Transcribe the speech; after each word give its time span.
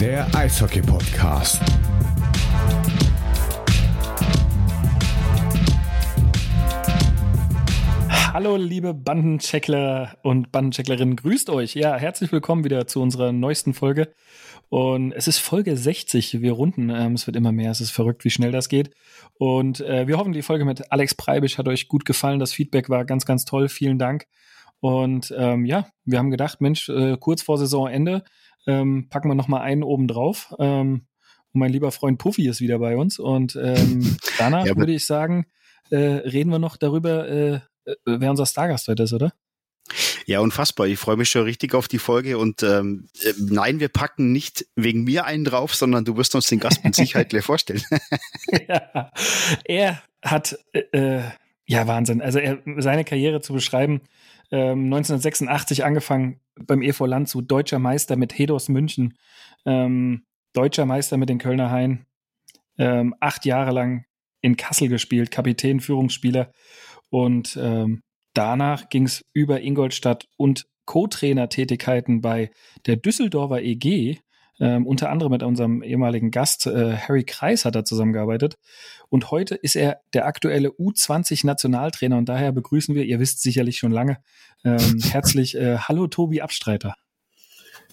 der 0.00 0.26
Eishockey-Podcast. 0.34 1.60
Hallo, 8.32 8.56
liebe 8.56 8.94
Bandencheckler 8.94 10.16
und 10.22 10.50
Bandenchecklerinnen, 10.50 11.16
grüßt 11.16 11.50
euch. 11.50 11.74
Ja, 11.74 11.96
herzlich 11.96 12.32
willkommen 12.32 12.64
wieder 12.64 12.86
zu 12.88 13.00
unserer 13.00 13.30
neuesten 13.32 13.74
Folge. 13.74 14.12
Und 14.68 15.12
es 15.12 15.28
ist 15.28 15.38
Folge 15.38 15.76
60. 15.76 16.40
Wir 16.40 16.52
runden. 16.52 16.90
Ähm, 16.90 17.12
es 17.12 17.28
wird 17.28 17.36
immer 17.36 17.52
mehr. 17.52 17.70
Es 17.70 17.80
ist 17.80 17.92
verrückt, 17.92 18.24
wie 18.24 18.30
schnell 18.30 18.50
das 18.50 18.68
geht. 18.68 18.90
Und 19.38 19.80
äh, 19.80 20.08
wir 20.08 20.18
hoffen, 20.18 20.32
die 20.32 20.42
Folge 20.42 20.64
mit 20.64 20.90
Alex 20.90 21.14
Preibisch 21.14 21.58
hat 21.58 21.68
euch 21.68 21.86
gut 21.86 22.04
gefallen. 22.04 22.40
Das 22.40 22.52
Feedback 22.52 22.88
war 22.88 23.04
ganz, 23.04 23.26
ganz 23.26 23.44
toll. 23.44 23.68
Vielen 23.68 24.00
Dank. 24.00 24.26
Und 24.80 25.32
ähm, 25.38 25.64
ja, 25.64 25.86
wir 26.04 26.18
haben 26.18 26.30
gedacht, 26.30 26.60
Mensch, 26.60 26.88
äh, 26.88 27.16
kurz 27.18 27.42
vor 27.42 27.56
Saisonende 27.56 28.24
ähm, 28.66 29.08
packen 29.08 29.28
wir 29.28 29.34
noch 29.34 29.48
mal 29.48 29.60
einen 29.60 29.82
oben 29.82 30.08
drauf. 30.08 30.54
Ähm, 30.58 31.06
und 31.52 31.60
mein 31.60 31.72
lieber 31.72 31.92
Freund 31.92 32.18
Puffy 32.18 32.48
ist 32.48 32.60
wieder 32.60 32.78
bei 32.78 32.96
uns. 32.96 33.18
Und 33.18 33.56
ähm, 33.56 34.16
danach 34.38 34.66
ja, 34.66 34.76
würde 34.76 34.92
ich 34.92 35.06
sagen, 35.06 35.46
äh, 35.90 35.96
reden 35.96 36.50
wir 36.50 36.58
noch 36.58 36.76
darüber, 36.76 37.28
äh, 37.28 37.54
äh, 37.84 37.94
wer 38.04 38.30
unser 38.30 38.46
Stargast 38.46 38.88
heute 38.88 39.04
ist, 39.04 39.12
oder? 39.12 39.32
Ja, 40.26 40.40
unfassbar. 40.40 40.86
Ich 40.86 40.98
freue 40.98 41.16
mich 41.16 41.28
schon 41.28 41.42
richtig 41.42 41.74
auf 41.74 41.88
die 41.88 41.98
Folge. 41.98 42.38
Und 42.38 42.62
ähm, 42.62 43.08
äh, 43.22 43.32
nein, 43.38 43.80
wir 43.80 43.88
packen 43.88 44.32
nicht 44.32 44.66
wegen 44.74 45.04
mir 45.04 45.26
einen 45.26 45.44
drauf, 45.44 45.74
sondern 45.74 46.04
du 46.04 46.16
wirst 46.16 46.34
uns 46.34 46.48
den 46.48 46.60
Gast 46.60 46.82
mit 46.84 46.94
Sicherheit 46.94 47.28
gleich 47.28 47.44
vorstellen. 47.44 47.82
ja, 48.68 49.10
er 49.64 50.02
hat, 50.22 50.58
äh, 50.72 51.20
ja, 51.66 51.86
Wahnsinn. 51.86 52.22
Also 52.22 52.38
er, 52.38 52.58
seine 52.78 53.04
Karriere 53.04 53.40
zu 53.40 53.52
beschreiben, 53.52 54.00
ähm, 54.50 54.84
1986 54.84 55.84
angefangen 55.84 56.40
beim 56.54 56.82
EV 56.82 57.06
Landshut, 57.06 57.50
deutscher 57.50 57.78
Meister 57.78 58.16
mit 58.16 58.38
Hedos 58.38 58.68
München, 58.68 59.14
ähm, 59.64 60.24
deutscher 60.52 60.86
Meister 60.86 61.16
mit 61.16 61.28
den 61.28 61.38
Kölner 61.38 61.70
Hain, 61.70 62.06
ähm, 62.78 63.14
acht 63.20 63.44
Jahre 63.44 63.72
lang 63.72 64.04
in 64.40 64.56
Kassel 64.56 64.88
gespielt, 64.88 65.30
Kapitän, 65.30 65.80
Führungsspieler. 65.80 66.52
Und 67.10 67.58
ähm, 67.60 68.02
danach 68.34 68.88
ging 68.88 69.04
es 69.04 69.24
über 69.32 69.60
Ingolstadt 69.60 70.26
und 70.36 70.66
Co-Trainer-Tätigkeiten 70.86 72.20
bei 72.20 72.50
der 72.86 72.96
Düsseldorfer 72.96 73.62
EG, 73.62 74.18
ähm, 74.60 74.86
unter 74.86 75.10
anderem 75.10 75.32
mit 75.32 75.42
unserem 75.42 75.82
ehemaligen 75.82 76.30
Gast 76.30 76.66
äh, 76.66 76.96
Harry 76.96 77.24
Kreis 77.24 77.64
hat 77.64 77.74
er 77.74 77.84
zusammengearbeitet. 77.84 78.56
Und 79.08 79.30
heute 79.30 79.54
ist 79.54 79.76
er 79.76 80.00
der 80.12 80.26
aktuelle 80.26 80.70
U20-Nationaltrainer 80.70 82.16
und 82.16 82.28
daher 82.28 82.52
begrüßen 82.52 82.94
wir, 82.94 83.04
ihr 83.04 83.20
wisst 83.20 83.42
sicherlich 83.42 83.78
schon 83.78 83.92
lange, 83.92 84.18
ähm, 84.64 85.00
herzlich 85.10 85.56
äh, 85.56 85.78
Hallo 85.78 86.06
Tobi 86.06 86.40
Abstreiter. 86.40 86.94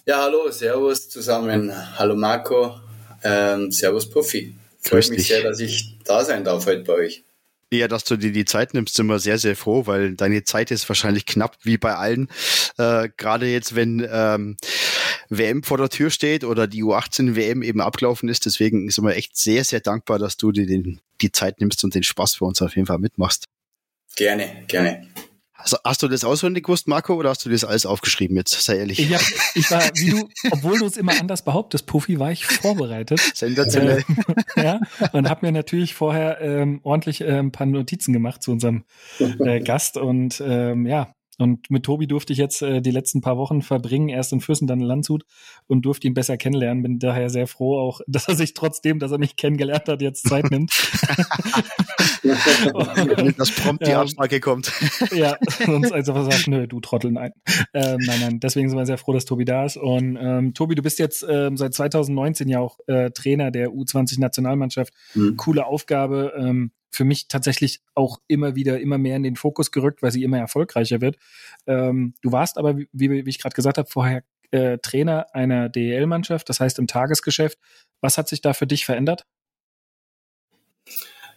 Ja, 0.06 0.22
hallo, 0.22 0.50
Servus 0.50 1.08
zusammen. 1.08 1.72
Hallo 1.96 2.16
Marco, 2.16 2.80
ähm, 3.22 3.70
Servus 3.70 4.10
Puffy. 4.10 4.56
Freut 4.80 5.10
mich 5.10 5.28
sehr, 5.28 5.42
dass 5.42 5.60
ich 5.60 5.96
da 6.04 6.24
sein 6.24 6.42
darf 6.42 6.66
heute 6.66 6.82
bei 6.82 6.94
euch. 6.94 7.24
Ja, 7.72 7.88
dass 7.88 8.04
du 8.04 8.16
dir 8.16 8.32
die 8.32 8.44
Zeit 8.44 8.74
nimmst, 8.74 8.96
sind 8.96 9.06
wir 9.06 9.18
sehr, 9.18 9.38
sehr 9.38 9.56
froh, 9.56 9.86
weil 9.86 10.14
deine 10.14 10.44
Zeit 10.44 10.70
ist 10.70 10.88
wahrscheinlich 10.88 11.24
knapp, 11.24 11.56
wie 11.62 11.78
bei 11.78 11.94
allen. 11.94 12.28
Äh, 12.76 13.08
Gerade 13.16 13.46
jetzt, 13.46 13.74
wenn 13.74 14.06
ähm, 14.12 14.56
WM 15.38 15.62
vor 15.62 15.78
der 15.78 15.88
Tür 15.88 16.10
steht 16.10 16.44
oder 16.44 16.66
die 16.66 16.84
U18 16.84 17.34
WM 17.36 17.62
eben 17.62 17.80
abgelaufen 17.80 18.28
ist. 18.28 18.46
Deswegen 18.46 18.88
sind 18.90 19.04
wir 19.04 19.16
echt 19.16 19.36
sehr, 19.36 19.64
sehr 19.64 19.80
dankbar, 19.80 20.18
dass 20.18 20.36
du 20.36 20.52
dir 20.52 20.66
den, 20.66 21.00
die 21.20 21.32
Zeit 21.32 21.60
nimmst 21.60 21.82
und 21.84 21.94
den 21.94 22.02
Spaß 22.02 22.36
für 22.36 22.44
uns 22.44 22.60
auf 22.62 22.76
jeden 22.76 22.86
Fall 22.86 22.98
mitmachst. 22.98 23.46
Gerne, 24.16 24.64
gerne. 24.66 25.08
Also 25.62 25.76
hast 25.84 26.02
du 26.02 26.08
das 26.08 26.24
auswendig 26.24 26.64
gewusst, 26.64 26.88
Marco, 26.88 27.14
oder 27.14 27.30
hast 27.30 27.44
du 27.44 27.50
das 27.50 27.62
alles 27.62 27.86
aufgeschrieben 27.86 28.36
jetzt? 28.36 28.60
Sei 28.62 28.78
ehrlich. 28.78 28.98
Ich, 28.98 29.14
hab, 29.14 29.22
ich 29.54 29.70
war, 29.70 29.82
wie 29.94 30.10
du, 30.10 30.28
obwohl 30.50 30.78
du 30.78 30.86
es 30.86 30.96
immer 30.96 31.18
anders 31.20 31.44
behauptest, 31.44 31.86
Puffy, 31.86 32.18
war 32.18 32.32
ich 32.32 32.46
vorbereitet. 32.46 33.20
Sensationell. 33.34 34.04
Äh, 34.56 34.62
ja, 34.64 34.80
und 35.12 35.30
habe 35.30 35.46
mir 35.46 35.52
natürlich 35.52 35.94
vorher 35.94 36.40
ähm, 36.40 36.80
ordentlich 36.82 37.20
äh, 37.20 37.38
ein 37.38 37.52
paar 37.52 37.66
Notizen 37.66 38.12
gemacht 38.12 38.42
zu 38.42 38.50
unserem 38.50 38.84
äh, 39.20 39.60
Gast. 39.60 39.96
Und 39.96 40.42
ähm, 40.44 40.86
ja, 40.86 41.12
und 41.42 41.70
mit 41.70 41.82
Tobi 41.84 42.06
durfte 42.06 42.32
ich 42.32 42.38
jetzt 42.38 42.62
äh, 42.62 42.80
die 42.80 42.90
letzten 42.90 43.20
paar 43.20 43.36
Wochen 43.36 43.62
verbringen, 43.62 44.08
erst 44.08 44.32
in 44.32 44.40
Fürsten, 44.40 44.66
dann 44.66 44.80
in 44.80 44.86
Landshut 44.86 45.24
und 45.66 45.82
durfte 45.82 46.06
ihn 46.06 46.14
besser 46.14 46.36
kennenlernen. 46.36 46.82
Bin 46.82 46.98
daher 46.98 47.30
sehr 47.30 47.46
froh 47.46 47.78
auch, 47.78 48.00
dass 48.06 48.28
er 48.28 48.36
sich 48.36 48.54
trotzdem, 48.54 48.98
dass 48.98 49.12
er 49.12 49.18
mich 49.18 49.36
kennengelernt 49.36 49.88
hat, 49.88 50.00
jetzt 50.00 50.28
Zeit 50.28 50.50
nimmt. 50.50 50.70
und, 52.72 53.38
dass 53.38 53.50
prompt 53.50 53.86
die 53.86 53.90
ähm, 53.90 53.98
Absprache 53.98 54.40
kommt. 54.40 54.72
ja, 55.12 55.36
sonst 55.66 55.92
einfach 55.92 56.30
sagt, 56.30 56.46
nö, 56.48 56.66
du 56.66 56.80
Trottel, 56.80 57.10
nein. 57.10 57.32
Ähm, 57.74 57.98
nein, 58.06 58.20
nein, 58.20 58.40
deswegen 58.40 58.68
sind 58.68 58.78
wir 58.78 58.86
sehr 58.86 58.98
froh, 58.98 59.12
dass 59.12 59.24
Tobi 59.24 59.44
da 59.44 59.64
ist. 59.64 59.76
Und 59.76 60.16
ähm, 60.20 60.54
Tobi, 60.54 60.74
du 60.74 60.82
bist 60.82 60.98
jetzt 60.98 61.26
ähm, 61.28 61.56
seit 61.56 61.74
2019 61.74 62.48
ja 62.48 62.60
auch 62.60 62.78
äh, 62.86 63.10
Trainer 63.10 63.50
der 63.50 63.70
U20-Nationalmannschaft. 63.70 64.92
Mhm. 65.14 65.36
Coole 65.36 65.66
Aufgabe. 65.66 66.32
Ähm, 66.38 66.70
für 66.92 67.04
mich 67.04 67.26
tatsächlich 67.26 67.80
auch 67.94 68.20
immer 68.28 68.54
wieder 68.54 68.78
immer 68.80 68.98
mehr 68.98 69.16
in 69.16 69.22
den 69.22 69.36
Fokus 69.36 69.72
gerückt, 69.72 70.02
weil 70.02 70.12
sie 70.12 70.22
immer 70.22 70.38
erfolgreicher 70.38 71.00
wird. 71.00 71.16
Ähm, 71.66 72.14
du 72.22 72.30
warst 72.30 72.58
aber, 72.58 72.76
wie, 72.76 73.10
wie 73.10 73.28
ich 73.28 73.40
gerade 73.40 73.54
gesagt 73.54 73.78
habe, 73.78 73.88
vorher 73.90 74.22
äh, 74.50 74.78
Trainer 74.78 75.26
einer 75.34 75.68
DEL-Mannschaft, 75.70 76.48
das 76.48 76.60
heißt 76.60 76.78
im 76.78 76.86
Tagesgeschäft. 76.86 77.58
Was 78.00 78.18
hat 78.18 78.28
sich 78.28 78.42
da 78.42 78.52
für 78.52 78.66
dich 78.66 78.84
verändert? 78.84 79.24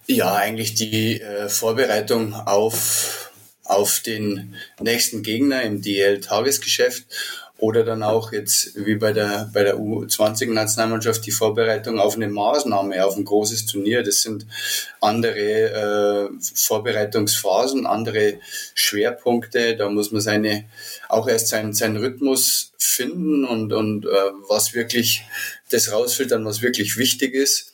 Ja, 0.07 0.35
eigentlich 0.35 0.75
die 0.75 1.21
äh, 1.21 1.49
Vorbereitung 1.49 2.33
auf, 2.33 3.31
auf 3.63 4.01
den 4.01 4.55
nächsten 4.79 5.23
Gegner 5.23 5.63
im 5.63 5.81
DEL-Tagesgeschäft 5.81 7.05
oder 7.57 7.83
dann 7.83 8.03
auch 8.03 8.33
jetzt 8.33 8.85
wie 8.85 8.95
bei 8.95 9.13
der, 9.13 9.49
bei 9.53 9.63
der 9.63 9.77
U20-Nationalmannschaft 9.77 11.25
die 11.25 11.31
Vorbereitung 11.31 11.99
auf 11.99 12.15
eine 12.15 12.27
Maßnahme, 12.27 13.05
auf 13.05 13.15
ein 13.15 13.23
großes 13.23 13.65
Turnier. 13.65 14.03
Das 14.03 14.21
sind 14.21 14.45
andere 14.99 15.39
äh, 15.39 16.29
Vorbereitungsphasen, 16.53 17.85
andere 17.85 18.39
Schwerpunkte. 18.73 19.77
Da 19.77 19.89
muss 19.89 20.11
man 20.11 20.21
seine, 20.21 20.65
auch 21.07 21.29
erst 21.29 21.47
seinen, 21.47 21.73
seinen 21.73 21.97
Rhythmus 21.97 22.73
finden 22.77 23.45
und, 23.45 23.71
und 23.71 24.05
äh, 24.05 24.09
was 24.49 24.73
wirklich 24.73 25.23
das 25.69 25.91
rausfiltern, 25.91 26.45
was 26.45 26.61
wirklich 26.61 26.97
wichtig 26.97 27.33
ist. 27.33 27.71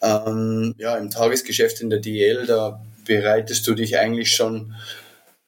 Ähm, 0.00 0.76
ja, 0.78 0.96
im 0.96 1.10
Tagesgeschäft 1.10 1.80
in 1.80 1.90
der 1.90 1.98
DL, 1.98 2.46
da 2.46 2.80
bereitest 3.04 3.66
du 3.66 3.74
dich 3.74 3.98
eigentlich 3.98 4.30
schon 4.30 4.74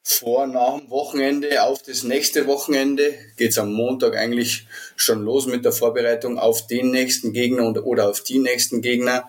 vor, 0.09 0.47
nach 0.47 0.79
dem 0.79 0.89
Wochenende 0.89 1.65
auf 1.65 1.83
das 1.83 2.05
nächste 2.05 2.47
Wochenende. 2.47 3.13
Geht's 3.37 3.59
am 3.59 3.73
Montag 3.73 4.17
eigentlich 4.17 4.69
schon 4.95 5.25
los 5.25 5.47
mit 5.47 5.65
der 5.65 5.73
Vorbereitung 5.73 6.39
auf 6.39 6.69
den 6.69 6.93
nächsten 6.93 7.33
Gegner 7.33 7.67
und, 7.67 7.79
oder 7.79 8.09
auf 8.09 8.23
die 8.23 8.39
nächsten 8.39 8.83
Gegner, 8.83 9.29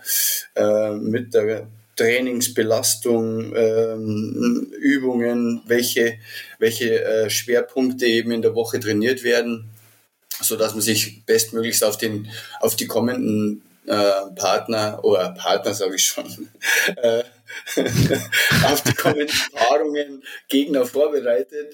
äh, 0.55 0.91
mit 0.91 1.33
der 1.33 1.67
Trainingsbelastung, 1.95 3.55
ähm, 3.55 4.71
Übungen, 4.79 5.63
welche, 5.65 6.19
welche 6.59 7.03
äh, 7.03 7.29
Schwerpunkte 7.31 8.05
eben 8.05 8.29
in 8.29 8.43
der 8.43 8.53
Woche 8.53 8.79
trainiert 8.79 9.23
werden, 9.23 9.71
so 10.39 10.57
dass 10.57 10.73
man 10.73 10.81
sich 10.81 11.25
bestmöglichst 11.25 11.83
auf 11.83 11.97
den, 11.97 12.29
auf 12.59 12.75
die 12.75 12.85
kommenden 12.85 13.63
äh, 13.87 14.11
Partner 14.35 14.99
oder 15.03 15.31
Partner 15.31 15.73
sage 15.73 15.95
ich 15.95 16.03
schon, 16.03 16.49
äh, 16.97 17.23
auf 18.65 18.81
die 18.81 18.93
kommenden 18.93 19.29
Paarungen 19.53 20.23
Gegner 20.47 20.85
vorbereitet. 20.85 21.73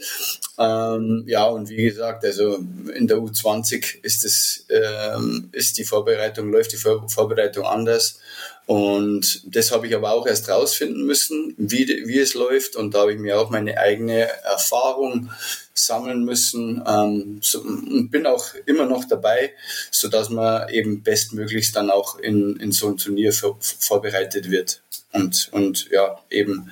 Ähm, 0.58 1.24
ja, 1.28 1.46
und 1.46 1.70
wie 1.70 1.84
gesagt, 1.84 2.24
also 2.26 2.60
in 2.94 3.08
der 3.08 3.18
U20 3.18 4.04
ist 4.04 4.24
es, 4.24 4.66
ähm, 4.70 5.50
ist 5.52 5.78
die 5.78 5.84
Vorbereitung, 5.84 6.52
läuft 6.52 6.74
die 6.74 6.78
Vor 6.78 7.10
Vorbereitung 7.10 7.66
anders. 7.66 8.20
Und 8.66 9.44
das 9.46 9.72
habe 9.72 9.88
ich 9.88 9.96
aber 9.96 10.14
auch 10.14 10.26
erst 10.26 10.48
rausfinden 10.50 11.06
müssen, 11.06 11.54
wie, 11.58 11.88
wie 12.06 12.20
es 12.20 12.34
läuft. 12.34 12.76
Und 12.76 12.94
da 12.94 13.02
habe 13.02 13.14
ich 13.14 13.20
mir 13.20 13.40
auch 13.40 13.50
meine 13.50 13.78
eigene 13.78 14.30
Erfahrung 14.44 15.32
sammeln 15.74 16.24
müssen 16.24 16.84
ähm, 16.88 17.40
so, 17.42 17.60
und 17.60 18.10
bin 18.12 18.26
auch 18.28 18.54
immer 18.66 18.86
noch 18.86 19.06
dabei, 19.06 19.54
so 19.92 20.08
dass 20.08 20.30
man 20.30 20.70
eben 20.70 21.02
bestmöglichst 21.02 21.76
dann 21.76 21.90
auch 21.90 22.20
in, 22.20 22.58
in 22.58 22.72
so 22.72 22.90
ein 22.90 22.98
Turnier 22.98 23.34
vorbereitet 23.34 24.52
wird 24.52 24.82
und, 25.14 25.50
und 25.52 25.90
ja, 25.92 26.20
eben 26.30 26.72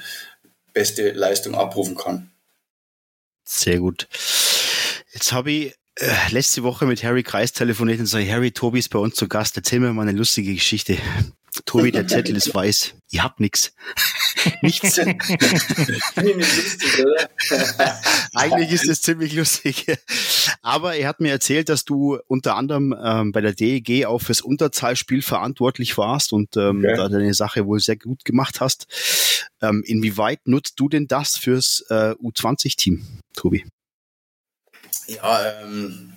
beste 0.74 1.12
Leistung 1.12 1.56
abrufen 1.56 1.96
kann. 1.96 2.32
Sehr 3.44 3.80
gut. 3.80 4.08
Jetzt 5.14 5.32
habe 5.32 5.52
ich 5.52 5.76
äh, 5.96 6.14
letzte 6.32 6.64
Woche 6.64 6.86
mit 6.86 7.04
Harry 7.04 7.24
Kreis 7.24 7.54
telefoniert 7.54 8.00
und 8.00 8.06
sage, 8.06 8.32
Harry, 8.32 8.52
Tobi 8.52 8.80
ist 8.80 8.90
bei 8.90 9.00
uns 9.00 9.16
zu 9.16 9.28
Gast, 9.28 9.58
erzähl 9.58 9.80
mir 9.80 9.94
mal 9.94 10.08
eine 10.08 10.18
lustige 10.18 10.54
Geschichte. 10.54 10.98
Tobi, 11.66 11.92
der 11.92 12.08
Zettel 12.08 12.36
ist 12.36 12.54
weiß. 12.54 12.94
Ich 13.12 13.22
hab 13.22 13.40
nix. 13.40 13.74
Nichts. 14.62 14.98
lustig? 14.98 15.22
Eigentlich 18.34 18.72
ist 18.72 18.88
es 18.88 19.02
ziemlich 19.02 19.34
lustig. 19.34 19.86
Aber 20.62 20.96
er 20.96 21.08
hat 21.10 21.20
mir 21.20 21.32
erzählt, 21.32 21.68
dass 21.70 21.84
du 21.84 22.18
unter 22.28 22.56
anderem 22.56 22.96
ähm, 23.04 23.32
bei 23.34 23.42
der 23.42 23.54
DEG 23.54 24.06
auch 24.06 24.20
fürs 24.20 24.42
Unterzahlspiel 24.42 25.22
verantwortlich 25.22 25.98
warst 25.98 26.32
und 26.32 26.56
ähm, 26.56 26.80
okay. 26.80 26.96
da 26.96 27.10
deine 27.10 27.34
Sache 27.34 27.66
wohl 27.66 27.82
sehr 27.82 27.98
gut 27.98 28.24
gemacht 28.24 28.62
hast. 28.62 28.88
Ähm, 29.62 29.84
inwieweit 29.86 30.48
nutzt 30.48 30.80
du 30.80 30.88
denn 30.88 31.08
das 31.08 31.36
fürs 31.38 31.86
äh, 31.90 32.14
U20-Team, 32.14 33.06
Tobi? 33.36 33.66
Ja, 35.08 35.64
ähm, 35.64 36.14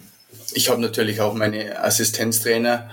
ich 0.53 0.69
habe 0.69 0.81
natürlich 0.81 1.21
auch 1.21 1.35
meine 1.35 1.83
Assistenztrainer, 1.83 2.91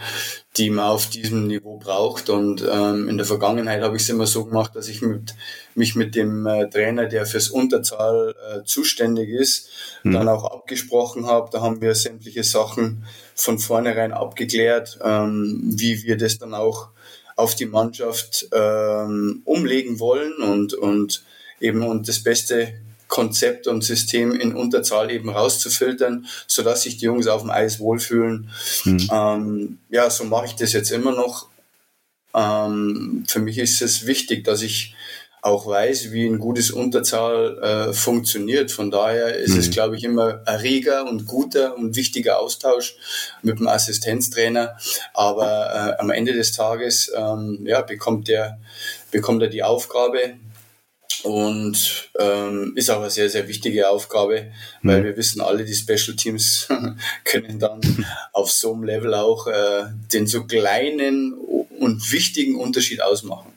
die 0.57 0.69
man 0.69 0.85
auf 0.85 1.07
diesem 1.07 1.47
Niveau 1.47 1.77
braucht. 1.77 2.29
Und 2.29 2.65
ähm, 2.69 3.07
in 3.07 3.17
der 3.17 3.25
Vergangenheit 3.25 3.81
habe 3.81 3.95
ich 3.95 4.03
es 4.03 4.09
immer 4.09 4.27
so 4.27 4.45
gemacht, 4.45 4.75
dass 4.75 4.89
ich 4.89 5.01
mit, 5.01 5.33
mich 5.75 5.95
mit 5.95 6.15
dem 6.15 6.45
äh, 6.45 6.69
Trainer, 6.69 7.05
der 7.05 7.25
fürs 7.25 7.49
Unterzahl 7.49 8.35
äh, 8.49 8.63
zuständig 8.65 9.29
ist, 9.29 9.69
mhm. 10.03 10.11
dann 10.13 10.29
auch 10.29 10.43
abgesprochen 10.45 11.25
habe. 11.25 11.49
Da 11.51 11.61
haben 11.61 11.81
wir 11.81 11.95
sämtliche 11.95 12.43
Sachen 12.43 13.05
von 13.33 13.59
vornherein 13.59 14.11
abgeklärt, 14.11 14.99
ähm, 15.03 15.61
wie 15.63 16.03
wir 16.03 16.17
das 16.17 16.37
dann 16.37 16.53
auch 16.53 16.89
auf 17.37 17.55
die 17.55 17.65
Mannschaft 17.65 18.47
ähm, 18.51 19.41
umlegen 19.45 19.99
wollen 19.99 20.33
und, 20.41 20.73
und 20.73 21.23
eben 21.61 21.81
und 21.83 22.07
das 22.09 22.23
Beste 22.23 22.73
Konzept 23.11 23.67
und 23.67 23.83
System 23.83 24.31
in 24.31 24.55
Unterzahl 24.55 25.11
eben 25.11 25.29
rauszufiltern, 25.29 26.25
sodass 26.47 26.83
sich 26.83 26.95
die 26.95 27.05
Jungs 27.05 27.27
auf 27.27 27.41
dem 27.41 27.51
Eis 27.51 27.81
wohlfühlen. 27.81 28.49
Mhm. 28.85 29.09
Ähm, 29.11 29.77
ja, 29.89 30.09
so 30.09 30.23
mache 30.23 30.45
ich 30.45 30.55
das 30.55 30.71
jetzt 30.71 30.91
immer 30.91 31.11
noch. 31.11 31.49
Ähm, 32.33 33.25
für 33.27 33.39
mich 33.39 33.57
ist 33.57 33.81
es 33.81 34.07
wichtig, 34.07 34.45
dass 34.45 34.61
ich 34.61 34.95
auch 35.41 35.67
weiß, 35.67 36.13
wie 36.13 36.25
ein 36.25 36.39
gutes 36.39 36.71
Unterzahl 36.71 37.57
äh, 37.89 37.93
funktioniert. 37.93 38.71
Von 38.71 38.91
daher 38.91 39.35
ist 39.35 39.55
mhm. 39.55 39.59
es, 39.59 39.71
glaube 39.71 39.97
ich, 39.97 40.05
immer 40.05 40.41
ein 40.45 40.59
reger 40.59 41.05
und 41.05 41.25
guter 41.25 41.75
und 41.75 41.97
wichtiger 41.97 42.39
Austausch 42.39 42.95
mit 43.41 43.59
dem 43.59 43.67
Assistenztrainer. 43.67 44.77
Aber 45.13 45.97
äh, 45.97 46.01
am 46.01 46.11
Ende 46.11 46.31
des 46.31 46.53
Tages 46.53 47.11
ähm, 47.13 47.65
ja, 47.65 47.81
bekommt, 47.81 48.29
der, 48.29 48.57
bekommt 49.11 49.41
er 49.41 49.49
die 49.49 49.63
Aufgabe, 49.63 50.35
und 51.23 52.09
ähm, 52.19 52.73
ist 52.75 52.89
auch 52.89 53.01
eine 53.01 53.09
sehr, 53.09 53.29
sehr 53.29 53.47
wichtige 53.47 53.89
Aufgabe, 53.89 54.51
weil 54.81 55.01
mhm. 55.01 55.05
wir 55.05 55.17
wissen 55.17 55.41
alle, 55.41 55.65
die 55.65 55.73
Special 55.73 56.15
Teams 56.15 56.67
können 57.23 57.59
dann 57.59 57.81
auf 58.33 58.51
so 58.51 58.73
einem 58.73 58.83
Level 58.83 59.13
auch 59.13 59.47
äh, 59.47 59.85
den 60.13 60.27
so 60.27 60.45
kleinen 60.45 61.33
und 61.33 62.11
wichtigen 62.11 62.55
Unterschied 62.55 63.01
ausmachen. 63.01 63.53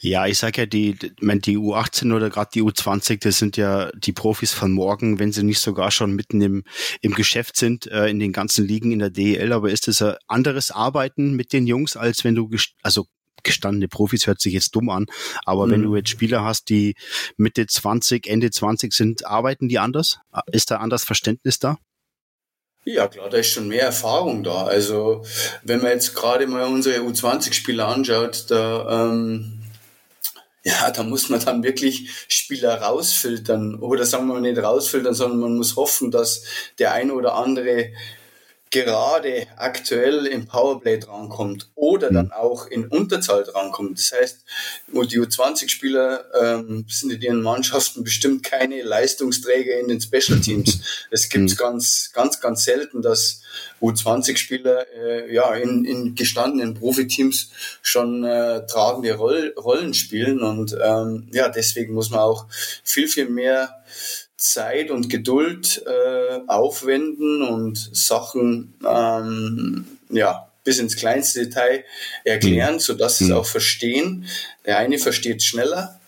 Ja, 0.00 0.26
ich 0.26 0.36
sage 0.36 0.62
ja, 0.62 0.66
die, 0.66 0.96
mein, 1.20 1.40
die 1.40 1.56
U18 1.56 2.14
oder 2.14 2.28
gerade 2.28 2.50
die 2.52 2.62
U20, 2.62 3.20
das 3.20 3.38
sind 3.38 3.56
ja 3.56 3.90
die 3.92 4.12
Profis 4.12 4.52
von 4.52 4.70
morgen, 4.70 5.18
wenn 5.18 5.32
sie 5.32 5.42
nicht 5.42 5.60
sogar 5.60 5.90
schon 5.90 6.14
mitten 6.14 6.42
im, 6.42 6.64
im 7.00 7.14
Geschäft 7.14 7.56
sind, 7.56 7.86
äh, 7.86 8.08
in 8.08 8.18
den 8.18 8.32
ganzen 8.32 8.66
Ligen 8.66 8.92
in 8.92 8.98
der 8.98 9.08
DEL. 9.08 9.52
Aber 9.52 9.70
ist 9.70 9.88
das 9.88 10.02
ein 10.02 10.16
anderes 10.26 10.70
Arbeiten 10.70 11.32
mit 11.34 11.54
den 11.54 11.66
Jungs, 11.66 11.96
als 11.96 12.22
wenn 12.22 12.34
du, 12.34 12.50
also 12.82 13.06
gestandene 13.44 13.88
Profis 13.88 14.26
hört 14.26 14.40
sich 14.40 14.54
jetzt 14.54 14.74
dumm 14.74 14.90
an, 14.90 15.06
aber 15.44 15.66
mhm. 15.66 15.70
wenn 15.70 15.82
du 15.82 15.96
jetzt 15.96 16.10
Spieler 16.10 16.44
hast, 16.44 16.68
die 16.68 16.94
Mitte 17.36 17.66
20, 17.66 18.26
Ende 18.26 18.50
20 18.50 18.92
sind, 18.92 19.26
arbeiten 19.26 19.68
die 19.68 19.78
anders? 19.78 20.18
Ist 20.50 20.70
da 20.70 20.78
anders 20.78 21.04
Verständnis 21.04 21.58
da? 21.58 21.78
Ja, 22.86 23.08
klar, 23.08 23.30
da 23.30 23.38
ist 23.38 23.50
schon 23.50 23.68
mehr 23.68 23.84
Erfahrung 23.84 24.42
da. 24.44 24.64
Also, 24.64 25.24
wenn 25.62 25.80
man 25.80 25.92
jetzt 25.92 26.14
gerade 26.14 26.46
mal 26.46 26.64
unsere 26.64 27.00
U20-Spieler 27.00 27.88
anschaut, 27.88 28.46
da, 28.50 29.08
ähm, 29.08 29.62
ja, 30.64 30.90
da 30.90 31.02
muss 31.02 31.30
man 31.30 31.42
dann 31.42 31.62
wirklich 31.62 32.10
Spieler 32.28 32.82
rausfiltern. 32.82 33.76
Oder 33.76 34.04
sagen 34.04 34.26
wir 34.26 34.34
mal 34.34 34.40
nicht 34.42 34.58
rausfiltern, 34.58 35.14
sondern 35.14 35.40
man 35.40 35.56
muss 35.56 35.76
hoffen, 35.76 36.10
dass 36.10 36.44
der 36.78 36.92
eine 36.92 37.14
oder 37.14 37.36
andere 37.36 37.92
gerade 38.74 39.46
aktuell 39.56 40.26
im 40.26 40.46
Powerplay 40.46 40.98
drankommt 40.98 41.70
oder 41.76 42.10
dann 42.10 42.26
hm. 42.26 42.32
auch 42.32 42.66
in 42.66 42.88
Unterzahl 42.88 43.44
drankommt. 43.44 43.98
Das 43.98 44.12
heißt, 44.12 44.44
die 44.88 45.20
U20-Spieler 45.20 46.24
ähm, 46.40 46.84
sind 46.88 47.12
in 47.12 47.22
ihren 47.22 47.42
Mannschaften 47.42 48.02
bestimmt 48.02 48.42
keine 48.42 48.82
Leistungsträger 48.82 49.78
in 49.78 49.88
den 49.88 50.00
Special 50.00 50.40
Teams. 50.40 50.80
Es 51.10 51.28
gibt 51.28 51.50
hm. 51.50 51.56
ganz, 51.56 52.10
ganz, 52.12 52.40
ganz 52.40 52.64
selten, 52.64 53.00
dass 53.00 53.42
U20-Spieler 53.80 54.86
äh, 54.92 55.32
ja 55.32 55.54
in, 55.54 55.84
in 55.84 56.16
gestandenen 56.16 56.74
Profiteams 56.74 57.50
schon 57.82 58.24
äh, 58.24 58.66
tragende 58.66 59.14
Roll 59.14 59.54
Rollen 59.56 59.94
spielen 59.94 60.42
und 60.42 60.76
ähm, 60.82 61.28
ja, 61.32 61.48
deswegen 61.48 61.94
muss 61.94 62.10
man 62.10 62.20
auch 62.20 62.46
viel, 62.82 63.06
viel 63.06 63.28
mehr 63.28 63.84
Zeit 64.44 64.90
und 64.90 65.08
Geduld 65.08 65.82
äh, 65.86 66.40
aufwenden 66.48 67.42
und 67.42 67.78
Sachen 67.96 68.74
ähm, 68.86 69.86
ja 70.10 70.50
bis 70.64 70.78
ins 70.78 70.96
kleinste 70.96 71.46
Detail 71.46 71.84
erklären, 72.24 72.74
mhm. 72.74 72.80
so 72.80 72.92
dass 72.92 73.18
sie 73.18 73.24
es 73.24 73.30
mhm. 73.30 73.36
auch 73.36 73.46
verstehen. 73.46 74.26
Der 74.66 74.78
eine 74.78 74.98
versteht 74.98 75.42
schneller 75.42 75.98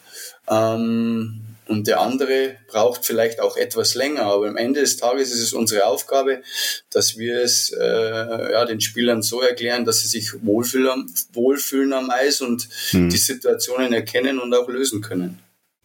ähm, 0.50 1.40
und 1.66 1.86
der 1.86 2.00
andere 2.00 2.56
braucht 2.68 3.06
vielleicht 3.06 3.40
auch 3.40 3.56
etwas 3.56 3.94
länger. 3.94 4.22
Aber 4.24 4.48
am 4.48 4.58
Ende 4.58 4.80
des 4.80 4.98
Tages 4.98 5.32
ist 5.32 5.40
es 5.40 5.54
unsere 5.54 5.86
Aufgabe, 5.86 6.42
dass 6.90 7.16
wir 7.16 7.40
es 7.40 7.70
äh, 7.70 8.52
ja, 8.52 8.66
den 8.66 8.82
Spielern 8.82 9.22
so 9.22 9.40
erklären, 9.40 9.86
dass 9.86 10.00
sie 10.00 10.08
sich 10.08 10.44
wohlfühlen, 10.44 11.10
wohlfühlen 11.32 11.94
am 11.94 12.10
Eis 12.10 12.42
und 12.42 12.68
mhm. 12.92 13.08
die 13.08 13.16
Situationen 13.16 13.94
erkennen 13.94 14.38
und 14.38 14.54
auch 14.54 14.68
lösen 14.68 15.00
können. 15.00 15.40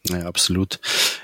Ja, 0.09 0.25
absolut. 0.25 0.79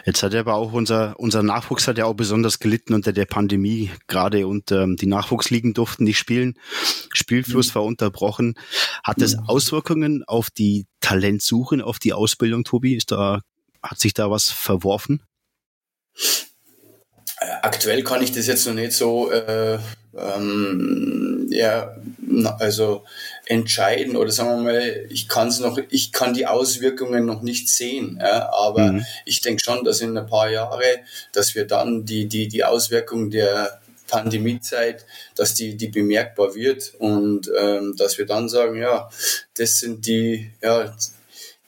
Jetzt 0.05 0.21
hat 0.21 0.35
aber 0.35 0.53
auch 0.53 0.71
unser, 0.71 1.19
unser 1.19 1.41
Nachwuchs 1.41 1.87
hat 1.87 1.97
ja 1.97 2.05
auch 2.05 2.13
besonders 2.13 2.59
gelitten 2.59 2.93
unter 2.93 3.11
der 3.11 3.25
Pandemie 3.25 3.91
gerade 4.07 4.45
und 4.45 4.71
ähm, 4.71 4.97
die 4.97 5.07
Nachwuchsligen 5.07 5.73
durften 5.73 6.03
nicht 6.03 6.19
spielen. 6.19 6.59
Spielfluss 7.11 7.69
mhm. 7.69 7.75
war 7.75 7.83
unterbrochen. 7.85 8.55
Hat 9.03 9.19
das 9.19 9.35
mhm. 9.35 9.43
Auswirkungen 9.47 10.23
auf 10.25 10.51
die 10.51 10.85
Talentsuche, 11.01 11.83
auf 11.83 11.97
die 11.97 12.13
Ausbildung, 12.13 12.63
Tobi? 12.63 12.95
Ist 12.95 13.11
da, 13.11 13.41
hat 13.81 13.99
sich 13.99 14.13
da 14.13 14.29
was 14.29 14.51
verworfen? 14.51 15.23
Aktuell 17.61 18.03
kann 18.03 18.21
ich 18.21 18.31
das 18.31 18.47
jetzt 18.47 18.65
noch 18.67 18.73
nicht 18.73 18.93
so 18.93 19.31
äh, 19.31 19.79
ähm, 20.15 21.36
ja, 21.49 21.95
also 22.59 23.05
entscheiden 23.45 24.15
oder 24.15 24.31
sagen 24.31 24.49
wir 24.49 24.73
mal, 24.73 25.05
ich 25.09 25.27
kann 25.27 25.47
es 25.47 25.59
noch, 25.59 25.79
ich 25.89 26.11
kann 26.11 26.33
die 26.33 26.45
Auswirkungen 26.45 27.25
noch 27.25 27.41
nicht 27.41 27.69
sehen, 27.69 28.19
ja, 28.21 28.51
aber 28.53 28.93
mhm. 28.93 29.05
ich 29.25 29.41
denke 29.41 29.63
schon, 29.63 29.83
dass 29.83 30.01
in 30.01 30.17
ein 30.17 30.27
paar 30.27 30.49
Jahre, 30.49 30.83
dass 31.33 31.55
wir 31.55 31.65
dann 31.65 32.05
die, 32.05 32.27
die, 32.27 32.47
die 32.47 32.63
Auswirkungen 32.63 33.31
der 33.31 33.79
Pandemiezeit, 34.07 35.05
dass 35.35 35.53
die, 35.53 35.75
die 35.75 35.89
bemerkbar 35.89 36.55
wird 36.55 36.93
und 36.97 37.51
ähm, 37.57 37.95
dass 37.97 38.17
wir 38.17 38.25
dann 38.25 38.49
sagen, 38.49 38.77
ja, 38.77 39.09
das 39.55 39.79
sind 39.79 40.05
die, 40.07 40.51
ja, 40.61 40.95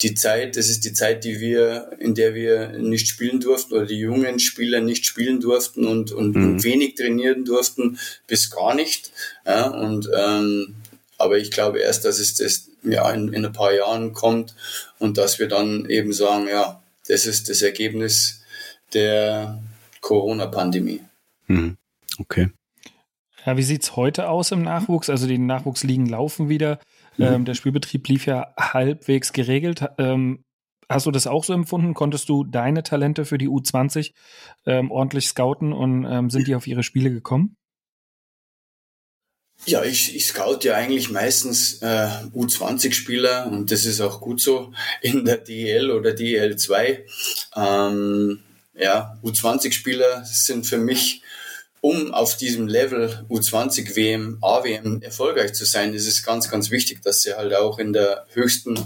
die 0.01 0.16
Zeit, 0.16 0.56
das 0.56 0.69
ist 0.69 0.86
die 0.86 0.94
Zeit, 0.94 1.24
die 1.24 1.40
wir, 1.40 1.92
in 2.00 2.16
der 2.16 2.34
wir 2.34 2.69
nicht 2.80 3.07
spielen 3.07 3.40
durften 3.40 3.74
oder 3.74 3.86
die 3.86 4.00
jungen 4.00 4.40
Spieler 4.40 4.80
nicht 4.80 5.06
spielen 5.06 5.42
durften 5.42 5.86
und, 5.86 6.12
und, 6.12 6.36
mhm. 6.36 6.44
und 6.44 6.63
wenig 6.63 6.96
trainieren 6.96 7.44
durften, 7.44 8.00
bis 8.25 8.50
gar 8.50 8.75
nicht. 8.75 9.12
Ja, 9.46 9.68
und 9.68 10.10
ähm, 10.18 10.75
aber 11.18 11.38
ich 11.38 11.51
glaube 11.51 11.79
erst, 11.79 12.06
dass 12.06 12.20
es 12.20 12.36
das 12.36 12.70
ja 12.84 13.12
in, 13.12 13.34
in 13.34 13.46
ein 13.46 13.51
paar 13.51 13.74
Jahren 13.74 14.13
kommt 14.13 14.56
und 15.00 15.18
dass 15.18 15.38
wir 15.38 15.50
dann 15.50 15.86
eben 15.89 16.13
sagen, 16.13 16.48
ja, 16.48 16.82
das 17.08 17.25
ist 17.25 17.50
das 17.50 17.62
Ergebnis 17.62 18.41
der 18.94 19.62
Corona-Pandemie. 20.00 21.01
Mhm. 21.48 21.77
Okay. 22.20 22.50
Ja, 23.46 23.58
wie 23.58 23.63
sieht's 23.63 23.96
heute 23.96 24.29
aus 24.29 24.51
im 24.51 24.62
Nachwuchs? 24.62 25.10
Also 25.10 25.27
die 25.27 25.38
Nachwuchsligen 25.38 26.06
laufen 26.06 26.48
wieder. 26.48 26.79
Mhm. 27.19 27.25
Ähm, 27.25 27.45
der 27.45 27.53
Spielbetrieb 27.53 28.07
lief 28.07 28.25
ja 28.25 28.53
halbwegs 28.57 29.33
geregelt. 29.33 29.83
Ähm, 29.97 30.45
hast 30.88 31.05
du 31.05 31.11
das 31.11 31.27
auch 31.27 31.43
so 31.43 31.53
empfunden? 31.53 31.93
Konntest 31.93 32.29
du 32.29 32.45
deine 32.45 32.81
Talente 32.81 33.25
für 33.25 33.38
die 33.38 33.49
U20 33.49 34.13
ähm, 34.65 34.89
ordentlich 34.89 35.27
scouten 35.27 35.73
und 35.73 36.05
ähm, 36.05 36.29
sind 36.29 36.47
die 36.47 36.55
auf 36.55 36.65
ihre 36.65 36.83
Spiele 36.83 37.11
gekommen? 37.11 37.57
Ja, 39.65 39.83
ich, 39.83 40.15
ich 40.15 40.25
scout 40.27 40.59
ja 40.61 40.75
eigentlich 40.75 41.09
meistens 41.09 41.81
äh, 41.81 42.07
U20-Spieler 42.33 43.47
und 43.51 43.69
das 43.69 43.83
ist 43.83 43.99
auch 43.99 44.21
gut 44.21 44.39
so 44.39 44.71
in 45.01 45.25
der 45.25 45.38
DL 45.38 45.91
oder 45.91 46.13
DL 46.13 46.55
2. 46.55 47.05
Ähm, 47.57 48.39
ja, 48.73 49.19
U20-Spieler 49.21 50.23
sind 50.23 50.65
für 50.65 50.77
mich 50.77 51.21
um 51.81 52.13
auf 52.13 52.36
diesem 52.36 52.67
Level 52.67 53.25
U20 53.29 53.95
WM, 53.95 54.38
AWM 54.41 55.01
erfolgreich 55.01 55.53
zu 55.53 55.65
sein, 55.65 55.93
ist 55.93 56.07
es 56.07 56.24
ganz, 56.24 56.50
ganz 56.50 56.71
wichtig, 56.71 57.01
dass 57.01 57.21
sie 57.21 57.33
halt 57.33 57.53
auch 57.53 57.79
in 57.79 57.93
der 57.93 58.25
höchsten 58.33 58.77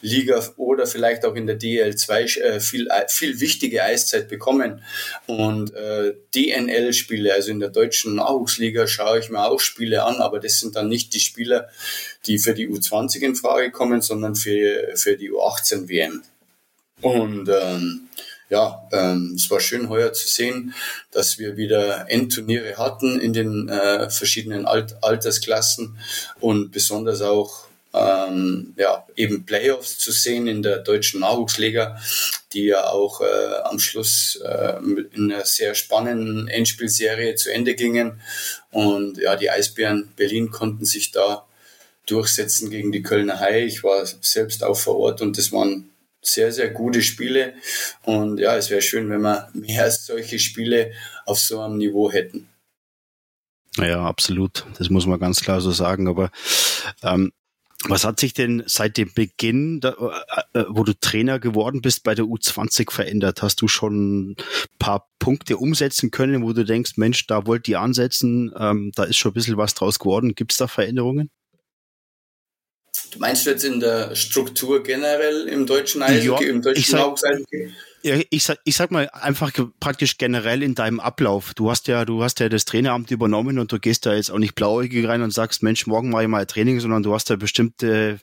Liga 0.00 0.44
oder 0.56 0.86
vielleicht 0.86 1.24
auch 1.24 1.34
in 1.34 1.46
der 1.46 1.58
DL2 1.58 2.40
äh, 2.40 2.60
viel, 2.60 2.86
äh, 2.88 3.06
viel 3.08 3.40
wichtige 3.40 3.82
Eiszeit 3.82 4.28
bekommen. 4.28 4.82
Und 5.26 5.74
äh, 5.74 6.14
DNL-Spiele, 6.34 7.34
also 7.34 7.50
in 7.50 7.58
der 7.58 7.70
deutschen 7.70 8.14
Nachwuchsliga, 8.14 8.86
schaue 8.86 9.18
ich 9.18 9.28
mir 9.28 9.44
auch 9.44 9.60
Spiele 9.60 10.04
an, 10.04 10.16
aber 10.16 10.38
das 10.38 10.60
sind 10.60 10.76
dann 10.76 10.88
nicht 10.88 11.14
die 11.14 11.20
Spieler, 11.20 11.68
die 12.26 12.38
für 12.38 12.54
die 12.54 12.68
U20 12.68 13.20
in 13.22 13.34
Frage 13.34 13.72
kommen, 13.72 14.02
sondern 14.02 14.36
für, 14.36 14.96
für 14.96 15.16
die 15.16 15.32
U18 15.32 15.88
WM. 15.88 16.22
Und 17.02 17.48
ähm, 17.48 18.08
ja, 18.48 18.86
ähm, 18.92 19.32
es 19.34 19.50
war 19.50 19.60
schön 19.60 19.88
heuer 19.88 20.12
zu 20.12 20.28
sehen, 20.28 20.74
dass 21.10 21.38
wir 21.38 21.56
wieder 21.56 22.10
Endturniere 22.10 22.76
hatten 22.78 23.20
in 23.20 23.32
den 23.32 23.68
äh, 23.68 24.08
verschiedenen 24.10 24.66
Alt 24.66 24.96
Altersklassen 25.02 25.98
und 26.40 26.70
besonders 26.70 27.22
auch 27.22 27.66
ähm, 27.92 28.74
ja, 28.76 29.06
eben 29.16 29.46
Playoffs 29.46 29.98
zu 29.98 30.12
sehen 30.12 30.46
in 30.46 30.62
der 30.62 30.78
deutschen 30.78 31.20
Nachwuchsliga, 31.20 31.98
die 32.52 32.66
ja 32.66 32.88
auch 32.88 33.20
äh, 33.20 33.54
am 33.64 33.78
Schluss 33.78 34.36
äh, 34.44 34.76
in 35.14 35.32
einer 35.32 35.44
sehr 35.44 35.74
spannenden 35.74 36.46
Endspielserie 36.46 37.34
zu 37.34 37.52
Ende 37.52 37.74
gingen. 37.74 38.20
Und 38.70 39.18
ja, 39.18 39.36
die 39.36 39.50
Eisbären 39.50 40.12
Berlin 40.14 40.50
konnten 40.50 40.84
sich 40.84 41.10
da 41.10 41.46
durchsetzen 42.06 42.70
gegen 42.70 42.92
die 42.92 43.02
Kölner 43.02 43.40
Haie. 43.40 43.64
Ich 43.64 43.82
war 43.82 44.06
selbst 44.20 44.62
auch 44.62 44.76
vor 44.76 44.96
Ort 44.98 45.22
und 45.22 45.38
das 45.38 45.50
waren 45.50 45.90
sehr, 46.26 46.52
sehr 46.52 46.70
gute 46.70 47.02
Spiele. 47.02 47.54
Und 48.02 48.38
ja, 48.38 48.56
es 48.56 48.70
wäre 48.70 48.82
schön, 48.82 49.08
wenn 49.10 49.22
wir 49.22 49.48
mehr 49.54 49.90
solche 49.90 50.38
Spiele 50.38 50.92
auf 51.24 51.38
so 51.38 51.60
einem 51.60 51.78
Niveau 51.78 52.10
hätten. 52.10 52.48
Ja, 53.76 54.04
absolut. 54.04 54.66
Das 54.78 54.90
muss 54.90 55.06
man 55.06 55.20
ganz 55.20 55.40
klar 55.40 55.60
so 55.60 55.70
sagen. 55.70 56.08
Aber 56.08 56.30
ähm, 57.02 57.32
was 57.84 58.04
hat 58.04 58.18
sich 58.18 58.32
denn 58.32 58.62
seit 58.66 58.96
dem 58.96 59.12
Beginn, 59.14 59.80
da, 59.80 59.94
äh, 60.54 60.64
wo 60.68 60.82
du 60.82 60.94
Trainer 60.98 61.38
geworden 61.38 61.82
bist, 61.82 62.02
bei 62.02 62.14
der 62.14 62.24
U20 62.24 62.90
verändert? 62.90 63.42
Hast 63.42 63.60
du 63.60 63.68
schon 63.68 64.30
ein 64.30 64.36
paar 64.78 65.08
Punkte 65.18 65.58
umsetzen 65.58 66.10
können, 66.10 66.42
wo 66.42 66.52
du 66.52 66.64
denkst, 66.64 66.92
Mensch, 66.96 67.26
da 67.26 67.46
wollt 67.46 67.68
ihr 67.68 67.80
ansetzen, 67.80 68.52
ähm, 68.58 68.92
da 68.94 69.04
ist 69.04 69.16
schon 69.16 69.32
ein 69.32 69.34
bisschen 69.34 69.58
was 69.58 69.74
draus 69.74 69.98
geworden. 69.98 70.34
Gibt 70.34 70.52
es 70.52 70.58
da 70.58 70.68
Veränderungen? 70.68 71.30
Du 73.10 73.18
meinst 73.18 73.46
du 73.46 73.50
jetzt 73.50 73.64
in 73.64 73.80
der 73.80 74.14
Struktur 74.14 74.82
generell 74.82 75.48
im 75.48 75.66
deutschen 75.66 76.02
Eishockey, 76.02 76.44
ja, 76.44 76.50
im 76.50 76.62
deutschen 76.62 76.94
Eishockey? 76.94 77.72
Ja, 78.02 78.20
ich 78.30 78.44
sag, 78.44 78.58
ich 78.64 78.76
sag 78.76 78.92
mal 78.92 79.08
einfach 79.12 79.50
praktisch 79.80 80.16
generell 80.16 80.62
in 80.62 80.76
deinem 80.76 81.00
Ablauf. 81.00 81.54
Du 81.54 81.70
hast 81.70 81.88
ja, 81.88 82.04
du 82.04 82.22
hast 82.22 82.38
ja 82.38 82.48
das 82.48 82.64
Traineramt 82.64 83.10
übernommen 83.10 83.58
und 83.58 83.72
du 83.72 83.80
gehst 83.80 84.06
da 84.06 84.14
jetzt 84.14 84.30
auch 84.30 84.38
nicht 84.38 84.54
blauäugig 84.54 85.08
rein 85.08 85.22
und 85.22 85.32
sagst, 85.32 85.62
Mensch, 85.62 85.86
morgen 85.86 86.10
mache 86.10 86.22
ich 86.22 86.28
mal 86.28 86.46
Training, 86.46 86.78
sondern 86.78 87.02
du 87.02 87.12
hast 87.14 87.30
da 87.30 87.36
bestimmte 87.36 88.20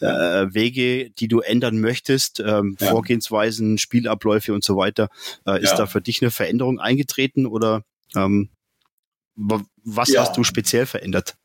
äh, 0.00 0.06
Wege, 0.06 1.10
die 1.10 1.28
du 1.28 1.40
ändern 1.40 1.80
möchtest, 1.80 2.40
ähm, 2.40 2.76
ja. 2.80 2.90
Vorgehensweisen, 2.90 3.78
Spielabläufe 3.78 4.52
und 4.52 4.64
so 4.64 4.76
weiter. 4.76 5.08
Äh, 5.46 5.62
ist 5.62 5.70
ja. 5.70 5.76
da 5.76 5.86
für 5.86 6.00
dich 6.00 6.22
eine 6.22 6.32
Veränderung 6.32 6.80
eingetreten 6.80 7.46
oder 7.46 7.84
ähm, 8.16 8.48
was 9.36 10.08
ja. 10.08 10.22
hast 10.22 10.36
du 10.36 10.44
speziell 10.44 10.86
verändert? 10.86 11.36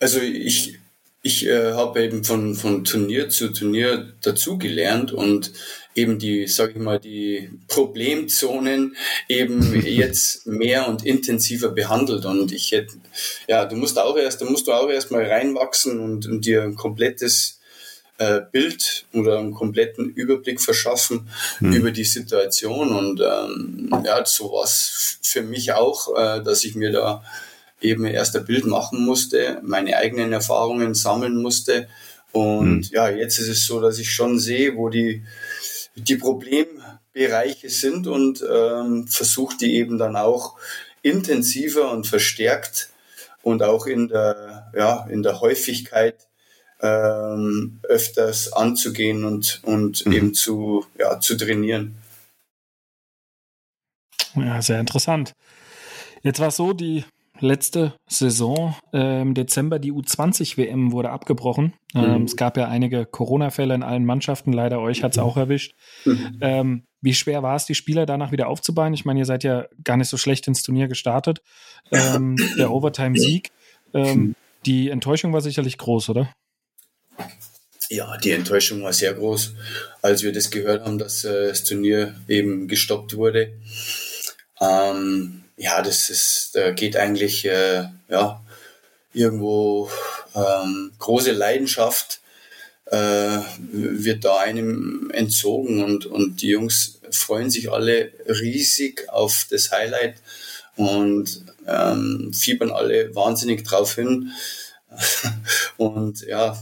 Also 0.00 0.18
ich 0.18 0.78
ich 1.22 1.46
äh, 1.46 1.72
habe 1.72 2.02
eben 2.02 2.24
von, 2.24 2.54
von 2.54 2.84
Turnier 2.84 3.28
zu 3.28 3.52
Turnier 3.52 4.12
dazugelernt 4.22 5.12
und 5.12 5.52
eben 5.94 6.18
die, 6.18 6.46
sage 6.46 6.72
ich 6.72 6.78
mal, 6.78 6.98
die 6.98 7.50
Problemzonen 7.68 8.96
eben 9.28 9.80
jetzt 9.84 10.46
mehr 10.46 10.88
und 10.88 11.04
intensiver 11.04 11.70
behandelt. 11.70 12.24
Und 12.24 12.52
ich 12.52 12.72
hätte, 12.72 12.94
ja, 13.48 13.66
du 13.66 13.76
musst 13.76 13.98
auch 13.98 14.16
erst, 14.16 14.40
da 14.40 14.46
musst 14.46 14.66
du 14.66 14.72
auch 14.72 14.88
erst 14.88 15.10
mal 15.10 15.24
reinwachsen 15.24 16.00
und, 16.00 16.26
und 16.26 16.46
dir 16.46 16.62
ein 16.62 16.74
komplettes 16.74 17.60
äh, 18.16 18.40
Bild 18.50 19.04
oder 19.12 19.38
einen 19.38 19.52
kompletten 19.52 20.10
Überblick 20.10 20.60
verschaffen 20.60 21.28
mhm. 21.60 21.72
über 21.72 21.90
die 21.90 22.04
Situation. 22.04 22.96
Und 22.96 23.20
ähm, 23.20 23.90
ja, 24.04 24.24
so 24.24 24.52
war 24.52 24.66
für 24.66 25.42
mich 25.42 25.72
auch, 25.72 26.16
äh, 26.16 26.42
dass 26.42 26.64
ich 26.64 26.74
mir 26.74 26.92
da 26.92 27.22
eben 27.80 28.04
erst 28.04 28.36
ein 28.36 28.44
Bild 28.44 28.66
machen 28.66 29.04
musste, 29.04 29.60
meine 29.62 29.96
eigenen 29.96 30.32
Erfahrungen 30.32 30.94
sammeln 30.94 31.36
musste. 31.36 31.88
Und 32.32 32.76
mhm. 32.76 32.88
ja, 32.90 33.08
jetzt 33.08 33.38
ist 33.38 33.48
es 33.48 33.66
so, 33.66 33.80
dass 33.80 33.98
ich 33.98 34.10
schon 34.10 34.38
sehe, 34.38 34.76
wo 34.76 34.88
die, 34.88 35.24
die 35.96 36.16
Problembereiche 36.16 37.70
sind 37.70 38.06
und 38.06 38.44
ähm, 38.48 39.06
versuche 39.08 39.56
die 39.56 39.76
eben 39.76 39.98
dann 39.98 40.16
auch 40.16 40.56
intensiver 41.02 41.90
und 41.90 42.06
verstärkt 42.06 42.90
und 43.42 43.62
auch 43.62 43.86
in 43.86 44.08
der, 44.08 44.70
ja, 44.76 45.06
in 45.10 45.22
der 45.22 45.40
Häufigkeit 45.40 46.28
ähm, 46.82 47.80
öfters 47.82 48.52
anzugehen 48.52 49.24
und, 49.24 49.60
und 49.64 50.06
mhm. 50.06 50.12
eben 50.12 50.34
zu, 50.34 50.86
ja, 50.98 51.20
zu 51.20 51.36
trainieren. 51.36 51.96
Ja, 54.34 54.62
sehr 54.62 54.80
interessant. 54.80 55.32
Jetzt 56.22 56.38
war 56.38 56.48
es 56.48 56.56
so, 56.56 56.72
die 56.72 57.04
letzte 57.40 57.94
Saison 58.08 58.74
äh, 58.92 59.22
im 59.22 59.34
Dezember 59.34 59.78
die 59.78 59.92
U20-WM 59.92 60.92
wurde 60.92 61.10
abgebrochen. 61.10 61.74
Ähm, 61.94 62.20
mhm. 62.20 62.24
Es 62.24 62.36
gab 62.36 62.56
ja 62.56 62.68
einige 62.68 63.06
Corona-Fälle 63.06 63.74
in 63.74 63.82
allen 63.82 64.04
Mannschaften. 64.04 64.52
Leider 64.52 64.80
euch 64.80 65.02
hat 65.02 65.12
es 65.12 65.18
auch 65.18 65.36
erwischt. 65.36 65.72
Mhm. 66.04 66.38
Ähm, 66.40 66.84
wie 67.02 67.14
schwer 67.14 67.42
war 67.42 67.56
es, 67.56 67.64
die 67.64 67.74
Spieler 67.74 68.06
danach 68.06 68.32
wieder 68.32 68.48
aufzubauen? 68.48 68.94
Ich 68.94 69.04
meine, 69.04 69.20
ihr 69.20 69.26
seid 69.26 69.44
ja 69.44 69.66
gar 69.84 69.96
nicht 69.96 70.08
so 70.08 70.16
schlecht 70.16 70.46
ins 70.46 70.62
Turnier 70.62 70.88
gestartet. 70.88 71.42
Ähm, 71.90 72.36
der 72.58 72.70
Overtime-Sieg. 72.70 73.50
Ähm, 73.92 74.18
mhm. 74.18 74.34
die 74.66 74.90
Enttäuschung 74.90 75.32
war 75.32 75.40
sicherlich 75.40 75.78
groß, 75.78 76.10
oder? 76.10 76.32
Ja, 77.88 78.16
die 78.18 78.30
Enttäuschung 78.30 78.82
war 78.82 78.92
sehr 78.92 79.14
groß, 79.14 79.54
als 80.00 80.22
wir 80.22 80.32
das 80.32 80.52
gehört 80.52 80.84
haben, 80.84 80.98
dass 80.98 81.24
äh, 81.24 81.48
das 81.48 81.64
Turnier 81.64 82.14
eben 82.28 82.68
gestoppt 82.68 83.16
wurde. 83.16 83.54
Ähm, 84.60 85.39
ja, 85.60 85.82
das 85.82 86.08
ist, 86.08 86.50
da 86.54 86.70
geht 86.70 86.96
eigentlich 86.96 87.44
äh, 87.44 87.84
ja, 88.08 88.40
irgendwo 89.12 89.90
ähm, 90.34 90.92
große 90.98 91.32
Leidenschaft 91.32 92.20
äh, 92.86 93.38
wird 93.70 94.24
da 94.24 94.38
einem 94.38 95.10
entzogen 95.12 95.84
und, 95.84 96.06
und 96.06 96.40
die 96.40 96.48
Jungs 96.48 97.00
freuen 97.10 97.50
sich 97.50 97.70
alle 97.70 98.10
riesig 98.26 99.10
auf 99.10 99.46
das 99.50 99.70
Highlight 99.70 100.14
und 100.76 101.44
ähm, 101.66 102.32
fiebern 102.32 102.70
alle 102.70 103.14
wahnsinnig 103.14 103.62
drauf 103.62 103.96
hin. 103.96 104.32
und 105.76 106.22
ja, 106.22 106.58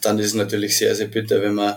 dann 0.00 0.18
ist 0.18 0.28
es 0.28 0.34
natürlich 0.34 0.78
sehr, 0.78 0.96
sehr 0.96 1.08
bitter, 1.08 1.42
wenn 1.42 1.54
man 1.54 1.76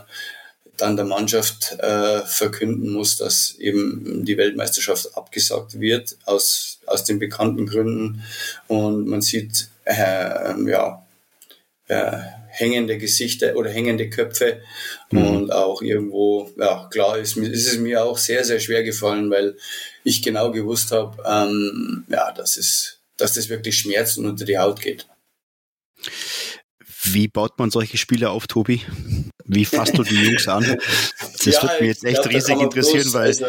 dann 0.81 0.95
der 0.95 1.05
Mannschaft 1.05 1.77
äh, 1.79 2.21
verkünden 2.21 2.91
muss, 2.91 3.17
dass 3.17 3.55
eben 3.59 4.25
die 4.25 4.37
Weltmeisterschaft 4.37 5.15
abgesagt 5.15 5.79
wird 5.79 6.17
aus, 6.25 6.79
aus 6.87 7.03
den 7.03 7.19
bekannten 7.19 7.67
Gründen. 7.67 8.23
Und 8.67 9.07
man 9.07 9.21
sieht 9.21 9.69
äh, 9.85 10.53
ja, 10.69 11.05
äh, 11.87 12.17
hängende 12.47 12.97
Gesichter 12.97 13.55
oder 13.55 13.69
hängende 13.69 14.09
Köpfe. 14.09 14.61
Mhm. 15.11 15.27
Und 15.27 15.51
auch 15.51 15.81
irgendwo, 15.81 16.51
ja, 16.57 16.87
klar 16.91 17.17
ist, 17.17 17.37
ist 17.37 17.67
es 17.67 17.77
mir 17.77 18.03
auch 18.03 18.17
sehr, 18.17 18.43
sehr 18.43 18.59
schwer 18.59 18.83
gefallen, 18.83 19.29
weil 19.29 19.57
ich 20.03 20.21
genau 20.21 20.51
gewusst 20.51 20.91
habe, 20.91 21.21
ähm, 21.25 22.05
ja, 22.09 22.31
dass, 22.31 22.57
es, 22.57 22.99
dass 23.17 23.33
das 23.33 23.49
wirklich 23.49 23.77
schmerzt 23.77 24.17
und 24.17 24.25
unter 24.25 24.45
die 24.45 24.57
Haut 24.57 24.81
geht. 24.81 25.07
Wie 27.03 27.27
baut 27.27 27.57
man 27.57 27.71
solche 27.71 27.97
Spiele 27.97 28.29
auf, 28.29 28.47
Tobi? 28.47 28.81
Wie 29.53 29.65
fasst 29.65 29.97
du 29.97 30.03
die 30.03 30.15
Jungs 30.15 30.47
an? 30.47 30.63
Das 31.43 31.55
ja, 31.55 31.63
wird 31.63 31.81
mich 31.81 31.87
jetzt 31.89 32.05
echt 32.05 32.21
glaub, 32.21 32.33
riesig 32.35 32.61
interessieren, 32.61 33.01
bloß, 33.01 33.13
weil 33.15 33.27
also, 33.27 33.45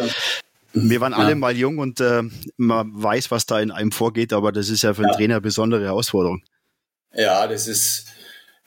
wir 0.73 0.99
waren 0.99 1.11
ja. 1.11 1.19
alle 1.19 1.35
mal 1.35 1.55
jung 1.55 1.77
und 1.77 1.99
äh, 1.99 2.23
man 2.57 2.91
weiß, 2.91 3.29
was 3.29 3.45
da 3.45 3.59
in 3.59 3.69
einem 3.69 3.91
vorgeht, 3.91 4.33
aber 4.33 4.51
das 4.51 4.69
ist 4.69 4.81
ja 4.81 4.95
für 4.95 5.03
einen 5.03 5.11
ja. 5.11 5.15
Trainer 5.15 5.35
eine 5.35 5.41
besondere 5.41 5.83
Herausforderung. 5.83 6.41
Ja, 7.13 7.45
das 7.45 7.67
ist, 7.67 8.05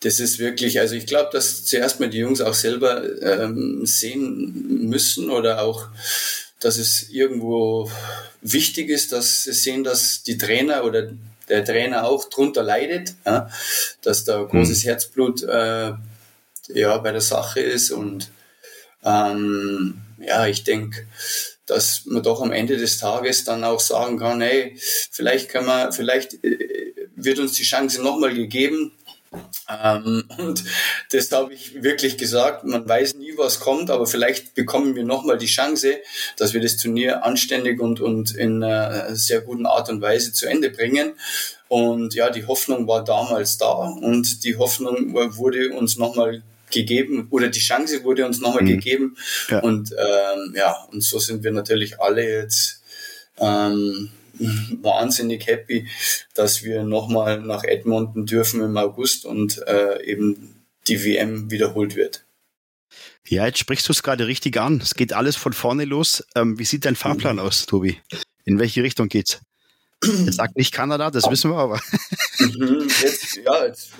das 0.00 0.20
ist 0.20 0.38
wirklich, 0.38 0.78
also 0.78 0.94
ich 0.94 1.06
glaube, 1.06 1.30
dass 1.32 1.64
zuerst 1.64 1.98
mal 1.98 2.08
die 2.08 2.18
Jungs 2.18 2.40
auch 2.40 2.54
selber 2.54 3.02
ähm, 3.20 3.84
sehen 3.84 4.88
müssen 4.88 5.28
oder 5.28 5.62
auch, 5.62 5.88
dass 6.60 6.78
es 6.78 7.10
irgendwo 7.10 7.90
wichtig 8.40 8.88
ist, 8.88 9.12
dass 9.12 9.42
sie 9.42 9.52
sehen, 9.52 9.82
dass 9.82 10.22
die 10.22 10.38
Trainer 10.38 10.84
oder 10.84 11.10
der 11.48 11.64
Trainer 11.64 12.04
auch 12.04 12.28
drunter 12.30 12.62
leidet, 12.62 13.14
ja, 13.24 13.50
dass 14.02 14.24
da 14.24 14.42
großes 14.42 14.84
mhm. 14.84 14.88
Herzblut 14.88 15.42
äh, 15.42 15.92
ja, 16.68 16.96
bei 16.98 17.12
der 17.12 17.20
Sache 17.20 17.60
ist. 17.60 17.90
Und 17.90 18.30
ähm, 19.04 20.00
ja, 20.18 20.46
ich 20.46 20.64
denke, 20.64 21.06
dass 21.66 22.06
man 22.06 22.22
doch 22.22 22.40
am 22.40 22.52
Ende 22.52 22.76
des 22.76 22.98
Tages 22.98 23.44
dann 23.44 23.64
auch 23.64 23.80
sagen 23.80 24.18
kann, 24.18 24.40
hey, 24.40 24.76
vielleicht 25.10 25.48
kann 25.48 25.66
man, 25.66 25.92
vielleicht 25.92 26.44
äh, 26.44 26.94
wird 27.16 27.38
uns 27.38 27.52
die 27.52 27.64
Chance 27.64 28.02
nochmal 28.02 28.34
gegeben, 28.34 28.92
ähm, 29.68 30.24
und 30.38 30.64
das 31.10 31.30
habe 31.32 31.52
ich 31.52 31.82
wirklich 31.82 32.18
gesagt. 32.18 32.64
Man 32.64 32.88
weiß 32.88 33.14
nie, 33.14 33.32
was 33.36 33.60
kommt, 33.60 33.90
aber 33.90 34.06
vielleicht 34.06 34.54
bekommen 34.54 34.94
wir 34.94 35.04
nochmal 35.04 35.38
die 35.38 35.46
Chance, 35.46 35.96
dass 36.36 36.54
wir 36.54 36.60
das 36.60 36.76
Turnier 36.76 37.24
anständig 37.24 37.80
und, 37.80 38.00
und 38.00 38.34
in 38.34 38.62
einer 38.62 39.14
sehr 39.14 39.40
guten 39.40 39.66
Art 39.66 39.88
und 39.88 40.00
Weise 40.00 40.32
zu 40.32 40.46
Ende 40.46 40.70
bringen. 40.70 41.14
Und 41.68 42.14
ja, 42.14 42.30
die 42.30 42.46
Hoffnung 42.46 42.86
war 42.86 43.04
damals 43.04 43.58
da 43.58 43.72
und 43.72 44.44
die 44.44 44.56
Hoffnung 44.56 45.14
wurde 45.14 45.70
uns 45.72 45.96
nochmal 45.96 46.42
gegeben 46.70 47.28
oder 47.30 47.48
die 47.48 47.60
Chance 47.60 48.04
wurde 48.04 48.26
uns 48.26 48.40
nochmal 48.40 48.62
mhm. 48.62 48.68
gegeben. 48.68 49.16
Ja. 49.48 49.60
Und 49.60 49.92
ähm, 49.92 50.54
ja, 50.56 50.76
und 50.90 51.02
so 51.02 51.18
sind 51.18 51.44
wir 51.44 51.52
natürlich 51.52 52.00
alle 52.00 52.28
jetzt 52.28 52.82
ähm, 53.38 54.10
wahnsinnig 54.82 55.46
happy, 55.46 55.88
dass 56.34 56.62
wir 56.62 56.82
nochmal 56.82 57.40
nach 57.40 57.64
Edmonton 57.64 58.26
dürfen 58.26 58.60
im 58.62 58.76
August 58.76 59.24
und 59.24 59.66
äh, 59.66 60.02
eben 60.04 60.64
die 60.88 61.04
WM 61.04 61.50
wiederholt 61.50 61.96
wird. 61.96 62.24
Ja, 63.28 63.46
jetzt 63.46 63.58
sprichst 63.58 63.88
du 63.88 63.92
es 63.92 64.02
gerade 64.02 64.26
richtig 64.26 64.56
an. 64.56 64.80
Es 64.80 64.94
geht 64.94 65.12
alles 65.12 65.34
von 65.34 65.52
vorne 65.52 65.84
los. 65.84 66.24
Ähm, 66.36 66.58
wie 66.58 66.64
sieht 66.64 66.84
dein 66.84 66.94
Fahrplan 66.94 67.40
aus, 67.40 67.66
Tobi? 67.66 68.00
In 68.44 68.60
welche 68.60 68.84
Richtung 68.84 69.08
geht's? 69.08 69.40
Jetzt 70.04 70.36
sagt 70.36 70.56
nicht 70.56 70.72
Kanada, 70.72 71.10
das 71.10 71.30
wissen 71.30 71.50
wir 71.50 71.56
aber. 71.56 71.80
Mhm, 72.38 72.86
jetzt, 73.02 73.36
ja, 73.36 73.64
jetzt, 73.64 73.90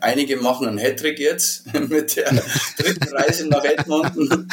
einige 0.00 0.36
machen 0.38 0.66
einen 0.66 0.78
Hattrick 0.78 1.18
jetzt 1.18 1.72
mit 1.88 2.16
der 2.16 2.42
dritten 2.78 3.08
Reise 3.14 3.46
nach 3.48 3.64
Edmonton. 3.64 4.28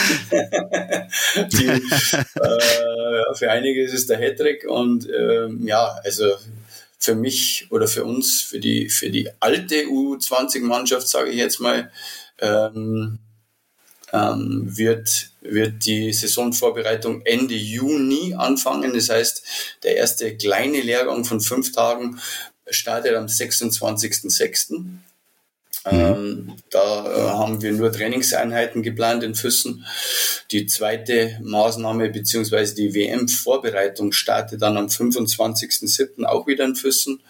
Die, 1.52 1.68
äh, 1.68 3.36
für 3.36 3.50
einige 3.50 3.82
ist 3.84 3.94
es 3.94 4.08
der 4.08 4.18
Hattrick 4.18 4.66
und 4.68 5.08
ähm, 5.10 5.66
ja, 5.66 6.00
also 6.04 6.36
für 7.00 7.16
mich 7.16 7.68
oder 7.70 7.88
für 7.88 8.04
uns, 8.04 8.42
für 8.42 8.60
die, 8.60 8.90
für 8.90 9.10
die 9.10 9.30
alte 9.40 9.86
U20-Mannschaft, 9.86 11.08
sage 11.08 11.30
ich 11.30 11.38
jetzt 11.38 11.60
mal, 11.60 11.92
ähm, 12.40 13.20
ähm, 14.14 14.64
wird, 14.66 15.30
wird 15.42 15.86
die 15.86 16.14
Saisonvorbereitung 16.14 17.22
Ende 17.26 17.56
Juni 17.56 18.34
anfangen. 18.36 18.94
Das 18.94 19.10
heißt, 19.10 19.44
der 19.84 19.98
erste 19.98 20.36
kleine 20.38 20.82
Lehrgang 20.82 21.26
von 21.26 21.42
fünf 21.42 21.72
Tagen 21.72 22.20
startet 22.70 23.16
am 23.16 23.26
26.06. 23.26 24.74
Mhm. 24.74 25.00
Ähm, 25.90 26.56
da 26.70 27.06
äh, 27.06 27.30
haben 27.30 27.62
wir 27.62 27.72
nur 27.72 27.92
Trainingseinheiten 27.92 28.84
geplant 28.84 29.24
in 29.24 29.36
Füssen. 29.36 29.86
Die 30.52 30.66
zweite 30.66 31.40
Maßnahme 31.42 32.10
beziehungsweise 32.10 32.76
die 32.76 32.94
WM-Vorbereitung 32.94 34.12
startet 34.12 34.62
dann 34.62 34.78
am 34.78 34.88
25.07. 34.88 36.26
auch 36.26 36.48
wieder 36.48 36.66
in 36.66 36.76
Füssen. 36.76 37.22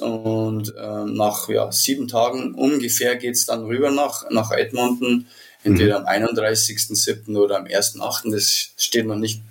Und 0.00 0.74
äh, 0.76 1.04
nach 1.04 1.48
ja, 1.48 1.70
sieben 1.70 2.08
Tagen 2.08 2.54
ungefähr 2.54 3.14
geht's 3.16 3.46
dann 3.46 3.64
rüber 3.64 3.90
nach, 3.90 4.28
nach 4.30 4.50
Edmonton 4.50 5.28
Entweder 5.66 6.00
mhm. 6.00 6.06
am 6.06 6.24
31.07. 6.24 7.36
oder 7.36 7.58
am 7.58 7.64
1.08. 7.64 8.30
Das 8.30 8.70
steht 8.76 9.06
noch 9.06 9.16
nicht 9.16 9.42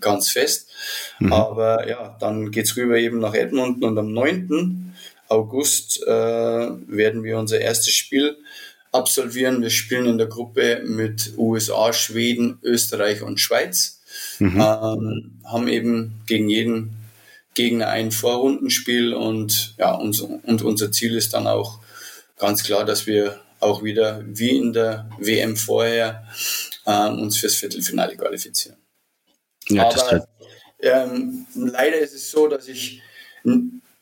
ganz 0.00 0.28
fest. 0.30 0.68
Mhm. 1.18 1.32
Aber 1.32 1.88
ja, 1.88 2.16
dann 2.20 2.50
geht's 2.50 2.76
rüber 2.76 2.96
eben 2.96 3.18
nach 3.18 3.34
Edmonton 3.34 3.84
und 3.84 3.98
am 3.98 4.12
9. 4.12 4.94
August 5.28 6.02
äh, 6.02 6.10
werden 6.10 7.24
wir 7.24 7.38
unser 7.38 7.60
erstes 7.60 7.94
Spiel 7.94 8.36
absolvieren. 8.92 9.62
Wir 9.62 9.70
spielen 9.70 10.06
in 10.06 10.18
der 10.18 10.28
Gruppe 10.28 10.82
mit 10.86 11.32
USA, 11.36 11.92
Schweden, 11.92 12.58
Österreich 12.62 13.22
und 13.22 13.40
Schweiz. 13.40 14.00
Mhm. 14.38 14.60
Ähm, 14.60 15.40
haben 15.44 15.68
eben 15.68 16.20
gegen 16.26 16.48
jeden 16.48 16.96
Gegner 17.54 17.88
ein 17.88 18.12
Vorrundenspiel 18.12 19.14
und 19.14 19.74
ja, 19.78 19.92
uns, 19.94 20.20
und 20.20 20.62
unser 20.62 20.92
Ziel 20.92 21.16
ist 21.16 21.34
dann 21.34 21.46
auch 21.46 21.78
ganz 22.38 22.64
klar, 22.64 22.84
dass 22.84 23.06
wir 23.06 23.40
auch 23.64 23.82
wieder 23.82 24.22
wie 24.26 24.56
in 24.56 24.72
der 24.72 25.08
WM 25.18 25.56
vorher 25.56 26.24
ähm, 26.86 27.20
uns 27.20 27.38
fürs 27.38 27.56
Viertelfinale 27.56 28.16
qualifizieren. 28.16 28.78
Ja, 29.68 29.88
Aber 29.88 30.28
ähm, 30.80 31.46
leider 31.54 31.98
ist 31.98 32.14
es 32.14 32.30
so, 32.30 32.46
dass 32.46 32.68
ich 32.68 33.00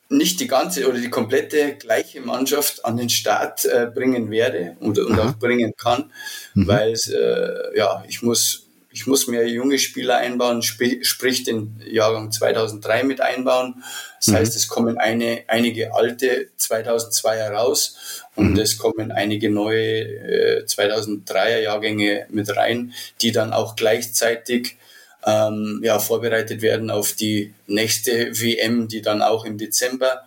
nicht 0.09 0.41
die 0.41 0.47
ganze 0.47 0.89
oder 0.89 0.99
die 0.99 1.11
komplette 1.11 1.75
gleiche 1.75 2.21
Mannschaft 2.21 2.85
an 2.85 2.97
den 2.97 3.09
Start 3.09 3.65
äh, 3.65 3.87
bringen 3.93 4.31
werde 4.31 4.77
und, 4.81 4.99
und 4.99 5.19
auch 5.19 5.35
bringen 5.35 5.73
kann, 5.77 6.13
mhm. 6.55 6.67
weil 6.67 6.93
äh, 6.93 7.79
ja, 7.79 8.05
ich 8.09 8.23
muss 8.23 8.69
ich 8.95 9.07
muss 9.07 9.27
mehr 9.27 9.49
junge 9.49 9.79
Spieler 9.79 10.19
einbauen, 10.19 10.61
sp 10.61 11.01
sprich 11.03 11.45
den 11.45 11.83
Jahrgang 11.87 12.31
2003 12.31 13.05
mit 13.05 13.21
einbauen. 13.23 13.83
Das 14.19 14.27
mhm. 14.29 14.35
heißt, 14.35 14.55
es 14.55 14.69
kommen 14.69 14.99
eine, 14.99 15.45
einige 15.49 15.95
alte 15.95 16.51
2002er 16.59 17.53
raus 17.53 18.22
und 18.35 18.53
mhm. 18.53 18.59
es 18.59 18.79
kommen 18.79 19.13
einige 19.13 19.51
neue 19.51 20.03
äh, 20.03 20.65
2003er 20.65 21.61
Jahrgänge 21.61 22.27
mit 22.31 22.57
rein, 22.57 22.95
die 23.21 23.33
dann 23.33 23.53
auch 23.53 23.77
gleichzeitig 23.77 24.77
ähm, 25.25 25.81
ja, 25.83 25.99
vorbereitet 25.99 26.63
werden 26.63 26.91
auf 26.91 27.13
die 27.13 27.53
nächste 27.67 28.41
WM, 28.41 28.89
die 28.89 29.03
dann 29.03 29.23
auch 29.23 29.45
im 29.45 29.59
Dezember 29.59 30.23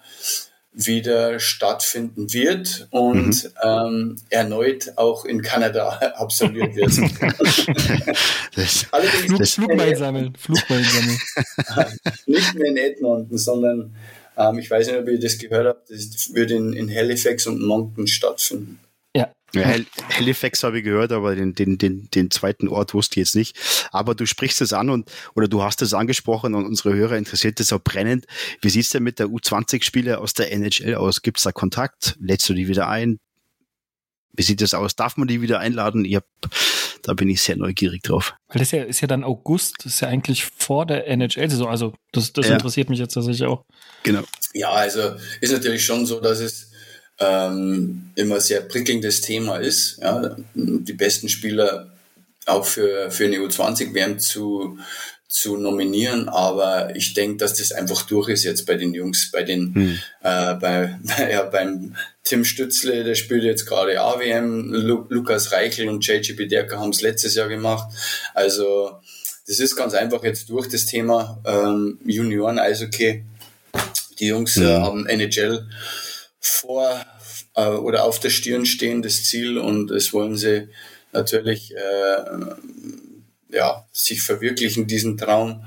wieder 0.76 1.40
stattfinden 1.40 2.32
wird 2.34 2.88
und 2.92 3.46
mhm. 3.46 3.50
ähm, 3.64 4.18
erneut 4.30 4.92
auch 4.98 5.24
in 5.26 5.42
Kanada 5.42 5.90
absolviert 6.18 6.76
wird. 6.76 6.92
Allerdings 8.92 9.26
Flug, 9.26 9.48
Flugmeilen 9.48 9.96
sammeln, 9.96 10.34
Flugmeilen 10.38 10.86
sammeln. 10.86 11.18
nicht 12.26 12.54
mehr 12.56 12.68
in 12.68 12.78
Edmonton, 12.78 13.38
sondern 13.38 13.96
ähm, 14.38 14.60
ich 14.60 14.70
weiß 14.70 14.88
nicht, 14.88 14.98
ob 14.98 15.08
ihr 15.08 15.20
das 15.20 15.38
gehört 15.38 15.68
habt, 15.68 15.90
das 15.90 16.34
wird 16.34 16.52
in, 16.52 16.74
in 16.74 16.94
Halifax 16.94 17.48
und 17.48 17.62
Moncton 17.62 18.08
stattfinden. 18.08 18.80
Ja, 19.56 19.74
Halifax 20.10 20.64
habe 20.64 20.80
ich 20.80 20.84
gehört, 20.84 21.12
aber 21.12 21.36
den, 21.36 21.56
den, 21.56 21.78
den, 21.78 22.10
den 22.14 22.30
zweiten 22.30 22.68
Ort 22.68 22.94
wusste 22.94 23.20
ich 23.20 23.28
jetzt 23.28 23.36
nicht. 23.36 23.58
Aber 23.92 24.14
du 24.14 24.26
sprichst 24.26 24.62
es 24.62 24.74
an 24.74 24.90
und 24.90 25.10
oder 25.34 25.48
du 25.48 25.64
hast 25.64 25.82
es 25.82 25.94
angesprochen 25.94 26.56
und 26.56 26.66
unsere 26.66 26.94
Hörer 26.94 27.18
interessiert 27.18 27.60
das 27.60 27.72
auch 27.72 27.80
brennend. 27.82 28.26
Wie 28.62 28.70
sieht's 28.70 28.90
denn 28.90 29.04
mit 29.04 29.20
der 29.20 29.28
U20-Spiele 29.28 30.20
aus 30.20 30.34
der 30.34 30.52
NHL 30.52 30.96
aus? 30.96 31.22
Gibt's 31.22 31.44
da 31.44 31.52
Kontakt? 31.52 32.18
Lädst 32.20 32.50
du 32.50 32.54
die 32.54 32.68
wieder 32.68 32.90
ein? 32.90 33.20
Wie 34.34 34.44
sieht 34.44 34.62
das 34.62 34.74
aus? 34.74 34.96
Darf 34.96 35.16
man 35.16 35.30
die 35.30 35.42
wieder 35.42 35.60
einladen? 35.60 36.04
Ich 36.04 36.16
hab, 36.16 36.26
da 37.06 37.14
bin 37.14 37.30
ich 37.30 37.42
sehr 37.42 37.56
neugierig 37.56 38.02
drauf. 38.02 38.34
Weil 38.48 38.60
das 38.60 38.70
ist 38.70 38.72
ja, 38.72 38.84
ist 38.84 39.02
ja 39.02 39.08
dann 39.08 39.24
August, 39.24 39.76
das 39.80 39.94
ist 39.94 40.00
ja 40.00 40.08
eigentlich 40.08 40.46
vor 40.46 40.88
der 40.88 41.08
NHL-Saison. 41.08 41.68
Also 41.68 41.94
das, 42.12 42.34
das 42.34 42.48
ja. 42.48 42.54
interessiert 42.54 42.90
mich 42.90 43.00
jetzt 43.00 43.14
tatsächlich 43.14 43.48
auch. 43.48 43.64
Genau. 44.04 44.24
Ja, 44.54 44.72
also 44.72 45.14
ist 45.40 45.54
natürlich 45.54 45.86
schon 45.86 46.06
so, 46.06 46.20
dass 46.20 46.40
es 46.40 46.72
ähm, 47.20 48.10
immer 48.16 48.42
sehr 48.42 48.62
prickelndes 48.62 49.22
Thema 49.22 49.58
ist. 49.58 50.00
Ja, 50.02 50.36
die 50.56 50.94
besten 50.94 51.30
Spieler 51.30 51.94
auch 52.48 52.66
für, 52.66 53.12
für 53.12 53.26
eine 53.26 53.38
U20-WM 53.38 54.20
zu, 54.20 54.80
zu 55.28 55.58
nominieren, 55.58 56.30
aber 56.30 56.96
ich 56.96 57.14
denke, 57.14 57.38
dass 57.38 57.56
das 57.56 57.72
einfach 57.72 58.04
durch 58.04 58.30
ist 58.30 58.44
jetzt 58.44 58.66
bei 58.66 58.76
den 58.76 58.94
Jungs, 58.94 59.32
bei 59.32 59.44
den, 59.44 59.74
hm. 59.74 60.00
äh, 60.22 60.54
bei, 60.56 61.00
ja, 61.32 61.44
beim 61.44 61.96
Tim 62.24 62.46
Stützle, 62.46 63.04
der 63.04 63.16
spielt 63.16 63.44
jetzt 63.44 63.66
gerade 63.66 64.00
AWM, 64.00 64.74
Lu 64.74 65.06
Lukas 65.10 65.52
Reichel 65.52 65.90
und 65.90 66.06
JJ 66.06 66.34
Bederka 66.34 66.80
haben 66.80 66.92
es 66.92 67.02
letztes 67.02 67.36
Jahr 67.36 67.48
gemacht. 67.48 67.92
Also 68.34 69.00
das 69.48 69.60
ist 69.60 69.76
ganz 69.76 69.94
einfach 69.94 70.24
jetzt 70.24 70.50
durch 70.50 70.68
das 70.68 70.86
Thema 70.86 71.42
ähm, 71.46 72.00
Junioren 72.06 72.60
Eishockey. 72.60 73.24
Die 74.20 74.28
Jungs 74.28 74.58
äh, 74.58 74.66
haben 74.66 75.06
NHL 75.06 75.68
vor 76.40 77.06
äh, 77.56 77.68
oder 77.68 78.06
auf 78.06 78.20
der 78.20 78.30
Stirn 78.30 78.66
stehen, 78.66 79.02
das 79.02 79.26
Ziel, 79.26 79.58
und 79.58 79.88
das 79.88 80.14
wollen 80.14 80.38
sie 80.38 80.70
natürlich 81.12 81.74
äh, 81.76 82.18
ja, 83.56 83.86
sich 83.94 84.22
verwirklichen, 84.22 84.86
diesen 84.86 85.18
Traum. 85.18 85.66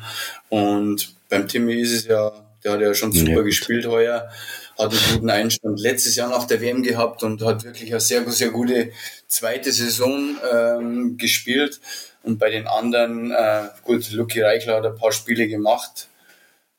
Und 0.50 1.14
beim 1.28 1.48
Timmy 1.48 1.74
ist 1.74 1.92
es 1.92 2.06
ja, 2.06 2.32
der 2.62 2.72
hat 2.72 2.80
ja 2.80 2.94
schon 2.94 3.12
super 3.12 3.30
ja. 3.30 3.42
gespielt 3.42 3.86
heuer, 3.86 4.30
hat 4.78 4.92
einen 4.92 5.12
guten 5.12 5.30
Einstand 5.30 5.80
letztes 5.80 6.14
Jahr 6.14 6.28
nach 6.28 6.46
der 6.46 6.60
WM 6.60 6.82
gehabt 6.82 7.22
und 7.22 7.42
hat 7.42 7.64
wirklich 7.64 7.90
eine 7.90 8.00
sehr, 8.00 8.30
sehr 8.30 8.50
gute 8.50 8.92
zweite 9.26 9.72
Saison 9.72 10.36
ähm, 10.52 11.16
gespielt. 11.16 11.80
Und 12.22 12.38
bei 12.38 12.50
den 12.50 12.66
anderen, 12.66 13.30
äh, 13.30 13.68
gut, 13.82 14.10
Lucky 14.12 14.42
Reichler 14.42 14.76
hat 14.76 14.86
ein 14.86 14.96
paar 14.96 15.12
Spiele 15.12 15.48
gemacht. 15.48 16.08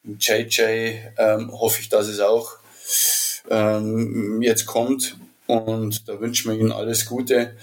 JJ 0.04 0.62
ähm, 1.18 1.52
hoffe 1.52 1.82
ich, 1.82 1.90
dass 1.90 2.08
es 2.08 2.20
auch 2.20 2.58
ähm, 3.50 4.42
jetzt 4.42 4.68
kommt. 4.68 5.18
Und 5.48 6.08
da 6.08 6.20
wünschen 6.22 6.52
wir 6.52 6.60
ihnen 6.60 6.72
alles 6.72 7.08
Gute. 7.08 7.56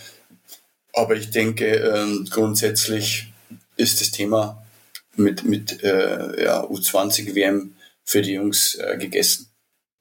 Aber 0.93 1.15
ich 1.15 1.31
denke, 1.31 1.67
ähm, 1.67 2.27
grundsätzlich 2.29 3.29
ist 3.77 4.01
das 4.01 4.11
Thema 4.11 4.67
mit, 5.17 5.45
mit 5.45 5.83
äh, 5.83 6.45
ja, 6.45 6.65
U20 6.65 7.35
WM 7.35 7.75
für 8.05 8.23
die 8.23 8.33
Jungs 8.33 8.75
äh, 8.75 8.97
gegessen. 8.99 9.51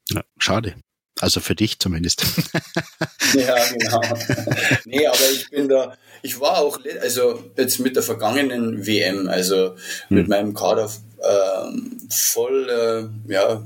Ja, 0.09 0.23
schade. 0.37 0.75
Also 1.19 1.39
für 1.39 1.55
dich 1.55 1.79
zumindest. 1.79 2.23
ja, 3.33 3.55
genau. 3.69 4.01
nee, 4.85 5.07
aber 5.07 5.31
ich 5.31 5.49
bin 5.49 5.69
da, 5.69 5.97
ich 6.21 6.39
war 6.41 6.57
auch, 6.57 6.79
also 7.01 7.51
jetzt 7.55 7.79
mit 7.79 7.95
der 7.95 8.03
vergangenen 8.03 8.85
WM, 8.85 9.29
also 9.29 9.75
mit 10.09 10.23
hm. 10.23 10.29
meinem 10.29 10.53
Kader 10.53 10.91
äh, 11.19 11.71
voll, 12.09 12.69
äh, 12.69 13.31
ja, 13.31 13.65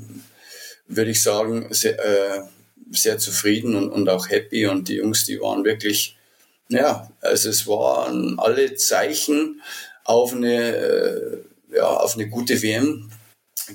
würde 0.88 1.12
ich 1.12 1.24
sagen, 1.24 1.74
sehr, 1.74 2.00
äh, 2.00 2.42
sehr 2.92 3.18
zufrieden 3.18 3.76
und, 3.76 3.90
und 3.90 4.08
auch 4.10 4.30
happy. 4.30 4.68
Und 4.68 4.88
die 4.88 4.96
Jungs, 4.96 5.26
die 5.26 5.40
waren 5.40 5.64
wirklich, 5.64 6.18
ja, 6.70 7.10
also 7.22 7.50
es 7.50 7.66
waren 7.66 8.38
alle 8.38 8.76
Zeichen 8.76 9.62
auf 10.04 10.34
eine, 10.34 10.76
äh, 10.76 11.38
ja, 11.76 11.88
auf 11.88 12.16
eine 12.16 12.30
gute 12.30 12.62
WM 12.62 13.12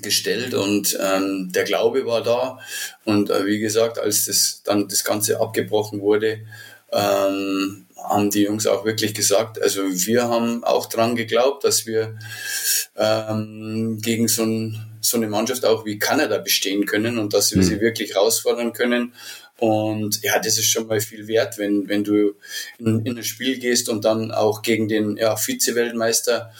gestellt 0.01 0.53
und 0.53 0.97
ähm, 1.01 1.51
der 1.53 1.63
Glaube 1.63 2.05
war 2.05 2.21
da. 2.21 2.59
Und 3.05 3.29
äh, 3.29 3.45
wie 3.45 3.59
gesagt, 3.59 3.99
als 3.99 4.25
das 4.25 4.61
dann 4.63 4.87
das 4.87 5.03
Ganze 5.03 5.39
abgebrochen 5.39 6.01
wurde, 6.01 6.41
ähm, 6.91 7.85
haben 7.97 8.29
die 8.29 8.43
Jungs 8.43 8.67
auch 8.67 8.85
wirklich 8.85 9.13
gesagt. 9.13 9.61
Also 9.61 9.81
wir 9.83 10.27
haben 10.27 10.63
auch 10.63 10.87
dran 10.87 11.15
geglaubt, 11.15 11.63
dass 11.63 11.85
wir 11.85 12.17
ähm, 12.95 13.99
gegen 14.01 14.27
so, 14.27 14.43
ein, 14.43 14.97
so 15.01 15.17
eine 15.17 15.27
Mannschaft 15.27 15.65
auch 15.65 15.85
wie 15.85 15.99
Kanada 15.99 16.37
bestehen 16.37 16.85
können 16.85 17.17
und 17.17 17.33
dass 17.33 17.53
wir 17.55 17.63
sie 17.63 17.81
wirklich 17.81 18.13
herausfordern 18.13 18.73
können. 18.73 19.13
Und 19.57 20.21
ja, 20.21 20.37
das 20.37 20.57
ist 20.57 20.69
schon 20.69 20.87
mal 20.87 20.99
viel 20.99 21.27
wert, 21.27 21.57
wenn, 21.57 21.87
wenn 21.87 22.03
du 22.03 22.33
in, 22.77 23.05
in 23.05 23.17
ein 23.17 23.23
Spiel 23.23 23.57
gehst 23.57 23.87
und 23.87 24.03
dann 24.03 24.31
auch 24.31 24.61
gegen 24.61 24.89
den 24.89 25.15
ja, 25.15 25.37
Vize-Weltmeister, 25.37 26.51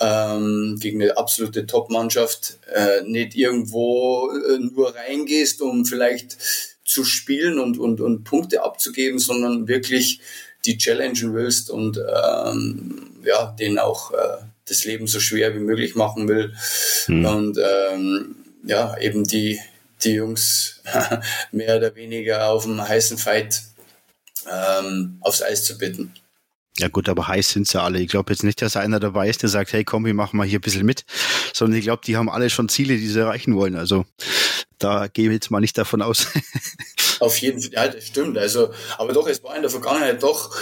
ähm, 0.00 0.78
gegen 0.80 1.02
eine 1.02 1.18
absolute 1.18 1.66
Top-Mannschaft, 1.66 2.58
äh, 2.72 3.02
nicht 3.02 3.34
irgendwo 3.34 4.30
äh, 4.30 4.58
nur 4.58 4.94
reingehst, 4.94 5.60
um 5.60 5.84
vielleicht 5.84 6.38
zu 6.84 7.04
spielen 7.04 7.58
und, 7.58 7.78
und, 7.78 8.00
und 8.00 8.24
Punkte 8.24 8.62
abzugeben, 8.62 9.18
sondern 9.18 9.68
wirklich 9.68 10.20
die 10.64 10.78
challengen 10.78 11.34
willst 11.34 11.70
und 11.70 11.98
ähm, 11.98 13.10
ja, 13.24 13.54
denen 13.58 13.78
auch 13.78 14.12
äh, 14.12 14.38
das 14.66 14.84
Leben 14.84 15.06
so 15.06 15.20
schwer 15.20 15.54
wie 15.54 15.60
möglich 15.60 15.94
machen 15.94 16.28
will. 16.28 16.54
Mhm. 17.08 17.24
Und 17.24 17.58
ähm, 17.58 18.36
ja, 18.64 18.96
eben 18.98 19.24
die, 19.24 19.60
die 20.04 20.14
Jungs 20.14 20.82
mehr 21.52 21.76
oder 21.76 21.94
weniger 21.94 22.48
auf 22.48 22.64
dem 22.64 22.80
heißen 22.80 23.18
Fight 23.18 23.62
ähm, 24.50 25.18
aufs 25.20 25.42
Eis 25.42 25.64
zu 25.64 25.78
bitten. 25.78 26.12
Ja 26.78 26.86
gut, 26.86 27.08
aber 27.08 27.26
heiß 27.26 27.50
sind 27.50 27.66
sie 27.66 27.80
alle. 27.80 27.98
Ich 27.98 28.08
glaube 28.08 28.32
jetzt 28.32 28.44
nicht, 28.44 28.62
dass 28.62 28.76
einer 28.76 29.00
dabei 29.00 29.28
ist, 29.28 29.42
der 29.42 29.48
sagt, 29.48 29.72
hey 29.72 29.82
komm, 29.82 30.04
wir 30.04 30.14
machen 30.14 30.36
mal 30.36 30.46
hier 30.46 30.60
ein 30.60 30.62
bisschen 30.62 30.86
mit, 30.86 31.04
sondern 31.52 31.76
ich 31.76 31.84
glaube, 31.84 32.02
die 32.06 32.16
haben 32.16 32.30
alle 32.30 32.50
schon 32.50 32.68
Ziele, 32.68 32.96
die 32.96 33.08
sie 33.08 33.18
erreichen 33.18 33.56
wollen. 33.56 33.74
Also 33.74 34.06
da 34.78 35.08
gehe 35.08 35.26
ich 35.26 35.32
jetzt 35.32 35.50
mal 35.50 35.60
nicht 35.60 35.76
davon 35.76 36.02
aus. 36.02 36.26
Auf 37.20 37.38
jeden 37.38 37.60
Fall, 37.60 37.72
ja, 37.72 37.88
das 37.88 38.06
stimmt. 38.06 38.38
Also, 38.38 38.70
aber 38.96 39.12
doch, 39.12 39.26
es 39.26 39.42
war 39.42 39.56
in 39.56 39.62
der 39.62 39.70
Vergangenheit 39.70 40.22
doch 40.22 40.54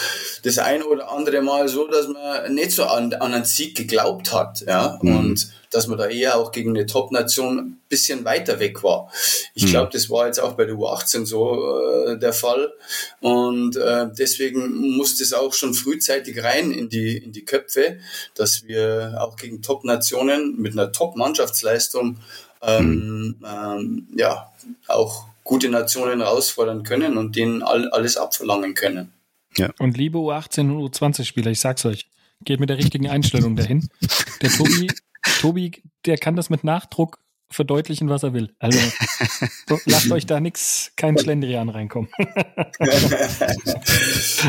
das 0.42 0.58
ein 0.58 0.82
oder 0.82 1.10
andere 1.10 1.42
Mal 1.42 1.68
so, 1.68 1.86
dass 1.86 2.08
man 2.08 2.54
nicht 2.54 2.72
so 2.72 2.84
an, 2.84 3.12
an 3.12 3.34
einen 3.34 3.44
Sieg 3.44 3.76
geglaubt 3.76 4.32
hat, 4.32 4.62
ja, 4.66 4.98
mhm. 5.02 5.16
und 5.16 5.50
dass 5.70 5.88
man 5.88 5.98
da 5.98 6.06
eher 6.06 6.36
auch 6.36 6.52
gegen 6.52 6.70
eine 6.70 6.86
Top-Nation 6.86 7.58
ein 7.58 7.80
bisschen 7.88 8.24
weiter 8.24 8.60
weg 8.60 8.82
war. 8.82 9.10
Ich 9.54 9.64
mhm. 9.64 9.70
glaube, 9.70 9.90
das 9.92 10.08
war 10.08 10.26
jetzt 10.26 10.38
auch 10.38 10.54
bei 10.54 10.64
der 10.64 10.76
U18 10.76 11.26
so 11.26 12.06
äh, 12.06 12.18
der 12.18 12.32
Fall 12.32 12.72
und 13.20 13.76
äh, 13.76 14.06
deswegen 14.16 14.96
muss 14.96 15.18
das 15.18 15.32
auch 15.32 15.52
schon 15.52 15.74
frühzeitig 15.74 16.42
rein 16.42 16.70
in 16.70 16.88
die 16.88 17.18
in 17.18 17.32
die 17.32 17.44
Köpfe, 17.44 17.98
dass 18.34 18.64
wir 18.66 19.18
auch 19.20 19.36
gegen 19.36 19.60
Top-Nationen 19.60 20.56
mit 20.56 20.72
einer 20.72 20.92
Top-Mannschaftsleistung 20.92 22.18
ähm, 22.62 23.36
mhm. 23.38 23.46
ähm, 23.46 24.08
ja 24.16 24.52
auch 24.88 25.26
gute 25.44 25.68
Nationen 25.68 26.20
herausfordern 26.20 26.82
können 26.82 27.16
und 27.16 27.36
denen 27.36 27.62
all, 27.62 27.88
alles 27.90 28.16
abverlangen 28.16 28.74
können. 28.74 29.12
Ja. 29.56 29.70
Und 29.78 29.96
liebe 29.96 30.18
U18 30.18 30.60
und 30.60 30.92
U20-Spieler, 30.92 31.50
ich 31.50 31.60
sag's 31.60 31.84
euch, 31.86 32.08
geht 32.44 32.60
mit 32.60 32.68
der 32.68 32.78
richtigen 32.78 33.08
Einstellung 33.08 33.56
dahin. 33.56 33.88
Der 34.42 34.50
Tobi, 34.50 34.88
Tobi, 35.40 35.82
der 36.04 36.18
kann 36.18 36.36
das 36.36 36.50
mit 36.50 36.64
Nachdruck 36.64 37.18
verdeutlichen, 37.50 38.08
was 38.08 38.22
er 38.22 38.34
will. 38.34 38.52
Also 38.58 38.78
lasst 39.86 40.10
euch 40.10 40.26
da 40.26 40.40
nichts, 40.40 40.90
kein 40.96 41.16
Schlendrian 41.16 41.68
reinkommen. 41.68 42.10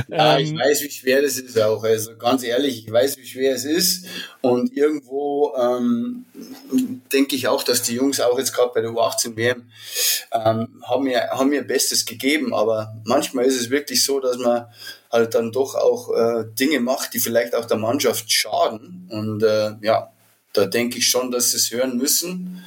ja, 0.10 0.40
ich 0.40 0.50
ähm, 0.50 0.58
weiß, 0.58 0.82
wie 0.82 0.90
schwer 0.90 1.22
das 1.22 1.38
ist 1.38 1.60
auch. 1.60 1.84
Also 1.84 2.18
ganz 2.18 2.44
ehrlich, 2.44 2.86
ich 2.86 2.92
weiß, 2.92 3.18
wie 3.18 3.26
schwer 3.26 3.54
es 3.54 3.66
ist. 3.66 4.08
Und 4.42 4.76
irgendwo 4.76 5.54
ähm, 5.56 6.26
denke 7.14 7.36
ich 7.36 7.48
auch, 7.48 7.64
dass 7.64 7.84
die 7.84 7.96
Jungs 7.96 8.20
auch 8.20 8.38
jetzt 8.40 8.54
gerade 8.54 8.72
bei 8.74 8.82
der 8.82 8.90
U18 8.92 9.36
WM 9.38 9.70
ähm, 10.34 10.84
haben, 10.84 11.04
mir, 11.04 11.30
haben 11.30 11.50
mir 11.50 11.62
Bestes 11.62 12.06
gegeben. 12.06 12.54
Aber 12.54 12.96
manchmal 13.06 13.46
ist 13.46 13.60
es 13.60 13.70
wirklich 13.70 14.04
so, 14.04 14.20
dass 14.20 14.38
man 14.38 14.66
halt 15.12 15.36
dann 15.36 15.52
doch 15.52 15.76
auch 15.76 16.12
äh, 16.14 16.46
Dinge 16.60 16.80
macht, 16.80 17.14
die 17.14 17.20
vielleicht 17.20 17.54
auch 17.54 17.66
der 17.66 17.78
Mannschaft 17.78 18.32
schaden. 18.32 19.08
Und 19.12 19.44
äh, 19.44 19.76
ja, 19.82 20.12
da 20.54 20.66
denke 20.66 20.98
ich 20.98 21.08
schon, 21.08 21.30
dass 21.32 21.52
sie 21.52 21.58
es 21.58 21.72
hören 21.72 21.98
müssen. 21.98 22.66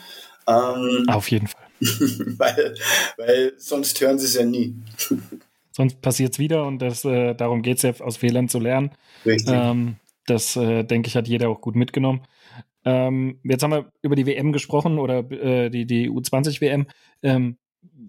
Ähm, 0.50 1.08
Auf 1.08 1.30
jeden 1.30 1.46
Fall. 1.46 1.66
weil, 1.80 2.74
weil 3.16 3.52
sonst 3.56 4.00
hören 4.00 4.18
sie 4.18 4.26
es 4.26 4.34
ja 4.34 4.44
nie. 4.44 4.74
sonst 5.72 6.00
passiert 6.02 6.32
es 6.32 6.38
wieder 6.38 6.66
und 6.66 6.80
das, 6.80 7.04
äh, 7.04 7.34
darum 7.34 7.62
geht 7.62 7.78
es 7.78 7.82
ja, 7.82 7.92
aus 8.04 8.18
Fehlern 8.18 8.48
zu 8.48 8.58
lernen. 8.58 8.90
Richtig. 9.24 9.54
Ähm, 9.54 9.96
das, 10.26 10.56
äh, 10.56 10.84
denke 10.84 11.08
ich, 11.08 11.16
hat 11.16 11.28
jeder 11.28 11.48
auch 11.48 11.60
gut 11.60 11.76
mitgenommen. 11.76 12.22
Ähm, 12.84 13.40
jetzt 13.44 13.62
haben 13.62 13.72
wir 13.72 13.92
über 14.02 14.16
die 14.16 14.26
WM 14.26 14.52
gesprochen 14.52 14.98
oder 14.98 15.18
äh, 15.30 15.70
die, 15.70 15.86
die 15.86 16.10
U20-WM. 16.10 16.86
Ähm, 17.22 17.58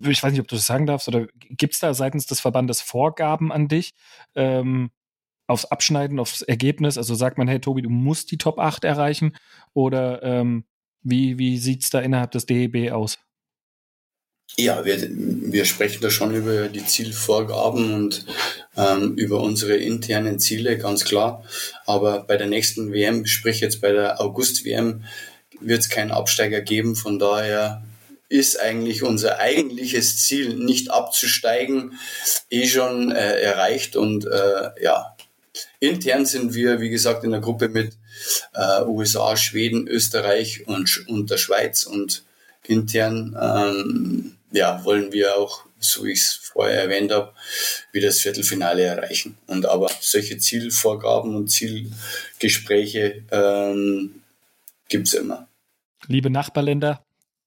ich 0.01 0.23
weiß 0.23 0.32
nicht, 0.32 0.41
ob 0.41 0.47
du 0.47 0.56
das 0.56 0.65
sagen 0.65 0.86
darfst, 0.86 1.08
oder 1.08 1.27
gibt 1.49 1.73
es 1.73 1.80
da 1.80 1.93
seitens 1.93 2.25
des 2.25 2.39
Verbandes 2.39 2.82
Vorgaben 2.82 3.51
an 3.51 3.67
dich 3.67 3.93
ähm, 4.36 4.91
aufs 5.47 5.65
Abschneiden, 5.65 6.19
aufs 6.19 6.41
Ergebnis? 6.41 6.97
Also 6.97 7.15
sagt 7.15 7.38
man, 7.38 7.47
hey 7.47 7.60
Tobi, 7.60 7.82
du 7.82 7.89
musst 7.89 8.32
die 8.32 8.38
Top 8.38 8.60
8 8.60 8.84
erreichen 8.84 9.36
oder 9.73 10.23
ähm, 10.23 10.65
wie, 11.04 11.38
wie 11.38 11.58
sieht 11.58 11.84
es 11.84 11.90
da 11.90 12.00
innerhalb 12.00 12.32
des 12.32 12.46
DEB 12.46 12.92
aus? 12.92 13.18
Ja, 14.58 14.84
wir, 14.84 14.98
wir 15.10 15.66
sprechen 15.66 16.02
da 16.02 16.10
schon 16.10 16.36
über 16.36 16.68
die 16.68 16.86
Zielvorgaben 16.86 17.94
und 17.94 18.26
ähm, 18.76 19.16
über 19.16 19.40
unsere 19.42 19.78
internen 19.78 20.40
Ziele, 20.40 20.78
ganz 20.78 21.06
klar. 21.06 21.44
Aber 21.86 22.24
bei 22.24 22.36
der 22.36 22.48
nächsten 22.48 22.92
WM, 22.92 23.26
sprich 23.26 23.62
jetzt 23.62 23.80
bei 23.80 23.94
der 23.94 24.20
August-WM, 24.20 25.06
wird 25.62 25.80
es 25.80 25.90
keinen 25.90 26.12
Absteiger 26.12 26.62
geben. 26.62 26.96
Von 26.96 27.18
daher 27.18 27.84
ist 28.28 28.60
eigentlich 28.60 29.04
unser 29.04 29.40
eigentliches 29.40 30.26
Ziel, 30.26 30.56
nicht 30.56 30.92
abzusteigen, 30.92 32.00
eh 32.50 32.68
schon 32.68 33.12
äh, 33.12 33.42
erreicht. 33.42 33.96
Und 33.96 34.26
äh, 34.26 34.84
ja, 34.84 35.16
intern 35.80 36.26
sind 36.26 36.54
wir, 36.54 36.82
wie 36.82 36.90
gesagt, 36.90 37.24
in 37.24 37.32
der 37.32 37.42
Gruppe 37.42 37.70
mit 37.70 37.94
äh, 38.54 38.84
USA, 38.84 39.36
Schweden, 39.38 39.88
Österreich 39.88 40.68
und, 40.68 41.06
und 41.08 41.30
der 41.30 41.38
Schweiz. 41.38 41.84
Und 41.84 42.24
intern 42.68 43.36
ähm, 43.42 44.38
ja, 44.52 44.84
wollen 44.84 45.12
wir 45.12 45.38
auch, 45.38 45.66
so 45.80 46.06
wie 46.06 46.12
ich 46.12 46.20
es 46.20 46.34
vorher 46.34 46.84
erwähnt 46.84 47.12
habe, 47.12 47.34
wieder 47.92 48.08
das 48.08 48.20
Viertelfinale 48.20 48.84
erreichen. 48.84 49.38
Und 49.48 49.66
aber 49.66 49.90
solche 50.00 50.38
Zielvorgaben 50.38 51.36
und 51.36 51.48
Zielgespräche 51.48 53.24
ähm, 53.32 54.22
gibt 54.90 55.08
es 55.08 55.14
immer. 55.14 55.48
Liebe 56.08 56.30
Nachbarländer, 56.30 57.04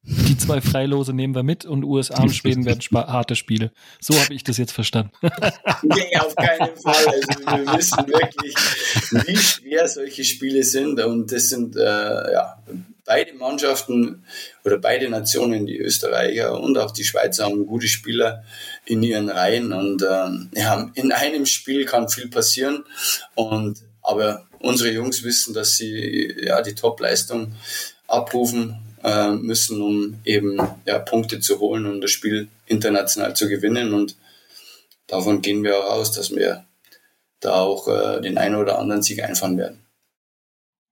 die 0.06 0.36
zwei 0.36 0.60
Freilose 0.60 1.14
nehmen 1.14 1.34
wir 1.34 1.42
mit 1.42 1.64
und 1.64 1.82
USA 1.82 2.22
und 2.22 2.34
Schweden 2.34 2.66
werden 2.66 2.82
harte 2.92 3.36
Spiele. 3.36 3.72
So 4.00 4.14
habe 4.20 4.34
ich 4.34 4.44
das 4.44 4.58
jetzt 4.58 4.72
verstanden. 4.72 5.12
nee, 5.82 6.16
auf 6.18 6.34
keinen 6.36 6.76
Fall. 6.76 7.06
Also 7.06 7.66
wir 7.66 7.78
wissen 7.78 8.06
wirklich, 8.08 8.54
wie 9.26 9.36
schwer 9.36 9.88
solche 9.88 10.24
Spiele 10.24 10.62
sind 10.62 11.00
und 11.00 11.32
das 11.32 11.48
sind 11.48 11.76
äh, 11.76 11.82
ja 12.32 12.58
beide 13.06 13.32
Mannschaften 13.34 14.24
oder 14.64 14.78
beide 14.78 15.08
Nationen, 15.08 15.66
die 15.66 15.78
Österreicher 15.78 16.60
und 16.60 16.76
auch 16.76 16.90
die 16.90 17.04
Schweizer, 17.04 17.44
haben 17.44 17.66
gute 17.66 17.88
Spieler 17.88 18.44
in 18.84 19.02
ihren 19.02 19.30
Reihen 19.30 19.72
und 19.72 20.02
äh, 20.02 20.60
ja, 20.60 20.90
in 20.94 21.12
einem 21.12 21.46
Spiel 21.46 21.86
kann 21.86 22.10
viel 22.10 22.28
passieren 22.28 22.84
und 23.34 23.78
aber 24.02 24.46
unsere 24.58 24.90
Jungs 24.90 25.22
wissen, 25.24 25.54
dass 25.54 25.76
sie 25.76 26.34
ja 26.42 26.60
die 26.60 26.74
Topleistung 26.74 27.54
abrufen 28.06 28.78
äh, 29.04 29.32
müssen, 29.32 29.80
um 29.82 30.18
eben 30.24 30.58
ja, 30.86 30.98
Punkte 30.98 31.38
zu 31.38 31.60
holen 31.60 31.86
und 31.86 32.00
das 32.00 32.10
Spiel 32.10 32.48
international 32.66 33.36
zu 33.36 33.48
gewinnen. 33.48 33.94
Und 33.94 34.16
davon 35.06 35.42
gehen 35.42 35.62
wir 35.62 35.78
auch 35.78 35.92
aus, 35.92 36.12
dass 36.12 36.34
wir 36.34 36.64
da 37.40 37.60
auch 37.60 37.86
äh, 37.86 38.20
den 38.22 38.38
einen 38.38 38.56
oder 38.56 38.78
anderen 38.78 39.02
Sieg 39.02 39.22
einfahren 39.22 39.58
werden. 39.58 39.84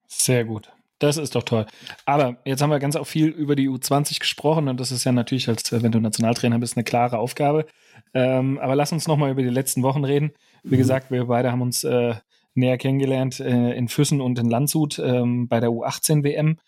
Sehr 0.07 0.45
gut. 0.45 0.71
Das 0.99 1.17
ist 1.17 1.35
doch 1.35 1.43
toll. 1.43 1.67
Aber 2.05 2.37
jetzt 2.45 2.63
haben 2.63 2.71
wir 2.71 2.79
ganz 2.79 2.95
auch 2.95 3.07
viel 3.07 3.27
über 3.27 3.57
die 3.57 3.69
U20 3.69 4.21
gesprochen 4.21 4.69
und 4.69 4.79
das 4.79 4.93
ist 4.93 5.03
ja 5.03 5.11
natürlich, 5.11 5.49
als 5.49 5.73
wenn 5.73 5.91
du 5.91 5.99
Nationaltrainer 5.99 6.61
bist, 6.61 6.77
eine 6.77 6.85
klare 6.85 7.19
Aufgabe. 7.19 7.67
Ähm, 8.15 8.59
aber 8.59 8.77
lass 8.77 8.93
uns 8.93 9.09
nochmal 9.09 9.33
über 9.33 9.43
die 9.43 9.49
letzten 9.49 9.83
Wochen 9.83 10.05
reden. 10.05 10.33
Wie 10.63 10.77
mhm. 10.77 10.79
gesagt, 10.79 11.11
wir 11.11 11.25
beide 11.25 11.51
haben 11.51 11.63
uns 11.63 11.83
äh, 11.83 12.15
näher 12.55 12.79
kennengelernt 12.79 13.41
äh, 13.41 13.73
in 13.73 13.89
Füssen 13.89 14.21
und 14.21 14.39
in 14.39 14.49
Landshut 14.49 15.01
ähm, 15.01 15.49
bei 15.49 15.59
der 15.59 15.71
U18 15.71 16.23
WM. 16.23 16.59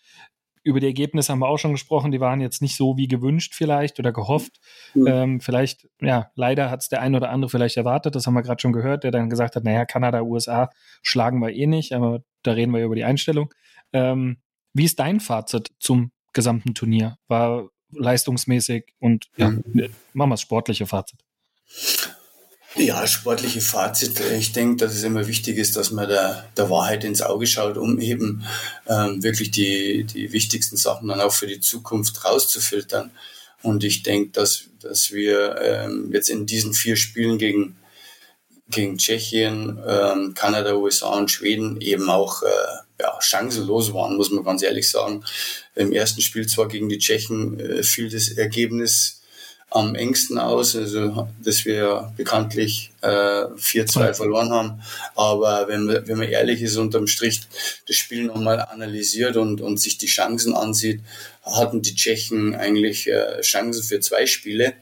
Über 0.65 0.79
die 0.79 0.87
Ergebnisse 0.87 1.31
haben 1.31 1.39
wir 1.39 1.47
auch 1.47 1.59
schon 1.59 1.73
gesprochen. 1.73 2.11
Die 2.11 2.19
waren 2.19 2.41
jetzt 2.41 2.61
nicht 2.61 2.75
so 2.75 2.97
wie 2.97 3.07
gewünscht 3.07 3.53
vielleicht 3.53 3.99
oder 3.99 4.11
gehofft. 4.11 4.59
Mhm. 4.95 5.07
Ähm, 5.07 5.39
vielleicht, 5.39 5.87
ja, 6.01 6.31
leider 6.35 6.71
hat 6.71 6.81
es 6.81 6.89
der 6.89 7.01
ein 7.01 7.15
oder 7.15 7.29
andere 7.29 7.49
vielleicht 7.49 7.77
erwartet. 7.77 8.15
Das 8.15 8.25
haben 8.25 8.33
wir 8.33 8.41
gerade 8.41 8.59
schon 8.59 8.73
gehört, 8.73 9.03
der 9.03 9.11
dann 9.11 9.29
gesagt 9.29 9.55
hat, 9.55 9.63
naja, 9.63 9.85
Kanada, 9.85 10.23
USA 10.23 10.71
schlagen 11.03 11.39
wir 11.39 11.53
eh 11.53 11.67
nicht, 11.67 11.93
aber 11.93 12.23
da 12.41 12.53
reden 12.53 12.73
wir 12.73 12.83
über 12.83 12.95
die 12.95 13.03
Einstellung. 13.03 13.53
Ähm, 13.93 14.37
wie 14.73 14.85
ist 14.85 14.99
dein 14.99 15.19
Fazit 15.19 15.69
zum 15.79 16.11
gesamten 16.33 16.73
Turnier? 16.73 17.17
War 17.27 17.69
leistungsmäßig 17.91 18.93
und 18.99 19.27
ja, 19.37 19.51
mhm. 19.51 19.63
machen 20.13 20.29
wir 20.29 20.33
das 20.33 20.41
sportliche 20.41 20.87
Fazit. 20.87 21.19
Ja, 22.77 23.07
sportliche 23.07 23.61
Fazit. 23.61 24.19
Ich 24.37 24.51
denke, 24.51 24.85
dass 24.85 24.95
es 24.95 25.03
immer 25.03 25.27
wichtig 25.27 25.57
ist, 25.57 25.77
dass 25.77 25.91
man 25.91 26.09
der, 26.09 26.45
der 26.57 26.69
Wahrheit 26.69 27.05
ins 27.05 27.21
Auge 27.21 27.47
schaut, 27.47 27.77
um 27.77 28.01
eben 28.01 28.43
ähm, 28.87 29.23
wirklich 29.23 29.51
die, 29.51 30.03
die 30.03 30.33
wichtigsten 30.33 30.75
Sachen 30.75 31.07
dann 31.07 31.21
auch 31.21 31.31
für 31.31 31.47
die 31.47 31.61
Zukunft 31.61 32.25
rauszufiltern. 32.25 33.11
Und 33.61 33.85
ich 33.85 34.03
denke, 34.03 34.31
dass, 34.31 34.65
dass 34.81 35.11
wir 35.13 35.55
ähm, 35.61 36.11
jetzt 36.11 36.29
in 36.29 36.45
diesen 36.45 36.73
vier 36.73 36.97
Spielen 36.97 37.37
gegen 37.37 37.77
gegen 38.67 38.97
Tschechien, 38.97 39.79
ähm, 39.87 40.33
Kanada, 40.33 40.73
USA 40.75 41.09
und 41.09 41.29
Schweden 41.29 41.79
eben 41.81 42.09
auch 42.09 42.41
äh, 42.41 42.47
ja, 42.99 43.15
chancenlos 43.21 43.93
waren, 43.93 44.17
muss 44.17 44.31
man 44.31 44.43
ganz 44.43 44.63
ehrlich 44.63 44.89
sagen. 44.89 45.23
Im 45.75 45.93
ersten 45.93 46.21
Spiel 46.21 46.47
zwar 46.47 46.67
gegen 46.67 46.89
die 46.89 46.97
Tschechen 46.97 47.59
äh, 47.59 47.83
fiel 47.83 48.09
das 48.09 48.29
Ergebnis 48.29 49.21
am 49.75 49.93
engsten 49.93 50.39
aus, 50.39 50.73
also 50.73 51.27
dass 51.43 51.65
wir 51.65 52.13
bekanntlich 52.15 52.91
äh, 53.01 53.07
4-2 53.07 54.13
verloren 54.13 54.49
haben. 54.51 54.81
Aber 55.15 55.67
wenn 55.67 55.83
man, 55.83 56.07
wenn 56.07 56.17
man 56.17 56.29
ehrlich 56.29 56.61
ist, 56.61 56.77
unterm 56.77 57.07
Strich 57.07 57.41
das 57.85 57.97
Spiel 57.97 58.23
nochmal 58.23 58.61
analysiert 58.61 59.35
und, 59.35 59.59
und 59.59 59.77
sich 59.77 59.97
die 59.97 60.05
Chancen 60.05 60.55
ansieht, 60.55 61.01
hatten 61.43 61.81
die 61.81 61.93
Tschechen 61.93 62.55
eigentlich 62.55 63.07
äh, 63.07 63.41
Chancen 63.41 63.83
für 63.83 63.99
zwei 63.99 64.25
Spiele. 64.27 64.73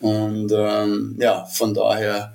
Und 0.00 0.50
ähm, 0.52 1.16
ja, 1.20 1.44
von 1.46 1.72
daher 1.72 2.34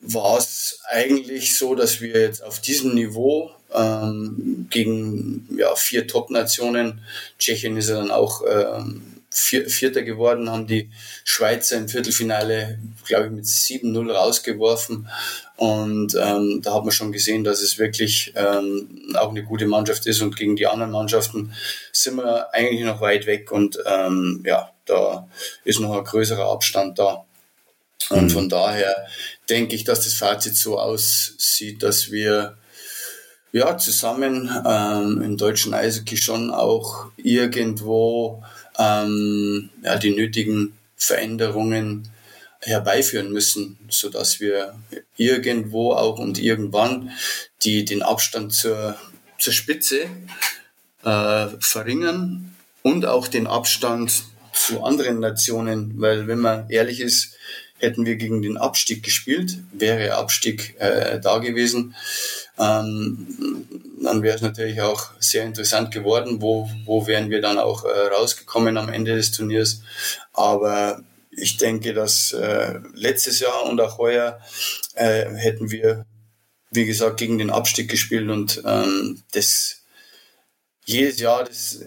war 0.00 0.36
es 0.36 0.80
eigentlich 0.90 1.56
so, 1.56 1.74
dass 1.74 2.02
wir 2.02 2.20
jetzt 2.20 2.44
auf 2.44 2.60
diesem 2.60 2.94
Niveau 2.94 3.50
ähm, 3.74 4.66
gegen 4.68 5.48
ja, 5.56 5.74
vier 5.74 6.06
Top-Nationen, 6.06 7.00
Tschechien 7.38 7.78
ist 7.78 7.88
ja 7.88 7.96
dann 7.96 8.10
auch 8.10 8.42
ähm, 8.46 9.17
Vierter 9.30 10.02
geworden, 10.02 10.50
haben 10.50 10.66
die 10.66 10.90
Schweizer 11.24 11.76
im 11.76 11.88
Viertelfinale, 11.88 12.78
glaube 13.06 13.26
ich, 13.26 13.30
mit 13.32 13.44
7-0 13.44 14.10
rausgeworfen. 14.10 15.08
Und 15.56 16.14
ähm, 16.14 16.60
da 16.62 16.74
hat 16.74 16.84
man 16.84 16.92
schon 16.92 17.12
gesehen, 17.12 17.44
dass 17.44 17.60
es 17.60 17.78
wirklich 17.78 18.32
ähm, 18.36 19.14
auch 19.14 19.30
eine 19.30 19.44
gute 19.44 19.66
Mannschaft 19.66 20.06
ist. 20.06 20.22
Und 20.22 20.36
gegen 20.36 20.56
die 20.56 20.66
anderen 20.66 20.92
Mannschaften 20.92 21.52
sind 21.92 22.16
wir 22.16 22.54
eigentlich 22.54 22.84
noch 22.84 23.00
weit 23.00 23.26
weg. 23.26 23.52
Und 23.52 23.78
ähm, 23.84 24.42
ja, 24.46 24.70
da 24.86 25.28
ist 25.64 25.80
noch 25.80 25.96
ein 25.96 26.04
größerer 26.04 26.50
Abstand 26.50 26.98
da. 26.98 27.24
Und 28.10 28.24
mhm. 28.24 28.30
von 28.30 28.48
daher 28.48 29.06
denke 29.50 29.74
ich, 29.74 29.84
dass 29.84 30.04
das 30.04 30.14
Fazit 30.14 30.56
so 30.56 30.78
aussieht, 30.78 31.82
dass 31.82 32.10
wir 32.10 32.56
ja 33.52 33.76
zusammen 33.78 34.50
ähm, 34.66 35.22
im 35.22 35.36
deutschen 35.36 35.74
Eishockey 35.74 36.16
schon 36.16 36.50
auch 36.50 37.06
irgendwo 37.16 38.42
ähm, 38.78 39.70
ja, 39.82 39.96
die 39.96 40.14
nötigen 40.14 40.78
Veränderungen 40.96 42.08
herbeiführen 42.60 43.32
müssen, 43.32 43.78
so 43.88 44.08
dass 44.08 44.40
wir 44.40 44.74
irgendwo 45.16 45.92
auch 45.92 46.18
und 46.18 46.38
irgendwann 46.38 47.10
die, 47.62 47.84
den 47.84 48.02
Abstand 48.02 48.52
zur, 48.52 48.96
zur 49.38 49.52
Spitze 49.52 50.06
äh, 51.04 51.46
verringern 51.60 52.54
und 52.82 53.06
auch 53.06 53.28
den 53.28 53.46
Abstand 53.46 54.24
zu 54.52 54.82
anderen 54.82 55.20
Nationen, 55.20 56.00
weil 56.00 56.26
wenn 56.26 56.40
man 56.40 56.68
ehrlich 56.68 57.00
ist, 57.00 57.34
hätten 57.78 58.06
wir 58.06 58.16
gegen 58.16 58.42
den 58.42 58.56
Abstieg 58.56 59.04
gespielt, 59.04 59.58
wäre 59.72 60.16
Abstieg 60.16 60.74
äh, 60.80 61.20
da 61.20 61.38
gewesen, 61.38 61.94
ähm, 62.58 63.66
dann 64.02 64.22
wäre 64.22 64.36
es 64.36 64.42
natürlich 64.42 64.80
auch 64.80 65.10
sehr 65.18 65.44
interessant 65.44 65.90
geworden, 65.92 66.40
wo, 66.40 66.68
wo 66.84 67.06
wären 67.06 67.30
wir 67.30 67.40
dann 67.40 67.58
auch 67.58 67.84
äh, 67.84 68.08
rausgekommen 68.08 68.76
am 68.76 68.88
Ende 68.88 69.16
des 69.16 69.32
Turniers. 69.32 69.82
Aber 70.32 71.02
ich 71.30 71.56
denke, 71.56 71.94
dass 71.94 72.32
äh, 72.32 72.80
letztes 72.94 73.40
Jahr 73.40 73.64
und 73.64 73.80
auch 73.80 73.98
heuer 73.98 74.40
äh, 74.94 75.26
hätten 75.34 75.70
wir, 75.70 76.06
wie 76.70 76.86
gesagt, 76.86 77.18
gegen 77.18 77.38
den 77.38 77.50
Abstieg 77.50 77.90
gespielt 77.90 78.28
und 78.30 78.62
ähm, 78.64 79.22
das 79.32 79.82
jedes 80.84 81.20
Jahr, 81.20 81.44
das 81.44 81.82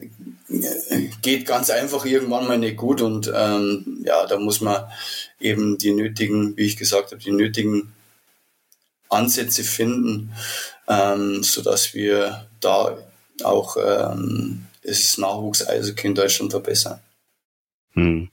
äh, 0.49 1.09
geht 1.21 1.47
ganz 1.47 1.69
einfach 1.71 2.05
irgendwann 2.05 2.47
mal 2.47 2.59
nicht 2.59 2.77
gut 2.77 3.01
und 3.01 3.31
ähm, 3.33 4.03
ja, 4.05 4.27
da 4.27 4.37
muss 4.37 4.61
man 4.61 4.83
eben 5.39 5.77
die 5.77 5.91
nötigen, 5.91 6.55
wie 6.55 6.65
ich 6.65 6.77
gesagt 6.77 7.11
habe, 7.11 7.21
die 7.21 7.31
nötigen 7.31 7.93
Ansätze 9.11 9.63
finden, 9.63 10.33
ähm, 10.87 11.43
sodass 11.43 11.93
wir 11.93 12.47
da 12.59 12.97
auch 13.43 13.77
ähm, 13.77 14.65
das 14.83 15.17
Nachwuchs-Eishockey 15.17 16.07
in 16.07 16.15
Deutschland 16.15 16.51
verbessern. 16.51 16.99
Hm. 17.93 18.29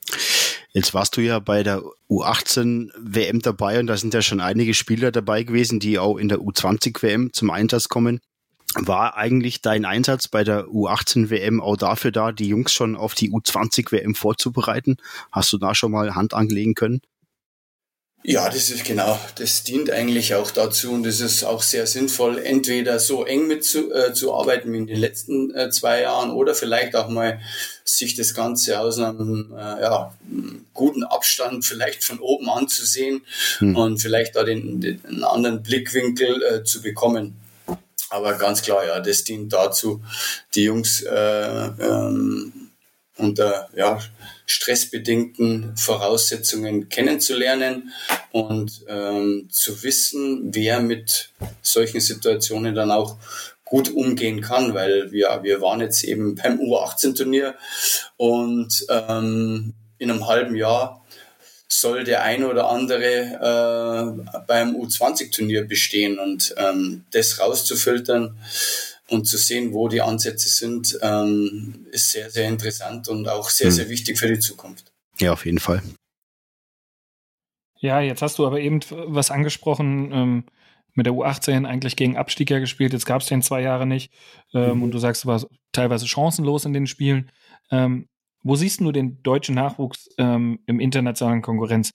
Jetzt 0.73 0.95
warst 0.95 1.17
du 1.17 1.21
ja 1.21 1.39
bei 1.39 1.63
der 1.63 1.83
U18 2.09 2.91
WM 2.97 3.41
dabei 3.41 3.81
und 3.81 3.87
da 3.87 3.97
sind 3.97 4.15
ja 4.15 4.23
schon 4.23 4.41
einige 4.41 4.75
Spieler 4.75 5.11
dabei 5.11 5.43
gewesen, 5.43 5.81
die 5.81 5.99
auch 5.99 6.19
in 6.19 6.29
der 6.29 6.39
U20 6.39 7.03
WM 7.03 7.33
zum 7.33 7.51
Einsatz 7.51 7.89
kommen. 7.89 8.21
War 8.75 9.17
eigentlich 9.17 9.63
dein 9.63 9.87
Einsatz 9.87 10.29
bei 10.29 10.45
der 10.45 10.67
U18 10.67 11.31
WM 11.31 11.61
auch 11.61 11.77
dafür 11.77 12.13
da, 12.13 12.33
die 12.33 12.49
Jungs 12.49 12.73
schon 12.73 12.97
auf 12.97 13.15
die 13.15 13.31
U20 13.31 13.91
WM 13.93 14.15
vorzubereiten? 14.15 14.99
Hast 15.33 15.53
du 15.53 15.59
da 15.59 15.75
schon 15.75 15.91
mal 15.91 16.15
Hand 16.15 16.35
anlegen 16.35 16.75
können? 16.75 17.01
Ja, 18.25 18.51
das 18.51 18.69
ist 18.69 18.85
genau. 18.85 19.19
Das 19.37 19.63
dient 19.63 19.91
eigentlich 19.91 20.35
auch 20.35 20.51
dazu 20.51 20.93
und 20.93 21.05
das 21.05 21.21
ist 21.21 21.45
auch 21.45 21.63
sehr 21.63 21.87
sinnvoll, 21.87 22.39
entweder 22.39 22.99
so 22.99 23.25
eng 23.25 23.47
mit 23.47 23.65
zu, 23.65 23.93
äh, 23.95 24.13
zu 24.13 24.35
arbeiten 24.35 24.73
wie 24.73 24.79
in 24.79 24.87
den 24.87 24.99
letzten 24.99 25.55
äh, 25.55 25.71
zwei 25.71 26.03
Jahren 26.03 26.33
oder 26.33 26.55
vielleicht 26.55 26.97
auch 26.97 27.09
mal 27.09 27.41
sich 27.85 28.17
das 28.17 28.35
Ganze 28.35 28.81
aus 28.81 28.99
einem 28.99 29.55
äh, 29.57 29.81
ja, 29.81 30.13
guten 30.75 31.05
Abstand 31.05 31.65
vielleicht 31.65 32.03
von 32.05 32.19
oben 32.19 32.51
anzusehen 32.51 33.23
hm. 33.59 33.77
und 33.77 33.99
vielleicht 33.99 34.35
da 34.37 34.45
den, 34.45 34.81
den 34.81 35.25
anderen 35.25 35.63
Blickwinkel 35.63 36.43
äh, 36.43 36.65
zu 36.65 36.83
bekommen. 36.83 37.41
Aber 38.11 38.35
ganz 38.35 38.63
klar, 38.63 38.87
ja, 38.87 39.01
das 39.01 39.25
dient 39.25 39.53
dazu, 39.53 40.03
die 40.55 40.65
Jungs 40.65 41.03
äh, 41.03 41.67
ähm, 41.81 42.68
unter 43.19 43.69
ja, 43.77 44.01
stressbedingten 44.47 45.77
Voraussetzungen 45.77 46.89
kennenzulernen 46.89 47.93
und 48.33 48.85
ähm, 48.89 49.49
zu 49.51 49.83
wissen, 49.83 50.55
wer 50.55 50.81
mit 50.81 51.31
solchen 51.63 52.01
Situationen 52.01 52.75
dann 52.75 52.91
auch 52.91 53.17
gut 53.65 53.91
umgehen 53.91 54.41
kann, 54.41 54.75
weil 54.75 55.13
wir, 55.13 55.41
wir 55.43 55.61
waren 55.61 55.81
jetzt 55.81 56.03
eben 56.05 56.35
beim 56.37 56.59
U18-Turnier 56.59 57.55
und 58.17 58.87
ähm, 58.89 59.75
in 59.99 60.11
einem 60.11 60.27
halben 60.27 60.57
Jahr 60.57 61.05
soll 61.69 62.05
der 62.05 62.23
ein 62.23 62.45
oder 62.45 62.71
andere 62.71 63.05
äh, 63.05 64.41
beim 64.47 64.75
U20-Turnier 64.75 65.65
bestehen 65.67 66.19
und 66.19 66.55
ähm, 66.57 67.05
das 67.11 67.41
rauszufiltern, 67.41 68.39
und 69.11 69.27
zu 69.27 69.39
sehen, 69.39 69.73
wo 69.73 69.89
die 69.89 70.03
Ansätze 70.03 70.49
sind, 70.49 70.99
ähm, 71.03 71.87
ist 71.91 72.13
sehr, 72.13 72.31
sehr 72.31 72.49
interessant 72.49 73.09
und 73.09 73.29
auch 73.29 73.49
sehr, 73.51 73.69
hm. 73.69 73.73
sehr 73.73 73.89
wichtig 73.89 74.19
für 74.19 74.29
die 74.29 74.39
Zukunft. 74.39 74.93
Ja, 75.19 75.33
auf 75.33 75.47
jeden 75.47 75.59
Fall. 75.59 75.83
Ja, 77.81 78.01
jetzt 78.01 78.23
hast 78.23 78.39
du 78.39 78.47
aber 78.47 78.61
eben 78.61 78.81
was 78.91 79.31
angesprochen, 79.31 80.13
ähm, 80.13 80.45
mit 80.95 81.07
der 81.07 81.15
U18 81.15 81.65
eigentlich 81.65 81.97
gegen 81.97 82.17
Abstieg 82.17 82.51
ja 82.51 82.59
gespielt, 82.59 82.93
jetzt 82.93 83.07
gab 83.07 83.23
es 83.23 83.29
den 83.29 83.41
zwei 83.41 83.63
Jahre 83.63 83.87
nicht 83.87 84.13
ähm, 84.53 84.79
mhm. 84.79 84.83
und 84.83 84.91
du 84.91 84.99
sagst, 84.99 85.25
du 85.25 85.29
warst 85.29 85.47
teilweise 85.73 86.09
chancenlos 86.09 86.65
in 86.65 86.73
den 86.73 86.87
Spielen. 86.87 87.31
Ähm, 87.71 88.09
wo 88.43 88.57
siehst 88.57 88.81
du 88.81 88.91
den 88.93 89.23
deutschen 89.23 89.55
Nachwuchs 89.55 90.09
ähm, 90.19 90.59
im 90.67 90.81
internationalen 90.81 91.43
Konkurrenz? 91.43 91.93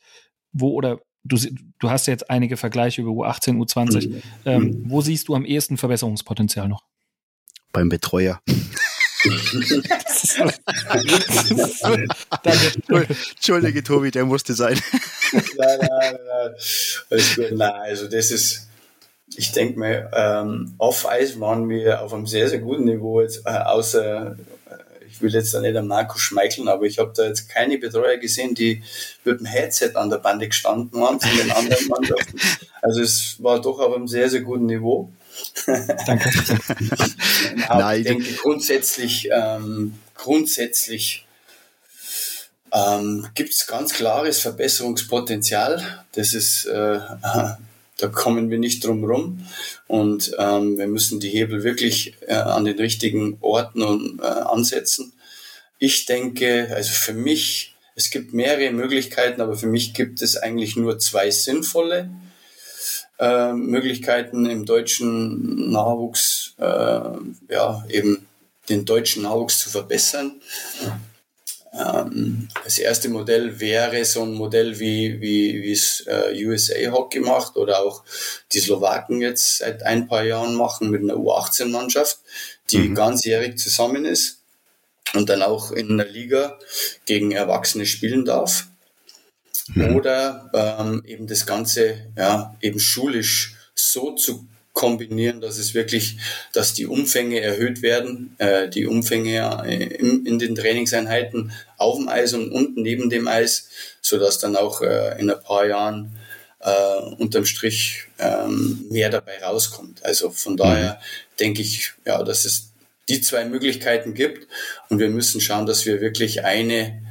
Wo 0.54 0.70
oder 0.72 1.00
du, 1.24 1.38
du 1.80 1.90
hast 1.90 2.08
ja 2.08 2.14
jetzt 2.14 2.30
einige 2.30 2.58
Vergleiche 2.58 3.02
über 3.02 3.12
U18, 3.12 3.58
U20. 3.58 4.10
Mhm. 4.10 4.22
Ähm, 4.46 4.64
mhm. 4.64 4.90
Wo 4.90 5.02
siehst 5.02 5.28
du 5.28 5.36
am 5.36 5.46
ehesten 5.46 5.78
Verbesserungspotenzial 5.78 6.68
noch? 6.68 6.84
Beim 7.74 7.90
Betreuer. 7.90 8.40
Entschuldige, 13.36 13.84
Tobi, 13.84 14.12
der 14.12 14.26
musste 14.26 14.54
sein. 14.54 14.80
nein, 15.32 15.80
nein, 15.80 16.18
nein. 17.10 17.58
nein, 17.58 17.72
also 17.72 18.08
das 18.08 18.32
ist, 18.32 18.68
ich 19.36 19.52
denke 19.52 19.80
mir, 19.80 20.10
ähm, 20.14 20.76
auf 20.78 21.10
Eis 21.10 21.40
waren 21.40 21.68
wir 21.70 22.02
auf 22.02 22.14
einem 22.14 22.28
sehr, 22.28 22.50
sehr 22.50 22.60
guten 22.60 22.84
Niveau, 22.86 23.22
jetzt, 23.22 23.46
äh, 23.46 23.50
außer, 23.50 24.32
äh, 24.32 24.36
ich 25.10 25.22
will 25.22 25.34
jetzt 25.34 25.54
da 25.54 25.62
nicht 25.62 25.78
am 25.78 25.88
Marco 25.88 26.18
schmeicheln, 26.18 26.68
aber 26.68 26.84
ich 26.84 27.00
habe 27.00 27.14
da 27.16 27.24
jetzt 27.26 27.48
keine 27.48 27.78
Betreuer 27.78 28.18
gesehen, 28.18 28.56
die 28.56 28.84
mit 29.24 29.40
dem 29.40 29.46
Headset 29.46 29.92
an 29.96 30.10
der 30.10 30.18
Bande 30.18 30.48
gestanden 30.48 31.00
waren 31.00 31.20
von 31.20 31.38
den 31.38 31.52
anderen 31.52 31.88
Mannschaften. 31.88 32.40
Also 32.82 33.02
es 33.02 33.42
war 33.42 33.62
doch 33.62 33.80
auf 33.80 33.96
einem 33.96 34.10
sehr, 34.10 34.30
sehr 34.30 34.42
guten 34.42 34.66
Niveau. 34.66 35.14
Danke. 36.06 36.30
Nein, 37.70 38.00
ich 38.00 38.08
denke 38.08 38.34
grundsätzlich, 38.34 39.30
ähm, 39.32 39.94
grundsätzlich 40.16 41.26
ähm, 42.74 43.28
gibt 43.36 43.52
es 43.52 43.68
ganz 43.68 43.94
klares 43.94 44.40
Verbesserungspotenzial. 44.40 46.04
Das 46.14 46.34
ist, 46.34 46.66
äh, 46.66 47.00
da 47.98 48.08
kommen 48.12 48.50
wir 48.50 48.58
nicht 48.58 48.86
drum 48.86 49.04
rum. 49.04 49.46
Und 49.88 50.36
ähm, 50.40 50.78
wir 50.78 50.88
müssen 50.88 51.20
die 51.20 51.30
Hebel 51.30 51.64
wirklich 51.64 52.16
äh, 52.28 52.34
an 52.34 52.66
den 52.66 52.78
richtigen 52.78 53.38
Orten 53.42 53.84
und, 53.84 54.20
äh, 54.20 54.26
ansetzen. 54.26 55.14
Ich 55.78 56.06
denke, 56.06 56.72
also 56.74 56.92
für 56.92 57.14
mich, 57.14 57.76
es 57.96 58.10
gibt 58.10 58.34
mehrere 58.34 58.72
Möglichkeiten, 58.72 59.42
aber 59.42 59.56
für 59.56 59.68
mich 59.68 59.94
gibt 59.94 60.22
es 60.22 60.38
eigentlich 60.38 60.76
nur 60.76 60.98
zwei 60.98 61.30
sinnvolle. 61.30 62.10
Äh, 63.20 63.54
Möglichkeiten 63.54 64.48
im 64.48 64.66
deutschen 64.66 65.72
Nachwuchs, 65.72 66.56
äh, 66.58 66.64
ja, 66.64 67.86
eben 67.88 68.26
den 68.70 68.86
deutschen 68.86 69.24
Nachwuchs 69.24 69.60
zu 69.60 69.70
verbessern. 69.70 70.42
ähm, 71.74 72.48
das 72.64 72.80
erste 72.80 73.10
Modell 73.10 73.60
wäre 73.60 74.04
so 74.06 74.24
ein 74.24 74.34
Modell 74.34 74.80
wie, 74.80 75.22
wie, 75.22 75.62
wie 75.62 75.72
es 75.72 76.04
äh, 76.08 76.34
USA 76.46 76.92
Hockey 76.92 77.20
macht 77.20 77.56
oder 77.56 77.84
auch 77.84 78.04
die 78.52 78.60
Slowaken 78.60 79.22
jetzt 79.22 79.60
seit 79.60 79.84
ein 79.84 80.08
paar 80.08 80.24
Jahren 80.24 80.56
machen 80.56 80.90
mit 80.90 81.02
einer 81.02 81.16
U18-Mannschaft, 81.16 82.20
die 82.72 82.90
mhm. 82.90 82.96
ganzjährig 82.96 83.58
zusammen 83.58 84.06
ist 84.06 84.40
und 85.14 85.30
dann 85.30 85.44
auch 85.44 85.72
in 85.72 85.98
der 85.98 86.08
Liga 86.08 86.58
gegen 87.06 87.32
Erwachsene 87.32 87.86
spielen 87.86 88.26
darf. 88.26 88.68
Mhm. 89.76 89.96
Oder 89.96 90.50
ähm, 90.54 91.04
eben 91.06 91.28
das 91.28 91.46
Ganze 91.46 92.08
ja, 92.18 92.56
eben 92.62 92.80
schulisch 92.80 93.56
so 93.76 94.12
zu 94.16 94.48
kombinieren, 94.74 95.40
dass 95.40 95.60
es 95.60 95.76
wirklich, 95.76 96.18
dass 96.52 96.74
die 96.74 96.88
Umfänge 96.88 97.40
erhöht 97.40 97.82
werden, 97.84 98.36
äh, 98.40 98.68
die 98.68 98.88
Umfänge 98.88 99.64
in, 99.68 100.26
in, 100.26 100.40
den 100.40 100.56
Trainingseinheiten 100.56 101.52
auf 101.78 101.98
dem 101.98 102.10
Eis 102.10 102.34
und 102.34 102.52
unten 102.52 102.82
neben 102.82 103.10
dem 103.10 103.28
Eis, 103.28 103.70
so 104.02 104.18
dass 104.18 104.40
dann 104.40 104.56
auch 104.56 104.82
äh, 104.82 105.20
in 105.20 105.30
ein 105.30 105.42
paar 105.44 105.68
Jahren 105.68 106.18
äh, 106.60 106.98
unterm 107.18 107.46
Strich 107.46 108.06
ähm, 108.18 108.86
mehr 108.90 109.10
dabei 109.10 109.44
rauskommt. 109.44 110.04
Also 110.04 110.32
von 110.32 110.58
daher 110.58 110.94
mhm. 110.94 111.38
denke 111.40 111.62
ich, 111.62 111.94
ja, 112.06 112.24
dass 112.24 112.44
es 112.44 112.72
die 113.10 113.22
zwei 113.22 113.46
Möglichkeiten 113.46 114.16
gibt 114.16 114.48
und 114.90 114.98
wir 114.98 115.10
müssen 115.10 115.40
schauen, 115.40 115.68
dass 115.68 115.86
wir 115.86 116.02
wirklich 116.02 116.44
eine 116.44 117.04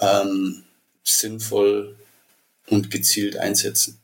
ähm, 0.00 0.62
sinnvoll 1.04 1.96
und 2.68 2.90
gezielt 2.90 3.36
einsetzen. 3.36 4.02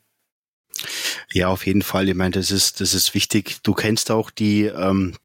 Ja, 1.31 1.49
auf 1.49 1.65
jeden 1.65 1.81
Fall. 1.81 2.09
Ich 2.09 2.15
meine, 2.15 2.31
das 2.31 2.51
ist, 2.51 2.81
das 2.81 2.93
ist 2.93 3.13
wichtig. 3.13 3.57
Du 3.63 3.73
kennst 3.73 4.11
auch 4.11 4.31
die 4.31 4.63
ähm, 4.63 5.15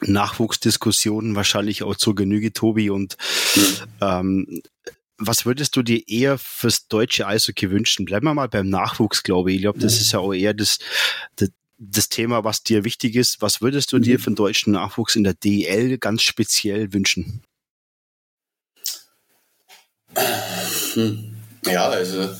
Nachwuchsdiskussionen 0.00 1.34
wahrscheinlich 1.34 1.82
auch 1.82 1.96
zur 1.96 2.14
Genüge, 2.14 2.52
Tobi. 2.52 2.90
Und 2.90 3.16
ähm, 4.00 4.62
was 5.16 5.46
würdest 5.46 5.74
du 5.76 5.82
dir 5.82 6.06
eher 6.08 6.38
fürs 6.38 6.86
deutsche 6.86 7.26
Eishockey 7.26 7.70
wünschen? 7.70 8.04
Bleiben 8.04 8.26
wir 8.26 8.34
mal 8.34 8.48
beim 8.48 8.68
Nachwuchs, 8.68 9.22
glaube 9.22 9.50
ich. 9.50 9.56
Ich 9.56 9.62
glaube, 9.62 9.80
das 9.80 10.00
ist 10.00 10.12
ja 10.12 10.20
auch 10.20 10.32
eher 10.32 10.54
das, 10.54 10.78
das, 11.36 11.50
das 11.78 12.08
Thema, 12.08 12.44
was 12.44 12.62
dir 12.62 12.84
wichtig 12.84 13.16
ist. 13.16 13.42
Was 13.42 13.60
würdest 13.60 13.92
du 13.92 13.98
dir 13.98 14.18
für 14.20 14.30
den 14.30 14.36
deutschen 14.36 14.72
Nachwuchs 14.72 15.16
in 15.16 15.24
der 15.24 15.34
DL 15.34 15.98
ganz 15.98 16.22
speziell 16.22 16.92
wünschen? 16.92 17.42
Hm. 20.94 21.34
Ja, 21.64 21.88
also 21.88 22.34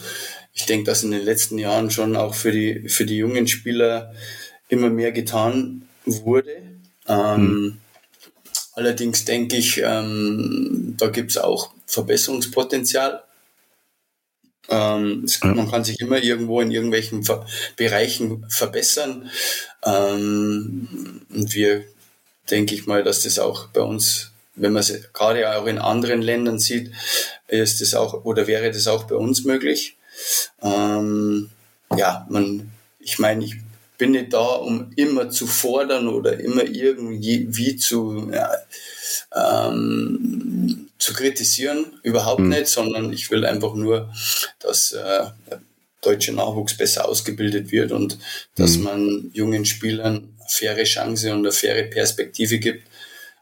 ich 0.59 0.67
denke, 0.67 0.87
dass 0.87 1.05
in 1.05 1.13
den 1.13 1.25
letzten 1.25 1.57
Jahren 1.57 1.91
schon 1.91 2.17
auch 2.17 2.35
für 2.35 2.51
die, 2.51 2.89
für 2.89 3.07
die 3.07 3.17
jungen 3.17 3.47
Spieler 3.47 4.13
immer 4.69 4.91
mehr 4.91 5.13
getan 5.13 5.89
wurde. 6.05 6.57
Ähm, 7.07 7.41
mhm. 7.41 7.79
Allerdings 8.75 9.25
denke 9.25 9.57
ich, 9.57 9.81
ähm, 9.85 10.95
da 10.99 11.09
gibt 11.09 11.31
es 11.31 11.39
auch 11.39 11.71
Verbesserungspotenzial. 11.87 13.23
Ähm, 14.69 15.23
es, 15.25 15.39
ja. 15.41 15.55
Man 15.55 15.71
kann 15.71 15.85
sich 15.85 16.01
immer 16.01 16.21
irgendwo 16.21 16.61
in 16.61 16.73
irgendwelchen 16.73 17.23
Ver 17.23 17.47
Bereichen 17.77 18.45
verbessern. 18.49 19.31
Ähm, 19.85 21.23
und 21.31 21.55
wir 21.55 21.85
denke 22.51 22.75
ich 22.75 22.87
mal, 22.87 23.05
dass 23.05 23.23
das 23.23 23.39
auch 23.39 23.69
bei 23.69 23.83
uns, 23.83 24.33
wenn 24.57 24.73
man 24.73 24.81
es 24.81 25.13
gerade 25.13 25.57
auch 25.57 25.67
in 25.67 25.79
anderen 25.79 26.21
Ländern 26.21 26.59
sieht, 26.59 26.91
ist 27.47 27.81
das 27.81 27.95
auch 27.95 28.25
oder 28.25 28.49
wäre 28.49 28.73
das 28.73 28.89
auch 28.89 29.05
bei 29.05 29.15
uns 29.15 29.45
möglich. 29.45 29.95
Ähm, 30.63 31.51
ja, 31.97 32.27
man, 32.29 32.71
ich 33.01 33.19
meine, 33.19 33.45
ich 33.45 33.57
bin 33.99 34.13
nicht 34.13 34.33
da, 34.33 34.45
um 34.45 34.93
immer 34.97 35.29
zu 35.29 35.47
fordern 35.47 36.09
oder 36.09 36.39
immer 36.39 36.63
irgendwie 36.63 37.77
zu, 37.77 38.31
ja, 38.33 38.51
ähm, 39.35 40.89
zu 40.99 41.13
kritisieren, 41.13 41.87
überhaupt 42.03 42.41
mhm. 42.41 42.51
nicht, 42.51 42.69
sondern 42.69 43.13
ich 43.13 43.31
will 43.31 43.45
einfach 43.45 43.75
nur, 43.75 44.13
dass 44.61 44.93
äh, 44.93 45.27
der 45.51 45.61
deutsche 46.01 46.33
Nachwuchs 46.33 46.77
besser 46.77 47.09
ausgebildet 47.09 47.73
wird 47.73 47.93
und 47.93 48.19
dass 48.55 48.77
mhm. 48.77 48.83
man 48.85 49.31
jungen 49.33 49.65
Spielern 49.65 50.35
eine 50.39 50.49
faire 50.49 50.85
Chance 50.85 51.33
und 51.33 51.41
eine 51.41 51.53
faire 51.53 51.85
Perspektive 51.85 52.59
gibt, 52.59 52.87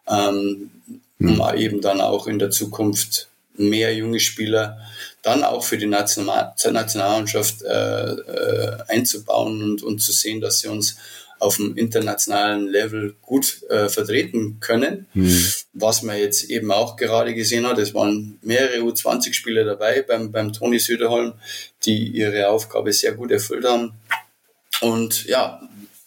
ähm, 0.09 0.71
mhm. 1.19 1.41
um 1.41 1.55
eben 1.55 1.81
dann 1.81 2.01
auch 2.01 2.27
in 2.27 2.39
der 2.39 2.51
Zukunft 2.51 3.29
mehr 3.59 3.95
junge 3.95 4.21
Spieler 4.21 4.79
dann 5.23 5.43
auch 5.43 5.65
für 5.65 5.77
die 5.77 5.87
National 5.87 6.55
Nationalmannschaft 6.71 7.63
äh, 7.63 8.11
äh, 8.13 8.79
einzubauen 8.89 9.63
und, 9.63 9.83
und 9.83 9.99
zu 9.99 10.13
sehen, 10.13 10.41
dass 10.41 10.61
sie 10.61 10.69
uns 10.69 10.97
auf 11.39 11.57
dem 11.57 11.77
internationalen 11.77 12.69
Level 12.69 13.15
gut 13.21 13.63
äh, 13.69 13.89
vertreten 13.89 14.59
können. 14.61 15.07
Mhm. 15.13 15.47
Was 15.75 16.03
man 16.03 16.17
jetzt 16.17 16.45
eben 16.45 16.71
auch 16.71 16.97
gerade 16.97 17.35
gesehen 17.35 17.67
hat, 17.67 17.79
es 17.79 17.93
waren 17.93 18.39
mehrere 18.43 18.79
U20-Spieler 18.79 19.65
dabei 19.65 20.03
beim, 20.03 20.33
beim 20.33 20.53
Toni 20.53 20.79
Söderholm, 20.79 21.35
die 21.85 22.09
ihre 22.09 22.49
Aufgabe 22.49 22.93
sehr 22.93 23.13
gut 23.13 23.31
erfüllt 23.31 23.67
haben. 23.67 23.93
Und 24.81 25.27
ja, 25.27 25.61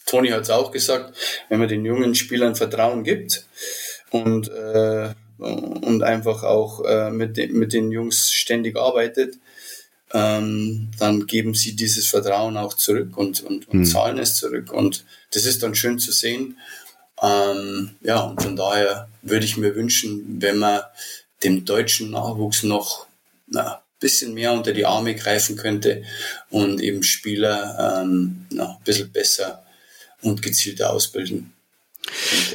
Toni 0.06 0.30
hat 0.30 0.44
es 0.44 0.50
auch 0.50 0.72
gesagt, 0.72 1.16
wenn 1.50 1.60
man 1.60 1.68
den 1.68 1.86
jungen 1.86 2.16
Spielern 2.16 2.56
Vertrauen 2.56 3.04
gibt 3.04 3.46
und 4.10 4.50
äh, 4.50 5.10
und 5.40 6.04
einfach 6.04 6.44
auch 6.44 6.84
äh, 6.86 7.12
mit, 7.12 7.38
de 7.38 7.48
mit 7.48 7.74
den 7.74 7.92
Jungs 7.92 8.32
ständig 8.32 8.78
arbeitet, 8.78 9.36
ähm, 10.14 10.90
dann 10.98 11.28
geben 11.28 11.54
sie 11.54 11.76
dieses 11.76 12.08
Vertrauen 12.08 12.58
auch 12.58 12.74
zurück 12.74 13.18
und, 13.18 13.42
und, 13.42 13.68
und 13.70 13.80
mhm. 13.80 13.86
zahlen 13.86 14.18
es 14.18 14.36
zurück. 14.36 14.72
Und 14.72 15.06
das 15.32 15.46
ist 15.46 15.62
dann 15.64 15.76
schön 15.76 16.00
zu 16.00 16.12
sehen. 16.12 16.58
Ähm, 17.22 17.92
ja, 18.02 18.22
und 18.22 18.42
von 18.42 18.56
daher 18.56 19.10
würde 19.22 19.46
ich 19.46 19.58
mir 19.58 19.76
wünschen, 19.76 20.42
wenn 20.42 20.58
man 20.58 20.82
dem 21.44 21.66
deutschen 21.66 22.12
Nachwuchs 22.12 22.64
noch 22.64 23.08
na, 23.48 23.76
ein 23.76 23.80
bisschen 24.00 24.34
mehr 24.34 24.54
unter 24.54 24.74
die 24.74 24.86
Arme 24.86 25.16
greifen 25.16 25.56
könnte 25.56 26.04
und 26.50 26.82
eben 26.82 27.04
Spieler 27.04 28.02
ähm, 28.02 28.46
na, 28.50 28.78
ein 28.78 28.84
bisschen 28.84 29.12
besser 29.12 29.64
und 30.22 30.42
gezielter 30.42 30.92
ausbilden. 30.92 31.54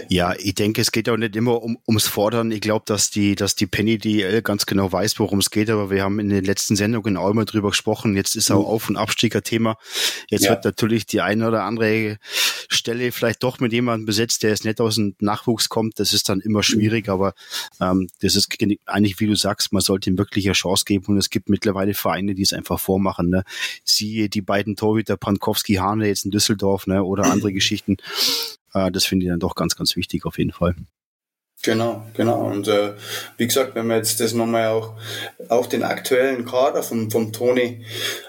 Ja, 0.09 0.35
ich 0.39 0.55
denke, 0.55 0.81
es 0.81 0.93
geht 0.93 1.09
auch 1.09 1.17
nicht 1.17 1.37
immer 1.37 1.63
um, 1.63 1.79
ums 1.87 2.07
Fordern. 2.07 2.51
Ich 2.51 2.61
glaube, 2.61 2.85
dass 2.87 3.11
die, 3.11 3.35
dass 3.35 3.55
die 3.55 3.67
Penny 3.67 3.99
DL 3.99 4.43
ganz 4.43 4.67
genau 4.67 4.91
weiß, 4.91 5.19
worum 5.19 5.39
es 5.39 5.51
geht, 5.51 5.71
aber 5.71 5.91
wir 5.91 6.03
haben 6.03 6.19
in 6.19 6.29
den 6.29 6.45
letzten 6.45 6.77
Sendungen 6.77 7.17
auch 7.17 7.31
immer 7.31 7.45
drüber 7.45 7.71
gesprochen. 7.71 8.17
Jetzt 8.17 8.37
ist 8.37 8.51
auch 8.51 8.61
mhm. 8.61 8.67
Auf- 8.67 8.89
und 8.89 8.97
Abstieg 8.97 9.35
ein 9.37 9.43
Thema. 9.43 9.77
Jetzt 10.29 10.45
ja. 10.45 10.51
wird 10.51 10.65
natürlich 10.65 11.07
die 11.07 11.21
eine 11.21 11.49
oder 11.49 11.65
andere 11.65 12.19
Stelle 12.69 13.13
vielleicht 13.13 13.43
doch 13.43 13.61
mit 13.61 13.73
jemandem 13.73 14.07
besetzt, 14.07 14.43
der 14.43 14.51
jetzt 14.51 14.65
nicht 14.65 14.81
aus 14.81 14.97
dem 14.97 15.15
Nachwuchs 15.21 15.69
kommt. 15.69 15.99
Das 15.99 16.13
ist 16.13 16.29
dann 16.29 16.41
immer 16.41 16.63
schwierig, 16.63 17.07
mhm. 17.07 17.13
aber 17.13 17.35
ähm, 17.81 18.09
das 18.21 18.37
ist 18.37 18.49
eigentlich, 18.87 19.21
wie 19.21 19.27
du 19.27 19.37
sagst, 19.37 19.73
man 19.73 19.83
sollte 19.83 20.11
ihm 20.11 20.19
wirklich 20.19 20.47
eine 20.47 20.55
Chance 20.55 20.85
geben 20.85 21.07
und 21.07 21.19
es 21.19 21.31
gibt 21.31 21.49
mittlerweile 21.49 21.95
Vereine, 21.95 22.35
die 22.35 22.43
es 22.43 22.53
einfach 22.53 22.79
vormachen. 22.79 23.31
Ne? 23.31 23.45
Siehe 23.85 24.29
die 24.29 24.43
beiden 24.43 24.77
Torhüter 24.77 25.17
Pankowski-Hane 25.17 26.07
jetzt 26.07 26.25
in 26.25 26.31
Düsseldorf 26.31 26.87
ne? 26.87 27.03
oder 27.03 27.25
andere 27.25 27.53
Geschichten. 27.55 27.97
Äh, 28.75 28.91
das 28.91 29.05
finde 29.07 29.25
ich 29.27 29.31
dann 29.31 29.41
doch 29.41 29.55
ganz, 29.55 29.77
ganz 29.77 29.97
wichtig 29.97 30.27
auf 30.27 30.39
jeden 30.39 30.53
Fall. 30.53 30.75
Genau, 31.65 32.05
genau. 32.13 32.45
Und 32.51 32.69
äh, 32.69 32.93
wie 33.39 33.47
gesagt, 33.47 33.75
wenn 33.75 33.87
man 33.87 33.97
jetzt 33.97 34.21
das 34.21 34.35
nochmal 34.35 34.69
auch 34.69 34.93
auf 35.49 35.67
den 35.67 35.83
aktuellen 35.83 36.45
Kader 36.45 36.83
vom, 36.83 37.11
vom 37.11 37.33
Toni 37.33 37.87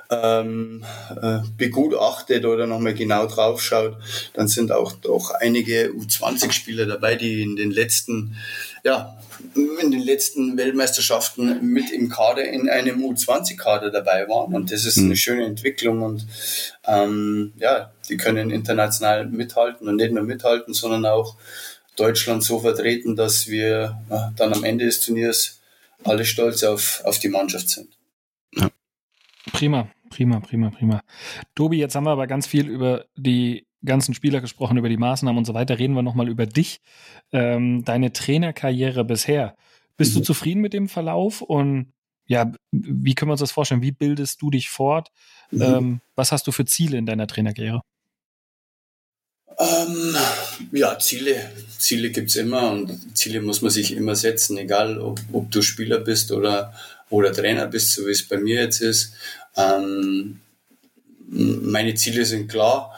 ähm, 0.09 0.85
äh, 1.21 1.39
begutachtet 1.57 2.45
oder 2.45 2.65
nochmal 2.65 2.93
genau 2.93 3.25
drauf 3.25 3.61
schaut, 3.61 3.97
dann 4.35 4.47
sind 4.47 4.71
auch 4.71 4.93
doch 4.93 5.31
einige 5.31 5.89
U20-Spieler 5.89 6.85
dabei, 6.85 7.15
die 7.15 7.41
in 7.41 7.57
den 7.57 7.71
letzten, 7.71 8.37
ja, 8.85 9.17
in 9.53 9.91
den 9.91 10.03
letzten 10.03 10.55
Weltmeisterschaften 10.55 11.59
mit 11.61 11.91
im 11.91 12.07
Kader 12.07 12.47
in 12.47 12.69
einem 12.69 13.03
U20-Kader 13.03 13.91
dabei 13.91 14.29
waren. 14.29 14.55
Und 14.55 14.71
das 14.71 14.85
ist 14.85 14.97
eine 14.97 15.07
mhm. 15.07 15.15
schöne 15.17 15.45
Entwicklung 15.45 16.03
und 16.03 16.25
ähm, 16.87 17.51
ja, 17.57 17.91
die 18.07 18.15
können 18.15 18.49
international 18.49 19.27
mithalten 19.27 19.89
und 19.89 19.97
nicht 19.97 20.13
nur 20.13 20.23
mithalten, 20.23 20.73
sondern 20.73 21.05
auch 21.05 21.35
Deutschland 21.95 22.43
so 22.43 22.59
vertreten, 22.59 23.15
dass 23.15 23.47
wir 23.47 24.01
äh, 24.09 24.35
dann 24.35 24.53
am 24.53 24.63
Ende 24.63 24.85
des 24.85 24.99
Turniers 24.99 25.61
alle 26.03 26.25
stolz 26.25 26.63
auf, 26.63 27.01
auf 27.05 27.19
die 27.19 27.29
Mannschaft 27.29 27.69
sind. 27.69 27.89
Ja. 28.53 28.69
Prima, 29.51 29.89
prima, 30.09 30.39
prima, 30.39 30.69
prima. 30.69 31.01
Tobi, 31.55 31.77
jetzt 31.77 31.95
haben 31.95 32.05
wir 32.05 32.11
aber 32.11 32.27
ganz 32.27 32.47
viel 32.47 32.67
über 32.67 33.05
die 33.15 33.65
ganzen 33.83 34.13
Spieler 34.13 34.41
gesprochen, 34.41 34.77
über 34.77 34.89
die 34.89 34.97
Maßnahmen 34.97 35.37
und 35.37 35.45
so 35.45 35.53
weiter. 35.53 35.79
Reden 35.79 35.93
wir 35.93 36.01
nochmal 36.01 36.27
über 36.27 36.45
dich, 36.45 36.81
ähm, 37.31 37.83
deine 37.85 38.11
Trainerkarriere 38.11 39.05
bisher. 39.05 39.55
Bist 39.97 40.13
mhm. 40.13 40.19
du 40.19 40.23
zufrieden 40.25 40.61
mit 40.61 40.73
dem 40.73 40.89
Verlauf 40.89 41.41
und 41.41 41.93
ja, 42.27 42.51
wie 42.71 43.13
können 43.13 43.29
wir 43.29 43.33
uns 43.33 43.41
das 43.41 43.51
vorstellen? 43.51 43.83
Wie 43.83 43.91
bildest 43.91 44.41
du 44.41 44.49
dich 44.49 44.69
fort? 44.69 45.11
Mhm. 45.51 45.61
Ähm, 45.61 46.01
was 46.15 46.31
hast 46.31 46.47
du 46.47 46.51
für 46.51 46.65
Ziele 46.65 46.97
in 46.97 47.05
deiner 47.05 47.27
Trainerkarriere? 47.27 47.81
Ähm, 49.57 50.17
ja, 50.71 50.99
Ziele, 50.99 51.49
Ziele 51.77 52.09
gibt's 52.09 52.35
immer 52.35 52.71
und 52.71 53.17
Ziele 53.17 53.41
muss 53.41 53.61
man 53.61 53.71
sich 53.71 53.93
immer 53.93 54.15
setzen, 54.15 54.57
egal 54.57 54.99
ob, 54.99 55.19
ob 55.31 55.51
du 55.51 55.61
Spieler 55.61 55.99
bist 55.99 56.31
oder, 56.31 56.73
oder 57.09 57.31
Trainer 57.31 57.67
bist, 57.67 57.93
so 57.93 58.05
wie 58.05 58.11
es 58.11 58.27
bei 58.27 58.37
mir 58.37 58.61
jetzt 58.61 58.81
ist. 58.81 59.13
Ähm, 59.55 60.41
meine 61.27 61.95
Ziele 61.95 62.25
sind 62.25 62.49
klar. 62.49 62.97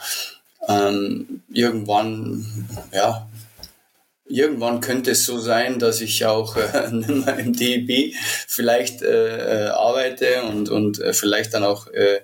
Ähm, 0.67 1.43
irgendwann, 1.49 2.45
ja, 2.91 3.27
irgendwann 4.25 4.81
könnte 4.81 5.11
es 5.11 5.25
so 5.25 5.39
sein, 5.39 5.79
dass 5.79 6.01
ich 6.01 6.25
auch 6.25 6.57
äh, 6.57 6.87
im 6.89 7.53
DEB 7.53 8.13
vielleicht 8.47 9.01
äh, 9.01 9.65
äh, 9.65 9.69
arbeite 9.69 10.43
und, 10.43 10.69
und 10.69 10.99
äh, 10.99 11.13
vielleicht 11.13 11.53
dann 11.53 11.63
auch, 11.63 11.87
äh, 11.87 12.21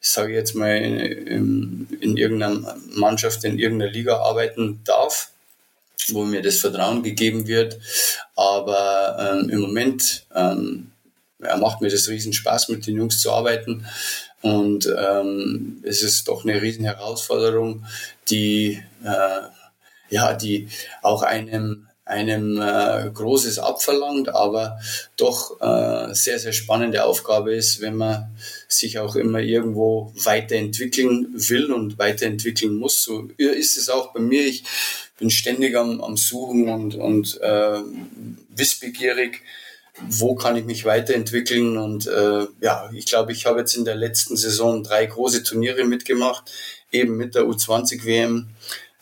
sage 0.00 0.32
ich 0.32 0.36
jetzt 0.36 0.54
mal, 0.54 0.76
in, 0.76 1.88
in 2.00 2.16
irgendeiner 2.16 2.76
Mannschaft, 2.94 3.44
in 3.44 3.58
irgendeiner 3.58 3.90
Liga 3.90 4.18
arbeiten 4.18 4.80
darf, 4.84 5.30
wo 6.08 6.24
mir 6.24 6.42
das 6.42 6.58
Vertrauen 6.58 7.02
gegeben 7.02 7.46
wird. 7.46 7.78
Aber 8.36 9.40
ähm, 9.42 9.50
im 9.50 9.60
Moment 9.60 10.26
ähm, 10.34 10.92
ja, 11.40 11.56
macht 11.56 11.80
mir 11.80 11.90
das 11.90 12.08
riesen 12.08 12.32
Spaß, 12.32 12.68
mit 12.68 12.86
den 12.86 12.96
Jungs 12.96 13.20
zu 13.20 13.32
arbeiten. 13.32 13.86
Und 14.40 14.86
ähm, 14.96 15.82
es 15.84 16.02
ist 16.02 16.28
doch 16.28 16.44
eine 16.44 16.62
riesen 16.62 16.84
Herausforderung, 16.84 17.84
die 18.28 18.82
äh, 19.04 19.40
ja, 20.10 20.32
die 20.34 20.68
auch 21.02 21.22
einem 21.22 21.87
einem 22.08 22.60
äh, 22.60 23.10
Großes 23.12 23.58
abverlangt, 23.58 24.30
aber 24.30 24.80
doch 25.16 25.60
äh, 25.60 26.14
sehr, 26.14 26.38
sehr 26.38 26.52
spannende 26.52 27.04
Aufgabe 27.04 27.54
ist, 27.54 27.80
wenn 27.80 27.96
man 27.96 28.34
sich 28.66 28.98
auch 28.98 29.14
immer 29.14 29.40
irgendwo 29.40 30.12
weiterentwickeln 30.16 31.28
will 31.32 31.70
und 31.70 31.98
weiterentwickeln 31.98 32.74
muss. 32.74 33.02
So 33.02 33.28
ist 33.36 33.76
es 33.76 33.90
auch 33.90 34.12
bei 34.14 34.20
mir. 34.20 34.46
Ich 34.46 34.64
bin 35.18 35.30
ständig 35.30 35.76
am, 35.76 36.00
am 36.00 36.16
Suchen 36.16 36.68
und, 36.68 36.94
und 36.94 37.40
äh, 37.42 37.80
wissbegierig, 38.48 39.42
wo 40.00 40.34
kann 40.34 40.56
ich 40.56 40.64
mich 40.64 40.86
weiterentwickeln. 40.86 41.76
Und 41.76 42.06
äh, 42.06 42.46
ja, 42.62 42.90
ich 42.94 43.04
glaube, 43.04 43.32
ich 43.32 43.44
habe 43.44 43.60
jetzt 43.60 43.74
in 43.74 43.84
der 43.84 43.96
letzten 43.96 44.36
Saison 44.36 44.82
drei 44.82 45.04
große 45.04 45.42
Turniere 45.42 45.84
mitgemacht, 45.84 46.50
eben 46.90 47.18
mit 47.18 47.34
der 47.34 47.42
U20 47.42 48.04
WM 48.04 48.48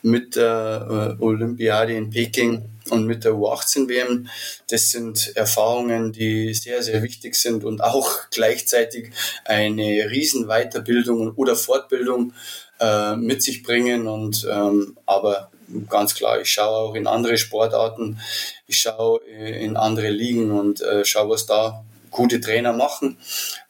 mit 0.02 0.36
der 0.36 1.16
äh, 1.18 1.22
Olympiade 1.22 1.94
in 1.94 2.10
Peking 2.10 2.75
und 2.90 3.06
mit 3.06 3.24
der 3.24 3.32
U18 3.32 3.88
WM. 3.88 4.28
Das 4.70 4.90
sind 4.90 5.36
Erfahrungen, 5.36 6.12
die 6.12 6.54
sehr, 6.54 6.82
sehr 6.82 7.02
wichtig 7.02 7.34
sind 7.34 7.64
und 7.64 7.82
auch 7.82 8.08
gleichzeitig 8.30 9.10
eine 9.44 10.10
riesen 10.10 10.46
Weiterbildung 10.46 11.32
oder 11.36 11.56
Fortbildung 11.56 12.32
äh, 12.80 13.16
mit 13.16 13.42
sich 13.42 13.62
bringen. 13.62 14.06
Und 14.06 14.46
ähm, 14.50 14.96
aber 15.06 15.50
ganz 15.88 16.14
klar, 16.14 16.40
ich 16.40 16.50
schaue 16.50 16.90
auch 16.90 16.94
in 16.94 17.06
andere 17.06 17.38
Sportarten, 17.38 18.20
ich 18.66 18.78
schaue 18.78 19.20
in 19.24 19.76
andere 19.76 20.10
Ligen 20.10 20.50
und 20.50 20.80
äh, 20.80 21.04
schaue, 21.04 21.30
was 21.30 21.46
da 21.46 21.84
gute 22.10 22.40
Trainer 22.40 22.72
machen 22.72 23.18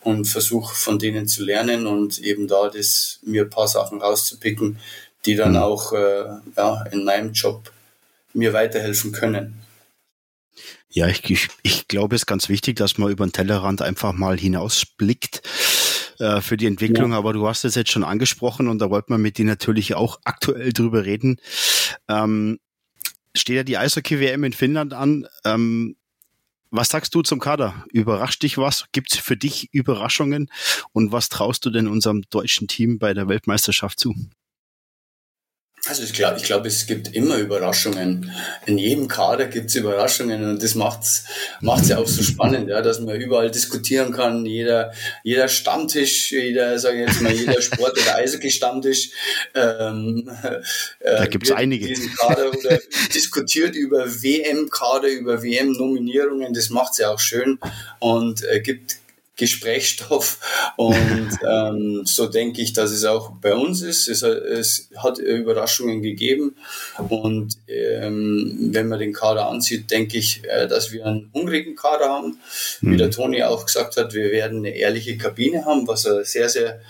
und 0.02 0.26
versuche 0.26 0.74
von 0.74 0.98
denen 0.98 1.26
zu 1.26 1.42
lernen 1.44 1.86
und 1.86 2.18
eben 2.20 2.46
da 2.46 2.68
das 2.68 3.18
mir 3.22 3.42
ein 3.42 3.50
paar 3.50 3.66
Sachen 3.66 4.00
rauszupicken, 4.00 4.78
die 5.26 5.34
dann 5.34 5.52
mhm. 5.52 5.58
auch 5.58 5.92
äh, 5.92 6.24
ja, 6.56 6.84
in 6.92 7.04
meinem 7.04 7.32
Job 7.32 7.72
mir 8.36 8.52
weiterhelfen 8.52 9.12
können. 9.12 9.60
Ja, 10.88 11.08
ich, 11.08 11.28
ich, 11.28 11.48
ich 11.62 11.88
glaube, 11.88 12.16
es 12.16 12.22
ist 12.22 12.26
ganz 12.26 12.48
wichtig, 12.48 12.76
dass 12.76 12.96
man 12.96 13.10
über 13.10 13.26
den 13.26 13.32
Tellerrand 13.32 13.82
einfach 13.82 14.12
mal 14.12 14.38
hinausblickt 14.38 15.42
äh, 16.18 16.40
für 16.40 16.56
die 16.56 16.66
Entwicklung. 16.66 17.10
Ja. 17.10 17.18
Aber 17.18 17.32
du 17.32 17.46
hast 17.46 17.64
es 17.64 17.74
jetzt 17.74 17.90
schon 17.90 18.04
angesprochen 18.04 18.68
und 18.68 18.78
da 18.78 18.88
wollte 18.90 19.12
man 19.12 19.20
mit 19.20 19.38
dir 19.38 19.44
natürlich 19.44 19.94
auch 19.94 20.18
aktuell 20.24 20.72
drüber 20.72 21.04
reden. 21.04 21.36
Ähm, 22.08 22.58
steht 23.34 23.56
ja 23.56 23.62
die 23.62 23.76
Eishockey-WM 23.76 24.44
in 24.44 24.52
Finnland 24.52 24.94
an. 24.94 25.26
Ähm, 25.44 25.96
was 26.70 26.88
sagst 26.88 27.14
du 27.14 27.22
zum 27.22 27.38
Kader? 27.38 27.84
Überrascht 27.92 28.42
dich 28.42 28.58
was? 28.58 28.86
Gibt 28.92 29.12
es 29.12 29.18
für 29.18 29.36
dich 29.36 29.72
Überraschungen? 29.72 30.50
Und 30.92 31.12
was 31.12 31.28
traust 31.28 31.64
du 31.64 31.70
denn 31.70 31.88
unserem 31.88 32.22
deutschen 32.30 32.68
Team 32.68 32.98
bei 32.98 33.14
der 33.14 33.28
Weltmeisterschaft 33.28 34.00
zu? 34.00 34.14
Also 35.88 36.02
ich 36.02 36.12
glaube, 36.12 36.38
ich 36.38 36.44
glaube, 36.44 36.68
es 36.68 36.86
gibt 36.86 37.14
immer 37.14 37.36
Überraschungen. 37.36 38.32
In 38.66 38.78
jedem 38.78 39.08
Kader 39.08 39.46
gibt 39.46 39.70
es 39.70 39.76
Überraschungen 39.76 40.48
und 40.48 40.62
das 40.62 40.74
macht's 40.74 41.24
macht's 41.60 41.88
ja 41.88 41.98
auch 41.98 42.08
so 42.08 42.22
spannend, 42.22 42.68
ja, 42.68 42.82
dass 42.82 43.00
man 43.00 43.20
überall 43.20 43.50
diskutieren 43.50 44.12
kann. 44.12 44.46
Jeder 44.46 44.92
jeder 45.22 45.48
Stammtisch, 45.48 46.32
jeder, 46.32 46.78
sage 46.78 47.02
ich 47.02 47.08
jetzt 47.08 47.20
mal, 47.20 47.32
jeder 47.32 47.60
Sport 47.60 47.92
oder 48.00 48.16
Eishockey-Stammtisch. 48.16 49.10
Ähm, 49.54 50.30
äh, 51.00 51.16
da 51.16 51.26
gibt's 51.26 51.52
einige. 51.52 51.94
Kader 52.16 52.50
oder 52.50 52.78
diskutiert 53.14 53.74
über 53.74 54.06
WM-Kader, 54.06 55.08
über 55.08 55.42
WM-Nominierungen. 55.42 56.54
Das 56.54 56.70
macht's 56.70 56.98
ja 56.98 57.10
auch 57.10 57.20
schön 57.20 57.58
und 58.00 58.44
äh, 58.44 58.60
gibt 58.60 58.96
Gesprächsstoff. 59.36 60.38
Und 60.76 61.30
ähm, 61.48 62.02
so 62.04 62.26
denke 62.26 62.62
ich, 62.62 62.72
dass 62.72 62.90
es 62.90 63.04
auch 63.04 63.32
bei 63.40 63.54
uns 63.54 63.82
ist. 63.82 64.08
Es, 64.08 64.22
es 64.22 64.88
hat 64.96 65.18
Überraschungen 65.18 66.02
gegeben. 66.02 66.56
Und 67.08 67.58
ähm, 67.68 68.70
wenn 68.72 68.88
man 68.88 68.98
den 68.98 69.12
Kader 69.12 69.48
ansieht, 69.48 69.90
denke 69.90 70.18
ich, 70.18 70.42
äh, 70.44 70.66
dass 70.66 70.92
wir 70.92 71.06
einen 71.06 71.30
hungrigen 71.32 71.76
Kader 71.76 72.08
haben. 72.08 72.38
Mhm. 72.80 72.92
Wie 72.92 72.96
der 72.96 73.10
Toni 73.10 73.42
auch 73.42 73.66
gesagt 73.66 73.96
hat, 73.96 74.14
wir 74.14 74.30
werden 74.30 74.58
eine 74.58 74.74
ehrliche 74.74 75.16
Kabine 75.16 75.64
haben, 75.64 75.86
was 75.86 76.06
eine 76.06 76.24
sehr, 76.24 76.48
sehr 76.48 76.80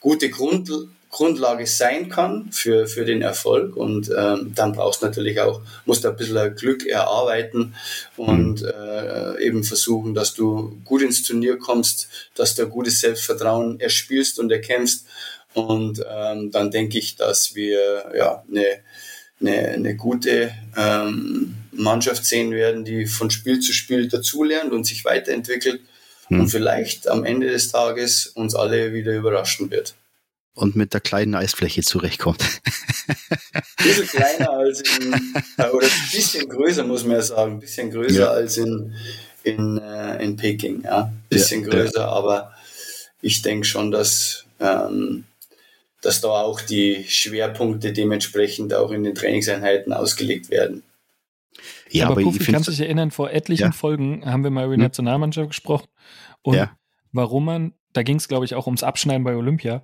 gute 0.00 0.30
Grund, 0.30 0.70
Grundlage 1.12 1.66
sein 1.66 2.08
kann 2.08 2.50
für, 2.50 2.86
für 2.86 3.04
den 3.04 3.20
Erfolg. 3.20 3.76
Und 3.76 4.10
ähm, 4.16 4.52
dann 4.54 4.72
brauchst 4.72 5.02
du 5.02 5.06
natürlich 5.06 5.38
auch, 5.40 5.60
musst 5.84 6.02
du 6.02 6.08
ein 6.08 6.16
bisschen 6.16 6.56
Glück 6.56 6.86
erarbeiten 6.86 7.74
und 8.16 8.62
mhm. 8.62 8.68
äh, 8.68 9.44
eben 9.44 9.62
versuchen, 9.62 10.14
dass 10.14 10.34
du 10.34 10.80
gut 10.84 11.02
ins 11.02 11.22
Turnier 11.22 11.58
kommst, 11.58 12.08
dass 12.34 12.54
du 12.54 12.62
ein 12.62 12.70
gutes 12.70 13.00
Selbstvertrauen 13.00 13.78
erspielst 13.78 14.40
und 14.40 14.50
erkämpfst. 14.50 15.04
Und 15.52 16.02
ähm, 16.10 16.50
dann 16.50 16.70
denke 16.70 16.98
ich, 16.98 17.14
dass 17.14 17.54
wir 17.54 18.10
ja 18.16 18.42
eine, 18.50 18.64
eine, 19.38 19.68
eine 19.68 19.96
gute 19.96 20.50
ähm, 20.78 21.56
Mannschaft 21.72 22.24
sehen 22.24 22.52
werden, 22.52 22.86
die 22.86 23.04
von 23.04 23.30
Spiel 23.30 23.60
zu 23.60 23.74
Spiel 23.74 24.08
dazulernt 24.08 24.72
und 24.72 24.86
sich 24.86 25.04
weiterentwickelt 25.04 25.82
mhm. 26.30 26.40
und 26.40 26.48
vielleicht 26.48 27.06
am 27.06 27.26
Ende 27.26 27.50
des 27.50 27.70
Tages 27.70 28.28
uns 28.28 28.54
alle 28.54 28.94
wieder 28.94 29.14
überraschen 29.14 29.70
wird 29.70 29.94
und 30.54 30.76
mit 30.76 30.92
der 30.92 31.00
kleinen 31.00 31.34
Eisfläche 31.34 31.82
zurechtkommt. 31.82 32.42
Ein 33.08 33.62
bisschen 33.78 34.06
kleiner 34.06 34.50
als 34.50 34.80
in, 34.80 35.12
oder 35.72 35.86
ein 35.86 36.10
bisschen 36.12 36.48
größer, 36.48 36.84
muss 36.84 37.04
man 37.04 37.16
ja 37.16 37.22
sagen, 37.22 37.52
ein 37.52 37.60
bisschen 37.60 37.90
größer 37.90 38.20
ja. 38.20 38.30
als 38.30 38.58
in, 38.58 38.94
in, 39.44 39.78
äh, 39.78 40.22
in 40.22 40.36
Peking, 40.36 40.82
ja. 40.84 41.04
Ein 41.04 41.24
bisschen 41.28 41.62
ja, 41.62 41.68
größer, 41.68 42.00
ja. 42.00 42.08
aber 42.08 42.52
ich 43.22 43.42
denke 43.42 43.66
schon, 43.66 43.90
dass, 43.90 44.44
ähm, 44.60 45.24
dass 46.02 46.20
da 46.20 46.28
auch 46.28 46.60
die 46.60 47.04
Schwerpunkte 47.08 47.92
dementsprechend 47.92 48.74
auch 48.74 48.90
in 48.90 49.04
den 49.04 49.14
Trainingseinheiten 49.14 49.92
ausgelegt 49.92 50.50
werden. 50.50 50.82
Ja, 51.90 52.06
aber, 52.06 52.14
aber 52.14 52.22
Pufi, 52.22 52.50
kannst 52.50 52.68
du 52.68 52.72
dich 52.72 52.80
erinnern, 52.80 53.10
vor 53.10 53.30
etlichen 53.30 53.72
Folgen 53.72 54.24
haben 54.24 54.44
wir 54.44 54.50
mal 54.50 54.64
über 54.64 54.74
die 54.74 54.80
hm? 54.80 54.86
Nationalmannschaft 54.86 55.50
gesprochen 55.50 55.88
und 56.42 56.68
warum 57.12 57.44
man, 57.44 57.74
da 57.92 58.02
ging 58.02 58.16
es 58.16 58.28
glaube 58.28 58.44
ich 58.44 58.54
auch 58.54 58.66
ums 58.66 58.82
Abschneiden 58.82 59.24
bei 59.24 59.36
Olympia, 59.36 59.82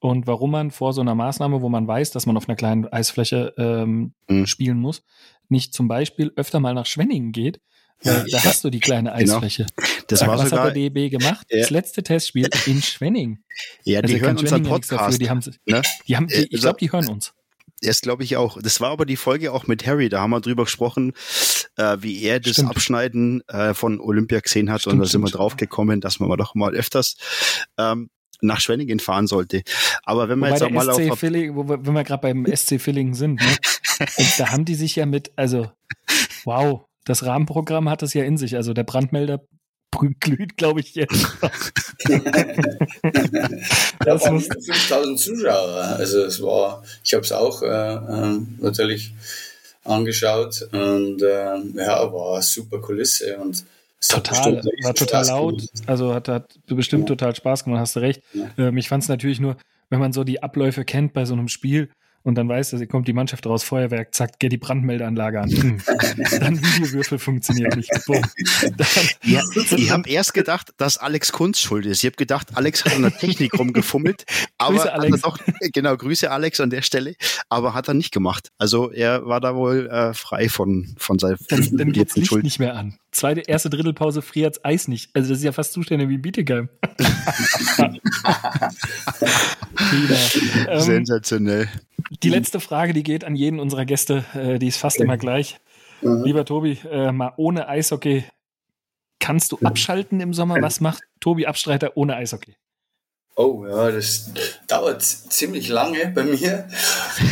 und 0.00 0.26
warum 0.26 0.52
man 0.52 0.70
vor 0.70 0.92
so 0.92 1.00
einer 1.00 1.14
Maßnahme, 1.14 1.60
wo 1.60 1.68
man 1.68 1.86
weiß, 1.86 2.10
dass 2.10 2.26
man 2.26 2.36
auf 2.36 2.48
einer 2.48 2.56
kleinen 2.56 2.86
Eisfläche 2.86 3.54
ähm, 3.56 4.14
mhm. 4.28 4.46
spielen 4.46 4.78
muss, 4.78 5.02
nicht 5.48 5.74
zum 5.74 5.88
Beispiel 5.88 6.32
öfter 6.36 6.60
mal 6.60 6.74
nach 6.74 6.86
Schwenningen 6.86 7.32
geht. 7.32 7.60
Ja, 8.02 8.20
da 8.20 8.26
ja. 8.26 8.44
hast 8.44 8.62
du 8.62 8.70
die 8.70 8.78
kleine 8.78 9.12
genau. 9.16 9.34
Eisfläche. 9.34 9.66
Genau. 9.74 9.88
Das 10.06 10.20
Sag, 10.20 10.28
war 10.28 10.38
was 10.38 10.50
sogar, 10.50 10.66
hat 10.66 10.76
der 10.76 10.90
DEB 10.90 11.10
gemacht? 11.10 11.46
Ja. 11.50 11.58
Das 11.58 11.70
letzte 11.70 12.04
Testspiel 12.04 12.48
in 12.66 12.80
Schwenningen. 12.80 13.44
Ja, 13.82 14.02
die 14.02 14.14
also 14.14 14.24
hören 14.24 14.38
unseren 14.38 14.62
Podcast. 14.62 15.20
Die 15.20 15.28
haben, 15.28 15.40
ne? 15.66 15.82
die 16.06 16.16
haben, 16.16 16.28
die, 16.28 16.46
ich 16.50 16.60
glaube, 16.60 16.78
die 16.78 16.92
hören 16.92 17.08
uns. 17.08 17.34
Das 17.80 18.00
glaube 18.00 18.24
ich 18.24 18.36
auch. 18.36 18.60
Das 18.60 18.80
war 18.80 18.90
aber 18.90 19.06
die 19.06 19.16
Folge 19.16 19.52
auch 19.52 19.66
mit 19.66 19.86
Harry. 19.86 20.08
Da 20.08 20.20
haben 20.20 20.30
wir 20.30 20.40
drüber 20.40 20.64
gesprochen, 20.64 21.12
äh, 21.76 21.96
wie 22.00 22.22
er 22.22 22.40
das 22.40 22.52
stimmt. 22.52 22.70
Abschneiden 22.70 23.42
äh, 23.48 23.74
von 23.74 24.00
Olympia 24.00 24.40
gesehen 24.40 24.70
hat. 24.70 24.82
Stimmt, 24.82 24.94
und 24.94 25.00
da 25.00 25.06
sind 25.06 25.20
wir 25.20 25.30
drauf 25.30 25.56
gekommen, 25.56 26.00
dass 26.00 26.20
man 26.20 26.36
doch 26.36 26.54
mal 26.54 26.74
öfters 26.74 27.16
ähm, 27.78 28.10
nach 28.40 28.60
Schwenningen 28.60 29.00
fahren 29.00 29.26
sollte. 29.26 29.62
Aber 30.04 30.28
wenn 30.28 30.38
man 30.38 30.52
jetzt 30.52 30.62
auch 30.62 30.70
mal 30.70 30.92
SC 30.92 31.10
auf 31.10 31.18
Filling, 31.18 31.56
wo 31.56 31.68
wir, 31.68 31.84
wenn 31.84 31.94
wir 31.94 32.04
gerade 32.04 32.22
beim 32.22 32.46
SC 32.46 32.80
Filling 32.80 33.14
sind, 33.14 33.40
ne? 33.40 33.56
da 34.38 34.50
haben 34.50 34.64
die 34.64 34.74
sich 34.74 34.96
ja 34.96 35.06
mit, 35.06 35.32
also 35.36 35.70
wow, 36.44 36.84
das 37.04 37.24
Rahmenprogramm 37.24 37.88
hat 37.88 38.02
es 38.02 38.14
ja 38.14 38.24
in 38.24 38.36
sich. 38.36 38.56
Also 38.56 38.72
der 38.74 38.84
Brandmelder 38.84 39.40
glüht, 40.20 40.56
glaube 40.56 40.80
ich, 40.80 40.94
jetzt. 40.94 41.26
das 44.04 44.24
waren 44.24 44.40
5000 44.40 45.18
Zuschauer. 45.18 45.96
Also 45.98 46.24
es 46.24 46.40
war, 46.42 46.84
ich 47.02 47.14
habe 47.14 47.24
es 47.24 47.32
auch 47.32 47.62
äh, 47.62 47.94
äh, 47.94 48.40
natürlich 48.58 49.12
angeschaut 49.84 50.68
und 50.72 51.22
äh, 51.22 51.56
ja, 51.74 52.12
war 52.12 52.42
super 52.42 52.80
Kulisse 52.80 53.38
und 53.38 53.64
Total, 54.06 54.62
war 54.82 54.94
total 54.94 55.26
laut. 55.26 55.66
Also 55.86 56.14
hat, 56.14 56.28
hat 56.28 56.58
bestimmt 56.66 57.08
ja. 57.08 57.16
total 57.16 57.34
Spaß 57.34 57.64
gemacht, 57.64 57.80
hast 57.80 57.96
du 57.96 58.00
recht. 58.00 58.22
Ja. 58.32 58.48
Ähm, 58.56 58.76
ich 58.76 58.88
fand 58.88 59.02
es 59.02 59.08
natürlich 59.08 59.40
nur, 59.40 59.56
wenn 59.90 59.98
man 59.98 60.12
so 60.12 60.24
die 60.24 60.42
Abläufe 60.42 60.84
kennt 60.84 61.12
bei 61.12 61.24
so 61.24 61.34
einem 61.34 61.48
Spiel 61.48 61.90
und 62.28 62.34
dann 62.34 62.48
weißt 62.48 62.72
du, 62.72 62.76
hier 62.76 62.86
kommt 62.86 63.08
die 63.08 63.12
Mannschaft 63.12 63.46
raus, 63.46 63.62
Feuerwerk, 63.62 64.14
zack, 64.14 64.38
geht 64.38 64.52
die 64.52 64.58
Brandmeldeanlage 64.58 65.40
an. 65.40 65.50
Hm. 65.50 65.80
dann 66.40 66.60
Videowürfel 66.60 67.18
funktioniert 67.18 67.74
nicht. 67.76 67.90
Boom. 68.06 68.22
Dann, 68.76 69.08
ja, 69.22 69.40
ich 69.54 69.90
habe 69.90 70.08
erst 70.10 70.34
gedacht, 70.34 70.72
dass 70.76 70.98
Alex 70.98 71.32
Kunz 71.32 71.60
schuld 71.60 71.86
ist. 71.86 72.02
Ich 72.02 72.06
habe 72.06 72.16
gedacht, 72.16 72.48
Alex 72.54 72.84
hat 72.84 72.94
an 72.96 73.02
der 73.02 73.16
Technik 73.16 73.58
rumgefummelt. 73.58 74.24
Aber 74.58 74.74
Grüße, 74.74 74.92
Alex. 74.92 75.22
Doch, 75.22 75.38
genau, 75.72 75.96
Grüße 75.96 76.30
Alex 76.30 76.60
an 76.60 76.70
der 76.70 76.82
Stelle. 76.82 77.14
Aber 77.48 77.72
hat 77.72 77.88
er 77.88 77.94
nicht 77.94 78.12
gemacht. 78.12 78.50
Also 78.58 78.90
er 78.90 79.24
war 79.26 79.40
da 79.40 79.54
wohl 79.54 79.86
äh, 79.86 80.12
frei 80.12 80.48
von, 80.48 80.94
von 80.98 81.18
seiner 81.18 81.38
dann, 81.48 81.76
dann 81.76 81.92
geht's 81.92 82.16
Licht 82.16 82.28
Schuld. 82.28 82.44
nicht 82.44 82.58
mehr 82.58 82.76
an. 82.76 82.98
Zweite, 83.18 83.40
erste 83.40 83.68
Drittelpause 83.68 84.22
friert's 84.22 84.64
Eis 84.64 84.86
nicht. 84.86 85.10
Also 85.12 85.30
das 85.30 85.38
ist 85.38 85.44
ja 85.44 85.50
fast 85.50 85.72
Zustände 85.72 86.08
wie 86.08 86.18
Bietigheim. 86.18 86.68
Wieder. 89.90 90.72
Ähm, 90.72 90.80
Sensationell. 90.80 91.68
die 92.22 92.28
letzte 92.28 92.60
Frage, 92.60 92.92
die 92.92 93.02
geht 93.02 93.24
an 93.24 93.34
jeden 93.34 93.58
unserer 93.58 93.86
Gäste, 93.86 94.24
äh, 94.34 94.60
die 94.60 94.68
ist 94.68 94.76
fast 94.76 95.00
immer 95.00 95.16
gleich. 95.16 95.58
Mhm. 96.00 96.22
Lieber 96.24 96.44
Tobi, 96.44 96.78
äh, 96.88 97.10
mal 97.10 97.32
ohne 97.36 97.68
Eishockey, 97.68 98.22
kannst 99.18 99.50
du 99.50 99.58
abschalten 99.64 100.20
im 100.20 100.32
Sommer? 100.32 100.62
Was 100.62 100.80
macht 100.80 101.02
Tobi 101.18 101.46
Abstreiter 101.46 101.96
ohne 101.96 102.14
Eishockey? 102.14 102.54
Oh 103.40 103.64
ja, 103.68 103.92
das 103.92 104.30
dauert 104.66 105.00
ziemlich 105.02 105.68
lange 105.68 106.08
bei 106.12 106.24
mir, 106.24 106.68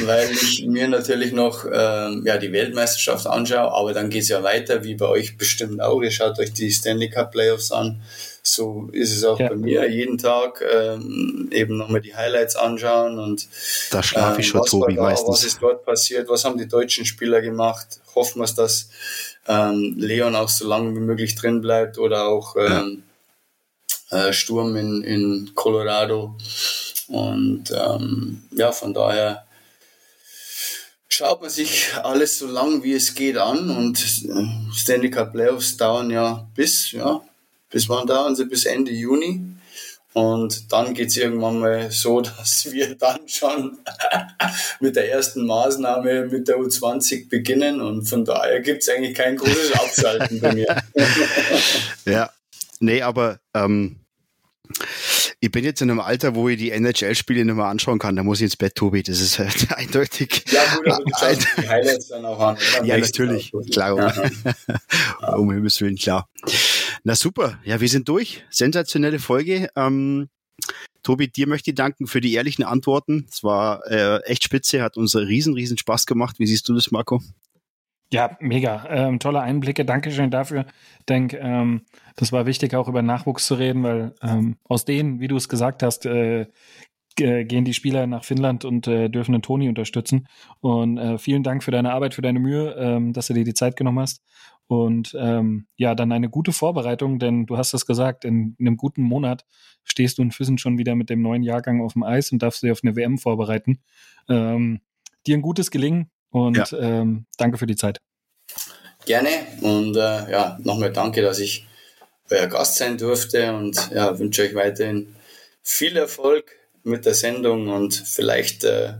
weil 0.04 0.30
ich 0.30 0.64
mir 0.64 0.86
natürlich 0.86 1.32
noch 1.32 1.64
ähm, 1.64 2.22
ja, 2.24 2.38
die 2.38 2.52
Weltmeisterschaft 2.52 3.26
anschaue, 3.26 3.72
aber 3.72 3.92
dann 3.92 4.08
geht's 4.08 4.28
ja 4.28 4.40
weiter, 4.44 4.84
wie 4.84 4.94
bei 4.94 5.06
euch 5.08 5.36
bestimmt 5.36 5.82
auch. 5.82 6.00
Ihr 6.02 6.12
schaut 6.12 6.38
euch 6.38 6.52
die 6.52 6.70
Stanley 6.70 7.10
Cup 7.10 7.32
Playoffs 7.32 7.72
an. 7.72 8.00
So 8.44 8.88
ist 8.92 9.12
es 9.16 9.24
auch 9.24 9.40
Ja. 9.40 9.48
bei 9.48 9.56
mir 9.56 9.90
jeden 9.90 10.16
Tag 10.18 10.62
ähm, 10.72 11.48
eben 11.50 11.76
nochmal 11.76 12.00
die 12.00 12.14
Highlights 12.14 12.54
anschauen 12.54 13.18
und 13.18 13.48
Da 13.90 14.00
schlafe 14.00 14.40
ich 14.42 14.46
schon, 14.46 14.60
was 14.60 14.70
Tobi, 14.70 14.94
da, 14.94 15.02
Was 15.02 15.24
meistens. 15.26 15.44
ist 15.54 15.58
dort 15.60 15.84
passiert? 15.84 16.28
Was 16.28 16.44
haben 16.44 16.56
die 16.56 16.68
deutschen 16.68 17.04
Spieler 17.04 17.40
gemacht? 17.42 17.98
Hoffen 18.14 18.40
wir, 18.40 18.46
dass 18.46 18.90
ähm, 19.48 19.96
Leon 19.98 20.36
auch 20.36 20.48
so 20.48 20.68
lange 20.68 20.94
wie 20.94 21.00
möglich 21.00 21.34
drin 21.34 21.60
bleibt 21.60 21.98
oder 21.98 22.28
auch 22.28 22.54
ähm, 22.56 23.02
äh, 24.10 24.32
Sturm 24.32 24.76
in, 24.76 25.02
in 25.02 25.52
Colorado. 25.54 26.36
Und 27.08 27.64
ähm, 27.70 28.42
ja, 28.52 28.72
von 28.72 28.92
daher 28.92 29.46
schaut 31.08 31.40
man 31.40 31.50
sich 31.50 31.88
alles 32.02 32.38
so 32.38 32.46
lang 32.46 32.82
wie 32.82 32.94
es 32.94 33.14
geht 33.14 33.36
an 33.36 33.70
und 33.70 33.98
äh, 33.98 34.74
Stanley 34.74 35.10
Cup 35.10 35.32
Playoffs 35.32 35.76
dauern 35.76 36.10
ja 36.10 36.46
bis, 36.54 36.92
ja, 36.92 37.22
bis 37.70 37.88
wann 37.88 38.06
dauern 38.06 38.34
sie? 38.34 38.44
Bis 38.46 38.64
Ende 38.64 38.92
Juni. 38.92 39.40
Und 40.12 40.72
dann 40.72 40.94
geht's 40.94 41.18
irgendwann 41.18 41.58
mal 41.58 41.90
so, 41.90 42.20
dass 42.22 42.72
wir 42.72 42.94
dann 42.94 43.28
schon 43.28 43.78
mit 44.80 44.96
der 44.96 45.10
ersten 45.12 45.44
Maßnahme 45.44 46.26
mit 46.26 46.48
der 46.48 46.56
U20 46.56 47.28
beginnen. 47.28 47.82
Und 47.82 48.08
von 48.08 48.24
daher 48.24 48.60
gibt's 48.60 48.88
eigentlich 48.88 49.14
kein 49.14 49.36
großes 49.36 49.72
Abschalten 49.72 50.40
bei 50.40 50.54
mir. 50.54 50.82
Ja. 52.06 52.30
Nee, 52.80 53.02
aber 53.02 53.40
ähm, 53.54 54.00
ich 55.40 55.50
bin 55.50 55.64
jetzt 55.64 55.82
in 55.82 55.90
einem 55.90 56.00
Alter, 56.00 56.34
wo 56.34 56.48
ich 56.48 56.58
die 56.58 56.70
NHL-Spiele 56.70 57.44
nicht 57.44 57.54
mehr 57.54 57.66
anschauen 57.66 57.98
kann. 57.98 58.16
Da 58.16 58.22
muss 58.22 58.38
ich 58.38 58.44
ins 58.44 58.56
Bett, 58.56 58.74
Tobi. 58.74 59.02
Das 59.02 59.20
ist 59.20 59.38
halt 59.38 59.72
eindeutig. 59.76 60.44
Ja, 60.50 60.62
gut, 60.76 60.88
aber 60.88 61.04
du 61.04 61.62
die 61.62 61.68
Highlights 61.68 62.08
dann 62.08 62.24
auch 62.24 62.40
an. 62.40 62.56
Dann 62.76 62.86
Ja, 62.86 62.98
natürlich. 62.98 63.52
auch. 63.54 63.62
Klar. 63.70 64.14
Ja. 65.20 65.34
um 65.36 65.52
Himmels 65.52 65.80
Willen, 65.80 65.96
klar. 65.96 66.28
Na 67.04 67.14
super. 67.14 67.58
Ja, 67.64 67.80
wir 67.80 67.88
sind 67.88 68.08
durch. 68.08 68.44
Sensationelle 68.50 69.18
Folge. 69.18 69.68
Ähm, 69.76 70.28
Tobi, 71.02 71.28
dir 71.28 71.46
möchte 71.46 71.70
ich 71.70 71.76
danken 71.76 72.06
für 72.08 72.20
die 72.20 72.32
ehrlichen 72.34 72.64
Antworten. 72.64 73.26
Es 73.30 73.44
war 73.44 73.86
äh, 73.88 74.22
echt 74.24 74.42
spitze, 74.42 74.82
hat 74.82 74.96
uns 74.96 75.14
riesen, 75.14 75.54
riesen 75.54 75.78
Spaß 75.78 76.06
gemacht. 76.06 76.38
Wie 76.38 76.46
siehst 76.46 76.68
du 76.68 76.74
das, 76.74 76.90
Marco? 76.90 77.22
Ja, 78.12 78.36
mega. 78.40 78.86
Ähm, 78.88 79.18
tolle 79.18 79.40
Einblicke. 79.40 79.84
Dankeschön 79.84 80.30
dafür. 80.30 80.66
Ich 81.00 81.06
denke, 81.06 81.38
ähm, 81.38 81.82
das 82.16 82.32
war 82.32 82.46
wichtig, 82.46 82.74
auch 82.74 82.88
über 82.88 83.02
Nachwuchs 83.02 83.46
zu 83.46 83.54
reden, 83.54 83.82
weil 83.82 84.14
ähm, 84.22 84.56
aus 84.64 84.84
denen, 84.84 85.20
wie 85.20 85.28
du 85.28 85.36
es 85.36 85.48
gesagt 85.48 85.82
hast, 85.82 86.06
äh, 86.06 86.46
g- 87.14 87.44
gehen 87.44 87.64
die 87.64 87.74
Spieler 87.74 88.06
nach 88.06 88.24
Finnland 88.24 88.64
und 88.64 88.86
äh, 88.86 89.08
dürfen 89.08 89.32
den 89.32 89.42
Toni 89.42 89.68
unterstützen. 89.68 90.26
Und 90.60 90.98
äh, 90.98 91.18
vielen 91.18 91.42
Dank 91.42 91.62
für 91.62 91.70
deine 91.70 91.92
Arbeit, 91.92 92.14
für 92.14 92.22
deine 92.22 92.40
Mühe, 92.40 92.74
ähm, 92.78 93.12
dass 93.12 93.26
du 93.26 93.34
dir 93.34 93.44
die 93.44 93.54
Zeit 93.54 93.76
genommen 93.76 94.00
hast. 94.00 94.22
Und 94.68 95.16
ähm, 95.18 95.66
ja, 95.76 95.94
dann 95.94 96.10
eine 96.10 96.28
gute 96.28 96.52
Vorbereitung, 96.52 97.18
denn 97.20 97.46
du 97.46 97.56
hast 97.56 97.72
es 97.72 97.86
gesagt, 97.86 98.24
in, 98.24 98.56
in 98.58 98.66
einem 98.66 98.76
guten 98.76 99.02
Monat 99.02 99.44
stehst 99.84 100.18
du 100.18 100.22
in 100.22 100.32
Füssen 100.32 100.58
schon 100.58 100.76
wieder 100.76 100.96
mit 100.96 101.08
dem 101.08 101.22
neuen 101.22 101.44
Jahrgang 101.44 101.82
auf 101.82 101.92
dem 101.92 102.02
Eis 102.02 102.32
und 102.32 102.42
darfst 102.42 102.62
dich 102.62 102.72
auf 102.72 102.80
eine 102.82 102.96
WM 102.96 103.18
vorbereiten. 103.18 103.78
Ähm, 104.28 104.80
dir 105.24 105.36
ein 105.36 105.42
gutes 105.42 105.70
Gelingen 105.70 106.10
und 106.30 106.76
ähm, 106.80 107.26
danke 107.38 107.58
für 107.58 107.66
die 107.66 107.76
Zeit. 107.76 108.00
Gerne 109.04 109.28
und 109.60 109.96
äh, 109.96 110.30
ja, 110.30 110.58
nochmal 110.64 110.92
danke, 110.92 111.22
dass 111.22 111.38
ich 111.38 111.66
euer 112.30 112.46
Gast 112.46 112.76
sein 112.76 112.98
durfte 112.98 113.52
und 113.54 113.90
ja, 113.94 114.18
wünsche 114.18 114.42
euch 114.42 114.54
weiterhin 114.54 115.14
viel 115.62 115.96
Erfolg 115.96 116.52
mit 116.84 117.04
der 117.06 117.14
Sendung 117.14 117.68
und 117.68 117.94
vielleicht 117.94 118.64
äh, 118.64 118.94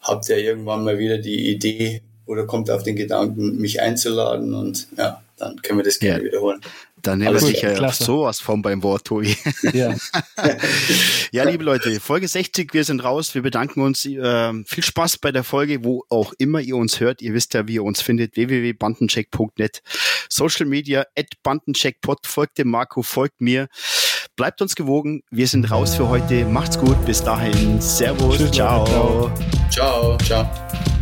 habt 0.00 0.28
ihr 0.28 0.38
irgendwann 0.38 0.84
mal 0.84 0.98
wieder 0.98 1.18
die 1.18 1.50
Idee 1.50 2.02
oder 2.26 2.46
kommt 2.46 2.70
auf 2.70 2.82
den 2.84 2.96
Gedanken, 2.96 3.56
mich 3.58 3.80
einzuladen 3.80 4.54
und 4.54 4.86
ja, 4.96 5.22
dann 5.36 5.60
können 5.62 5.80
wir 5.80 5.84
das 5.84 5.98
gerne 5.98 6.20
Ja. 6.20 6.24
wiederholen. 6.24 6.60
Dann 7.02 7.18
nehmen 7.18 7.34
wir 7.34 7.40
sicher 7.40 7.92
sowas 7.92 8.40
von 8.40 8.62
beim 8.62 8.82
Wort, 8.82 9.06
Tobi. 9.06 9.36
Ja. 9.72 9.94
Ja, 11.32 11.44
liebe 11.44 11.62
Leute, 11.62 12.00
Folge 12.00 12.26
60, 12.26 12.74
wir 12.74 12.82
sind 12.82 13.04
raus. 13.04 13.34
Wir 13.34 13.42
bedanken 13.42 13.82
uns. 13.82 14.04
ähm, 14.04 14.64
viel 14.66 14.82
Spaß 14.82 15.18
bei 15.18 15.30
der 15.30 15.44
Folge, 15.44 15.84
wo 15.84 16.04
auch 16.08 16.32
immer 16.38 16.60
ihr 16.60 16.76
uns 16.76 16.98
hört. 16.98 17.22
Ihr 17.22 17.34
wisst 17.34 17.54
ja, 17.54 17.68
wie 17.68 17.74
ihr 17.74 17.84
uns 17.84 18.02
findet. 18.02 18.36
www.bandencheck.net 18.36 19.82
Social 20.28 20.66
Media, 20.66 21.04
at 21.16 21.26
Bandencheckpod. 21.42 22.26
Folgt 22.26 22.58
dem 22.58 22.68
Marco, 22.70 23.02
folgt 23.02 23.40
mir. 23.40 23.68
Bleibt 24.36 24.60
uns 24.62 24.74
gewogen. 24.74 25.22
Wir 25.30 25.46
sind 25.46 25.70
raus 25.70 25.94
für 25.94 26.08
heute. 26.08 26.44
Macht's 26.46 26.78
gut. 26.78 27.04
Bis 27.04 27.22
dahin. 27.22 27.80
Servus. 27.80 28.38
Tschüss, 28.38 28.50
ciao. 28.50 28.84
Ciao. 28.86 29.32
Ciao, 29.70 30.18
ciao. 30.18 30.99